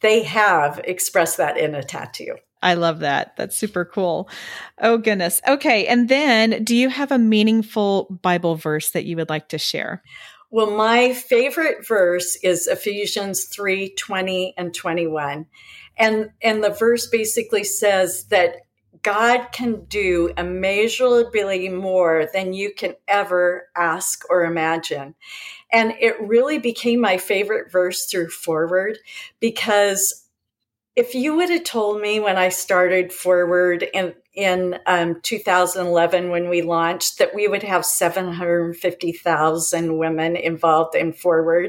they 0.00 0.22
have 0.22 0.80
expressed 0.84 1.38
that 1.38 1.56
in 1.56 1.74
a 1.74 1.82
tattoo. 1.82 2.36
I 2.64 2.74
love 2.74 3.00
that. 3.00 3.36
That's 3.36 3.56
super 3.56 3.84
cool. 3.84 4.28
Oh, 4.80 4.96
goodness. 4.96 5.40
Okay. 5.46 5.86
And 5.86 6.08
then 6.08 6.64
do 6.64 6.74
you 6.74 6.88
have 6.88 7.12
a 7.12 7.18
meaningful 7.18 8.18
Bible 8.22 8.56
verse 8.56 8.90
that 8.92 9.04
you 9.04 9.16
would 9.16 9.28
like 9.28 9.50
to 9.50 9.58
share? 9.58 10.02
Well, 10.50 10.70
my 10.70 11.12
favorite 11.12 11.86
verse 11.86 12.36
is 12.42 12.66
Ephesians 12.66 13.44
3 13.44 13.90
20 13.90 14.54
and 14.56 14.72
21. 14.74 15.46
And, 15.98 16.30
and 16.42 16.64
the 16.64 16.70
verse 16.70 17.06
basically 17.06 17.64
says 17.64 18.24
that 18.28 18.62
God 19.02 19.48
can 19.52 19.84
do 19.84 20.32
immeasurably 20.38 21.68
more 21.68 22.26
than 22.32 22.54
you 22.54 22.72
can 22.72 22.94
ever 23.06 23.68
ask 23.76 24.22
or 24.30 24.44
imagine. 24.44 25.14
And 25.70 25.92
it 26.00 26.18
really 26.18 26.58
became 26.58 27.00
my 27.00 27.18
favorite 27.18 27.70
verse 27.70 28.06
through 28.06 28.28
4word 28.28 28.94
because 29.40 30.23
if 30.96 31.14
you 31.14 31.36
would 31.36 31.50
have 31.50 31.64
told 31.64 32.00
me 32.00 32.20
when 32.20 32.36
I 32.36 32.50
started 32.50 33.10
4word 33.10 33.88
in 33.92 34.14
in 34.32 34.78
um, 34.86 35.20
2011 35.22 36.30
when 36.30 36.48
we 36.48 36.62
launched 36.62 37.18
that 37.18 37.34
we 37.34 37.46
would 37.46 37.62
have 37.62 37.84
750,000 37.84 39.96
women 39.96 40.34
involved 40.34 40.96
in 40.96 41.12
4word, 41.12 41.68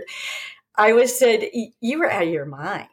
I 0.75 0.93
would 0.93 1.03
have 1.03 1.11
said 1.11 1.47
you 1.79 1.99
were 1.99 2.11
out 2.11 2.23
of 2.23 2.29
your 2.29 2.45
mind. 2.45 2.87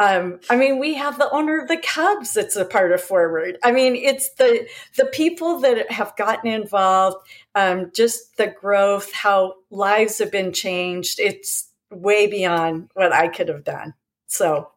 Um, 0.00 0.38
I 0.48 0.56
mean, 0.56 0.78
we 0.78 0.94
have 0.94 1.18
the 1.18 1.30
owner 1.30 1.60
of 1.60 1.68
the 1.68 1.76
Cubs 1.76 2.34
that's 2.34 2.54
a 2.54 2.64
part 2.64 2.92
of 2.92 3.02
4word. 3.02 3.56
I 3.64 3.72
mean, 3.72 3.96
it's 3.96 4.30
the 4.34 4.68
the 4.96 5.06
people 5.06 5.60
that 5.60 5.90
have 5.90 6.14
gotten 6.16 6.50
involved, 6.50 7.16
um, 7.54 7.90
just 7.94 8.36
the 8.36 8.46
growth, 8.46 9.12
how 9.12 9.54
lives 9.70 10.18
have 10.18 10.30
been 10.30 10.52
changed. 10.52 11.18
It's 11.18 11.68
way 11.90 12.28
beyond 12.28 12.90
what 12.94 13.12
I 13.12 13.28
could 13.28 13.48
have 13.48 13.64
done. 13.64 13.94
So 14.28 14.70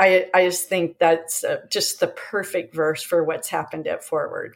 I, 0.00 0.26
I 0.32 0.46
just 0.46 0.68
think 0.68 0.98
that's 0.98 1.44
uh, 1.44 1.58
just 1.68 2.00
the 2.00 2.06
perfect 2.06 2.74
verse 2.74 3.02
for 3.02 3.22
what's 3.22 3.50
happened 3.50 3.86
at 3.86 4.02
4word. 4.02 4.52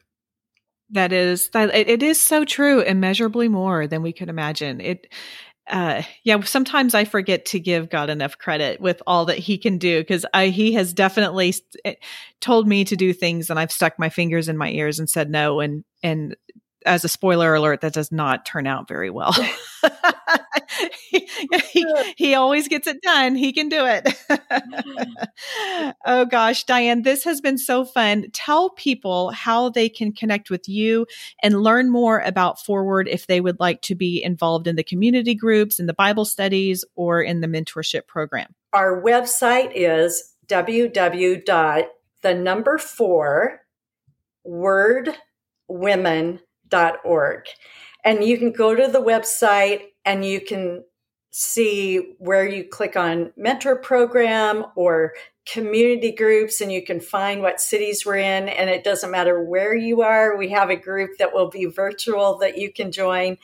That 0.91 1.13
is 1.13 1.51
that 1.51 1.75
it 1.75 2.03
is 2.03 2.21
so 2.21 2.45
true, 2.45 2.81
immeasurably 2.81 3.49
more 3.49 3.87
than 3.87 4.03
we 4.03 4.13
could 4.13 4.29
imagine. 4.29 4.81
It 4.81 5.13
uh 5.67 6.03
yeah 6.25 6.39
sometimes 6.43 6.95
i 6.95 7.07
forget 7.07 7.47
to 7.47 7.59
give 7.59 7.89
god 7.89 8.11
enough 8.11 8.37
credit 8.37 8.83
with 8.83 9.01
all 9.07 9.25
that 9.25 9.39
he 9.39 9.57
can 9.57 9.79
do 9.79 10.01
because 10.03 10.27
he 10.35 10.75
has 10.75 10.93
definitely 10.93 11.55
eh, 11.87 11.95
told 12.43 12.69
me 12.69 12.85
to 12.85 12.97
do 12.97 13.15
things 13.15 13.49
and 13.49 13.59
i've 13.59 13.73
stuck 13.73 13.99
my 13.99 14.11
fingers 14.11 14.51
in 14.51 14.59
my 14.59 14.69
ears 14.69 14.99
and 14.99 15.09
said 15.09 15.31
no 15.31 15.61
and 15.61 15.83
and 16.03 16.37
as 16.85 17.05
a 17.05 17.09
spoiler 17.09 17.55
alert, 17.55 17.81
that 17.81 17.93
does 17.93 18.13
not 18.13 18.47
turn 18.47 18.67
out 18.67 18.89
very 18.89 19.11
well. 19.11 19.35
he, 21.11 21.29
he, 21.73 21.87
he, 22.17 22.35
always 22.35 22.69
gets 22.69 22.87
it 22.87 23.01
done. 23.03 23.35
He 23.35 23.53
can 23.53 23.69
do 23.69 23.85
it. 23.85 24.05
Mm-hmm. 24.31 25.91
oh 26.07 26.25
gosh, 26.27 26.65
Diane, 26.65 27.03
this 27.03 27.25
has 27.25 27.41
been 27.41 27.59
so 27.59 27.85
fun. 27.85 28.27
Tell 28.33 28.71
people 28.71 29.31
how 29.31 29.69
they 29.69 29.89
can 29.89 30.13
connect 30.13 30.51
with 30.51 30.69
you 30.69 31.07
and 31.43 31.63
learn 31.63 31.91
more 31.91 32.21
about 32.21 32.59
4word 32.59 33.09
if 33.09 33.27
they 33.27 33.41
would 33.41 33.61
like 33.61 33.83
to 33.83 33.95
be 33.95 34.23
involved 34.23 34.67
in 34.67 34.77
the 34.77 34.85
community 34.85 35.35
groups, 35.35 35.79
in 35.79 35.87
the 35.87 35.95
Bible 35.95 36.25
studies, 36.25 36.85
or 36.95 37.23
in 37.23 37.41
the 37.41 37.49
mentorship 37.49 38.07
program. 38.07 38.55
Our 38.73 39.01
website 39.01 39.73
is 39.75 40.33
www. 40.47 41.87
the 42.23 42.35
number 42.35 42.79
four 42.79 43.61
word 44.45 45.11
women 45.69 46.41
org. 47.05 47.47
And 48.05 48.23
you 48.23 48.39
can 48.39 48.53
go 48.53 48.75
to 48.75 48.89
the 48.89 49.03
website 49.03 49.83
and 50.05 50.25
you 50.25 50.41
can 50.41 50.85
see 51.31 52.15
where 52.19 52.47
you 52.47 52.65
click 52.65 52.97
on 52.97 53.33
mentor 53.37 53.77
program 53.77 54.65
or 54.77 55.15
community 55.47 56.13
groups 56.13 56.61
and 56.61 56.71
you 56.71 56.83
can 56.83 57.01
find 57.01 57.43
what 57.43 57.61
cities 57.61 58.07
we're 58.07 58.17
in. 58.17 58.49
And 58.49 58.71
it 58.71 58.85
doesn't 58.85 59.11
matter 59.11 59.43
where 59.43 59.75
you 59.75 60.03
are 60.03 60.37
we 60.37 60.51
have 60.51 60.71
a 60.71 60.77
group 60.77 61.19
that 61.19 61.35
will 61.35 61.51
be 61.51 61.67
virtual 61.67 62.39
that 62.39 62.57
you 62.57 62.73
can 62.73 62.93
join. 62.93 63.39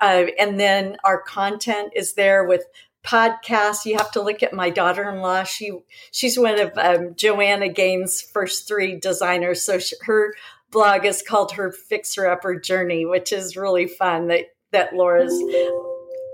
Uh, 0.00 0.26
and 0.38 0.58
then 0.58 0.96
our 1.04 1.20
content 1.22 1.92
is 1.94 2.14
there 2.14 2.44
with 2.44 2.64
podcasts. 3.04 3.84
You 3.84 3.96
have 3.96 4.10
to 4.12 4.22
look 4.22 4.42
at 4.42 4.52
my 4.52 4.68
daughter-in-law. 4.68 5.44
She 5.44 5.72
she's 6.10 6.38
one 6.38 6.58
of 6.58 6.72
um, 6.76 7.14
joanna 7.14 7.68
gaines 7.68 8.20
first 8.20 8.66
three 8.66 8.98
designers. 8.98 9.62
So 9.62 9.78
she, 9.78 9.94
her 10.04 10.34
blog 10.70 11.04
is 11.04 11.22
called 11.22 11.52
her 11.52 11.72
fixer 11.72 12.26
upper 12.26 12.58
journey, 12.58 13.06
which 13.06 13.32
is 13.32 13.56
really 13.56 13.86
fun. 13.86 14.28
That 14.28 14.46
that 14.72 14.94
Laura's 14.94 15.32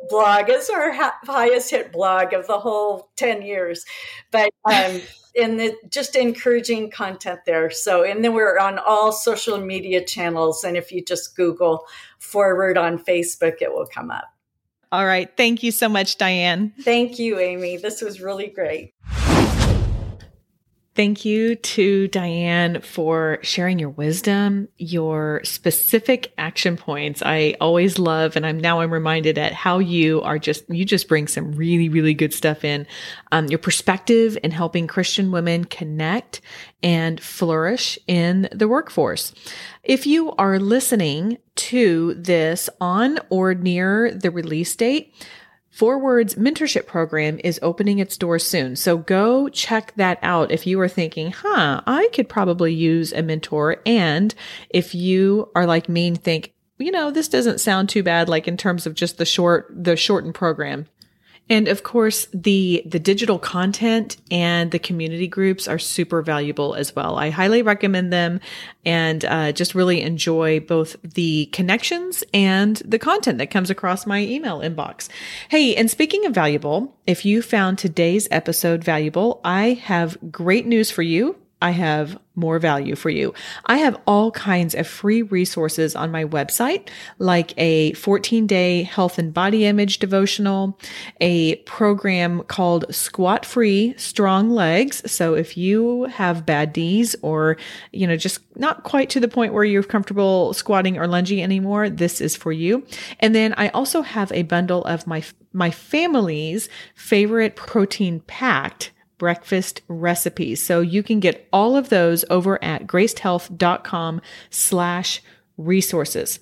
blog 0.08 0.50
is 0.50 0.68
our 0.68 0.92
ha- 0.92 1.18
highest 1.24 1.70
hit 1.70 1.92
blog 1.92 2.32
of 2.32 2.46
the 2.46 2.58
whole 2.58 3.10
10 3.16 3.42
years. 3.42 3.84
But 4.30 4.50
um 4.64 5.00
and 5.40 5.58
the 5.58 5.76
just 5.88 6.16
encouraging 6.16 6.90
content 6.90 7.40
there. 7.46 7.70
So 7.70 8.04
and 8.04 8.24
then 8.24 8.34
we're 8.34 8.58
on 8.58 8.78
all 8.78 9.12
social 9.12 9.58
media 9.58 10.04
channels 10.04 10.64
and 10.64 10.76
if 10.76 10.92
you 10.92 11.04
just 11.04 11.36
google 11.36 11.86
4word 12.20 12.76
on 12.76 12.98
facebook 12.98 13.60
it 13.60 13.72
will 13.72 13.86
come 13.86 14.10
up. 14.10 14.24
All 14.90 15.06
right. 15.06 15.34
Thank 15.36 15.62
you 15.62 15.70
so 15.70 15.88
much 15.88 16.18
diane. 16.18 16.72
Thank 16.80 17.18
you 17.18 17.38
amy. 17.38 17.76
This 17.76 18.02
was 18.02 18.20
really 18.20 18.48
great 18.48 18.94
Thank 20.94 21.24
you 21.24 21.54
to 21.56 22.06
Diane 22.08 22.82
for 22.82 23.38
sharing 23.40 23.78
your 23.78 23.88
wisdom, 23.88 24.68
your 24.76 25.40
specific 25.42 26.34
action 26.36 26.76
points. 26.76 27.22
I 27.24 27.56
always 27.62 27.98
love, 27.98 28.36
and 28.36 28.44
I'm 28.44 28.60
now 28.60 28.80
I'm 28.80 28.92
reminded 28.92 29.38
at 29.38 29.54
how 29.54 29.78
you 29.78 30.20
are 30.20 30.38
just, 30.38 30.68
you 30.68 30.84
just 30.84 31.08
bring 31.08 31.28
some 31.28 31.52
really, 31.52 31.88
really 31.88 32.12
good 32.12 32.34
stuff 32.34 32.62
in. 32.62 32.86
Um, 33.30 33.46
your 33.46 33.58
perspective 33.58 34.36
in 34.42 34.50
helping 34.50 34.86
Christian 34.86 35.30
women 35.30 35.64
connect 35.64 36.42
and 36.82 37.18
flourish 37.18 37.98
in 38.06 38.50
the 38.52 38.68
workforce. 38.68 39.32
If 39.82 40.06
you 40.06 40.32
are 40.32 40.58
listening 40.58 41.38
to 41.54 42.12
this 42.14 42.68
on 42.82 43.18
or 43.30 43.54
near 43.54 44.12
the 44.12 44.30
release 44.30 44.76
date, 44.76 45.14
4word's 45.74 46.34
mentorship 46.34 46.86
program 46.86 47.40
is 47.42 47.58
opening 47.62 47.98
its 47.98 48.16
doors 48.16 48.46
soon. 48.46 48.76
So 48.76 48.98
go 48.98 49.48
check 49.48 49.94
that 49.96 50.18
out 50.22 50.52
if 50.52 50.66
you 50.66 50.78
are 50.80 50.88
thinking, 50.88 51.32
huh, 51.32 51.80
I 51.86 52.08
could 52.12 52.28
probably 52.28 52.74
use 52.74 53.12
a 53.12 53.22
mentor. 53.22 53.78
And 53.86 54.34
if 54.68 54.94
you 54.94 55.50
are 55.54 55.66
like 55.66 55.88
me 55.88 56.08
and 56.08 56.22
think, 56.22 56.52
you 56.78 56.90
know, 56.90 57.10
this 57.10 57.28
doesn't 57.28 57.60
sound 57.60 57.88
too 57.88 58.02
bad, 58.02 58.28
like 58.28 58.46
in 58.46 58.56
terms 58.56 58.86
of 58.86 58.94
just 58.94 59.16
the 59.16 59.24
short, 59.24 59.72
the 59.72 59.96
shortened 59.96 60.34
program. 60.34 60.88
And 61.52 61.68
of 61.68 61.82
course, 61.82 62.28
the, 62.32 62.82
the 62.86 62.98
digital 62.98 63.38
content 63.38 64.16
and 64.30 64.70
the 64.70 64.78
community 64.78 65.28
groups 65.28 65.68
are 65.68 65.78
super 65.78 66.22
valuable 66.22 66.72
as 66.72 66.96
well. 66.96 67.18
I 67.18 67.28
highly 67.28 67.60
recommend 67.60 68.10
them 68.10 68.40
and 68.86 69.22
uh, 69.26 69.52
just 69.52 69.74
really 69.74 70.00
enjoy 70.00 70.60
both 70.60 70.96
the 71.02 71.50
connections 71.52 72.24
and 72.32 72.76
the 72.86 72.98
content 72.98 73.36
that 73.36 73.50
comes 73.50 73.68
across 73.68 74.06
my 74.06 74.20
email 74.20 74.60
inbox. 74.60 75.10
Hey, 75.50 75.76
and 75.76 75.90
speaking 75.90 76.24
of 76.24 76.32
valuable, 76.32 76.96
if 77.06 77.26
you 77.26 77.42
found 77.42 77.76
today's 77.76 78.28
episode 78.30 78.82
valuable, 78.82 79.42
I 79.44 79.74
have 79.74 80.16
great 80.32 80.64
news 80.64 80.90
for 80.90 81.02
you 81.02 81.36
I 81.62 81.70
have 81.70 82.18
more 82.34 82.58
value 82.58 82.96
for 82.96 83.08
you. 83.08 83.32
I 83.66 83.78
have 83.78 84.00
all 84.04 84.32
kinds 84.32 84.74
of 84.74 84.86
free 84.86 85.22
resources 85.22 85.94
on 85.94 86.10
my 86.10 86.24
website, 86.24 86.88
like 87.18 87.54
a 87.56 87.92
14 87.92 88.48
day 88.48 88.82
health 88.82 89.16
and 89.18 89.32
body 89.32 89.64
image 89.66 90.00
devotional, 90.00 90.76
a 91.20 91.56
program 91.56 92.42
called 92.44 92.92
Squat 92.92 93.46
Free 93.46 93.94
Strong 93.96 94.50
Legs. 94.50 95.08
So 95.10 95.34
if 95.34 95.56
you 95.56 96.04
have 96.04 96.44
bad 96.44 96.76
knees 96.76 97.14
or, 97.22 97.58
you 97.92 98.08
know, 98.08 98.16
just 98.16 98.40
not 98.56 98.82
quite 98.82 99.08
to 99.10 99.20
the 99.20 99.28
point 99.28 99.52
where 99.52 99.64
you're 99.64 99.84
comfortable 99.84 100.52
squatting 100.54 100.98
or 100.98 101.06
lunging 101.06 101.40
anymore, 101.40 101.88
this 101.88 102.20
is 102.20 102.34
for 102.34 102.50
you. 102.50 102.84
And 103.20 103.36
then 103.36 103.54
I 103.56 103.68
also 103.68 104.02
have 104.02 104.32
a 104.32 104.42
bundle 104.42 104.84
of 104.84 105.06
my, 105.06 105.22
my 105.52 105.70
family's 105.70 106.68
favorite 106.96 107.54
protein 107.54 108.18
packed 108.20 108.90
breakfast 109.22 109.82
recipes. 109.86 110.60
So 110.60 110.80
you 110.80 111.04
can 111.04 111.20
get 111.20 111.46
all 111.52 111.76
of 111.76 111.90
those 111.90 112.24
over 112.28 112.58
at 112.60 112.88
gracedhealth.com 112.88 114.20
slash 114.50 115.22
resources. 115.56 116.40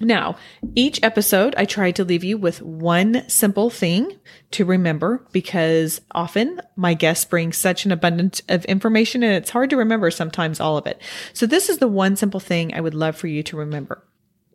Now, 0.00 0.36
each 0.74 0.98
episode, 1.02 1.54
I 1.58 1.66
try 1.66 1.90
to 1.90 2.02
leave 2.02 2.24
you 2.24 2.38
with 2.38 2.62
one 2.62 3.28
simple 3.28 3.68
thing 3.68 4.18
to 4.52 4.64
remember 4.64 5.26
because 5.30 6.00
often 6.12 6.62
my 6.74 6.94
guests 6.94 7.26
bring 7.26 7.52
such 7.52 7.84
an 7.84 7.92
abundance 7.92 8.40
of 8.48 8.64
information 8.64 9.22
and 9.22 9.34
it's 9.34 9.50
hard 9.50 9.68
to 9.68 9.76
remember 9.76 10.10
sometimes 10.10 10.58
all 10.58 10.78
of 10.78 10.86
it. 10.86 11.02
So 11.34 11.44
this 11.44 11.68
is 11.68 11.80
the 11.80 11.86
one 11.86 12.16
simple 12.16 12.40
thing 12.40 12.72
I 12.72 12.80
would 12.80 12.94
love 12.94 13.14
for 13.14 13.26
you 13.26 13.42
to 13.42 13.58
remember. 13.58 14.02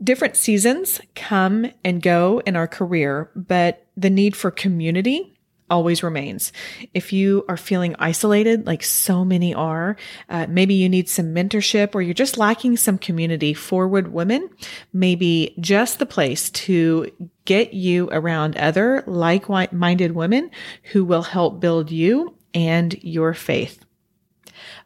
Different 0.03 0.35
seasons 0.35 0.99
come 1.13 1.71
and 1.83 2.01
go 2.01 2.41
in 2.47 2.55
our 2.55 2.67
career, 2.67 3.29
but 3.35 3.85
the 3.95 4.09
need 4.09 4.35
for 4.35 4.49
community 4.49 5.34
always 5.69 6.03
remains. 6.03 6.51
If 6.93 7.11
you 7.11 7.45
are 7.47 7.57
feeling 7.57 7.95
isolated, 7.99 8.65
like 8.65 8.83
so 8.83 9.25
many 9.25 9.53
are, 9.53 9.95
uh, 10.29 10.45
maybe 10.47 10.75
you 10.75 10.89
need 10.89 11.09
some 11.09 11.33
mentorship 11.33 11.95
or 11.95 12.01
you're 12.01 12.13
just 12.13 12.37
lacking 12.37 12.77
some 12.77 12.97
community, 12.97 13.53
4word 13.53 14.09
Women 14.09 14.49
may 14.93 15.15
be 15.15 15.55
just 15.59 15.99
the 15.99 16.05
place 16.05 16.49
to 16.51 17.11
get 17.45 17.73
you 17.73 18.09
around 18.11 18.57
other 18.57 19.03
like 19.07 19.49
minded 19.73 20.11
women 20.13 20.51
who 20.91 21.03
will 21.03 21.23
help 21.23 21.59
build 21.59 21.91
you 21.91 22.35
and 22.53 22.95
your 23.03 23.33
faith. 23.33 23.83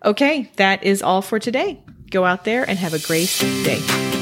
Okay, 0.03 0.51
that 0.55 0.83
is 0.83 1.01
all 1.01 1.21
for 1.21 1.39
today. 1.39 1.83
Go 2.09 2.25
out 2.25 2.45
there 2.45 2.67
and 2.67 2.79
have 2.79 2.93
a 2.93 2.99
great 2.99 3.29
day. 3.63 4.18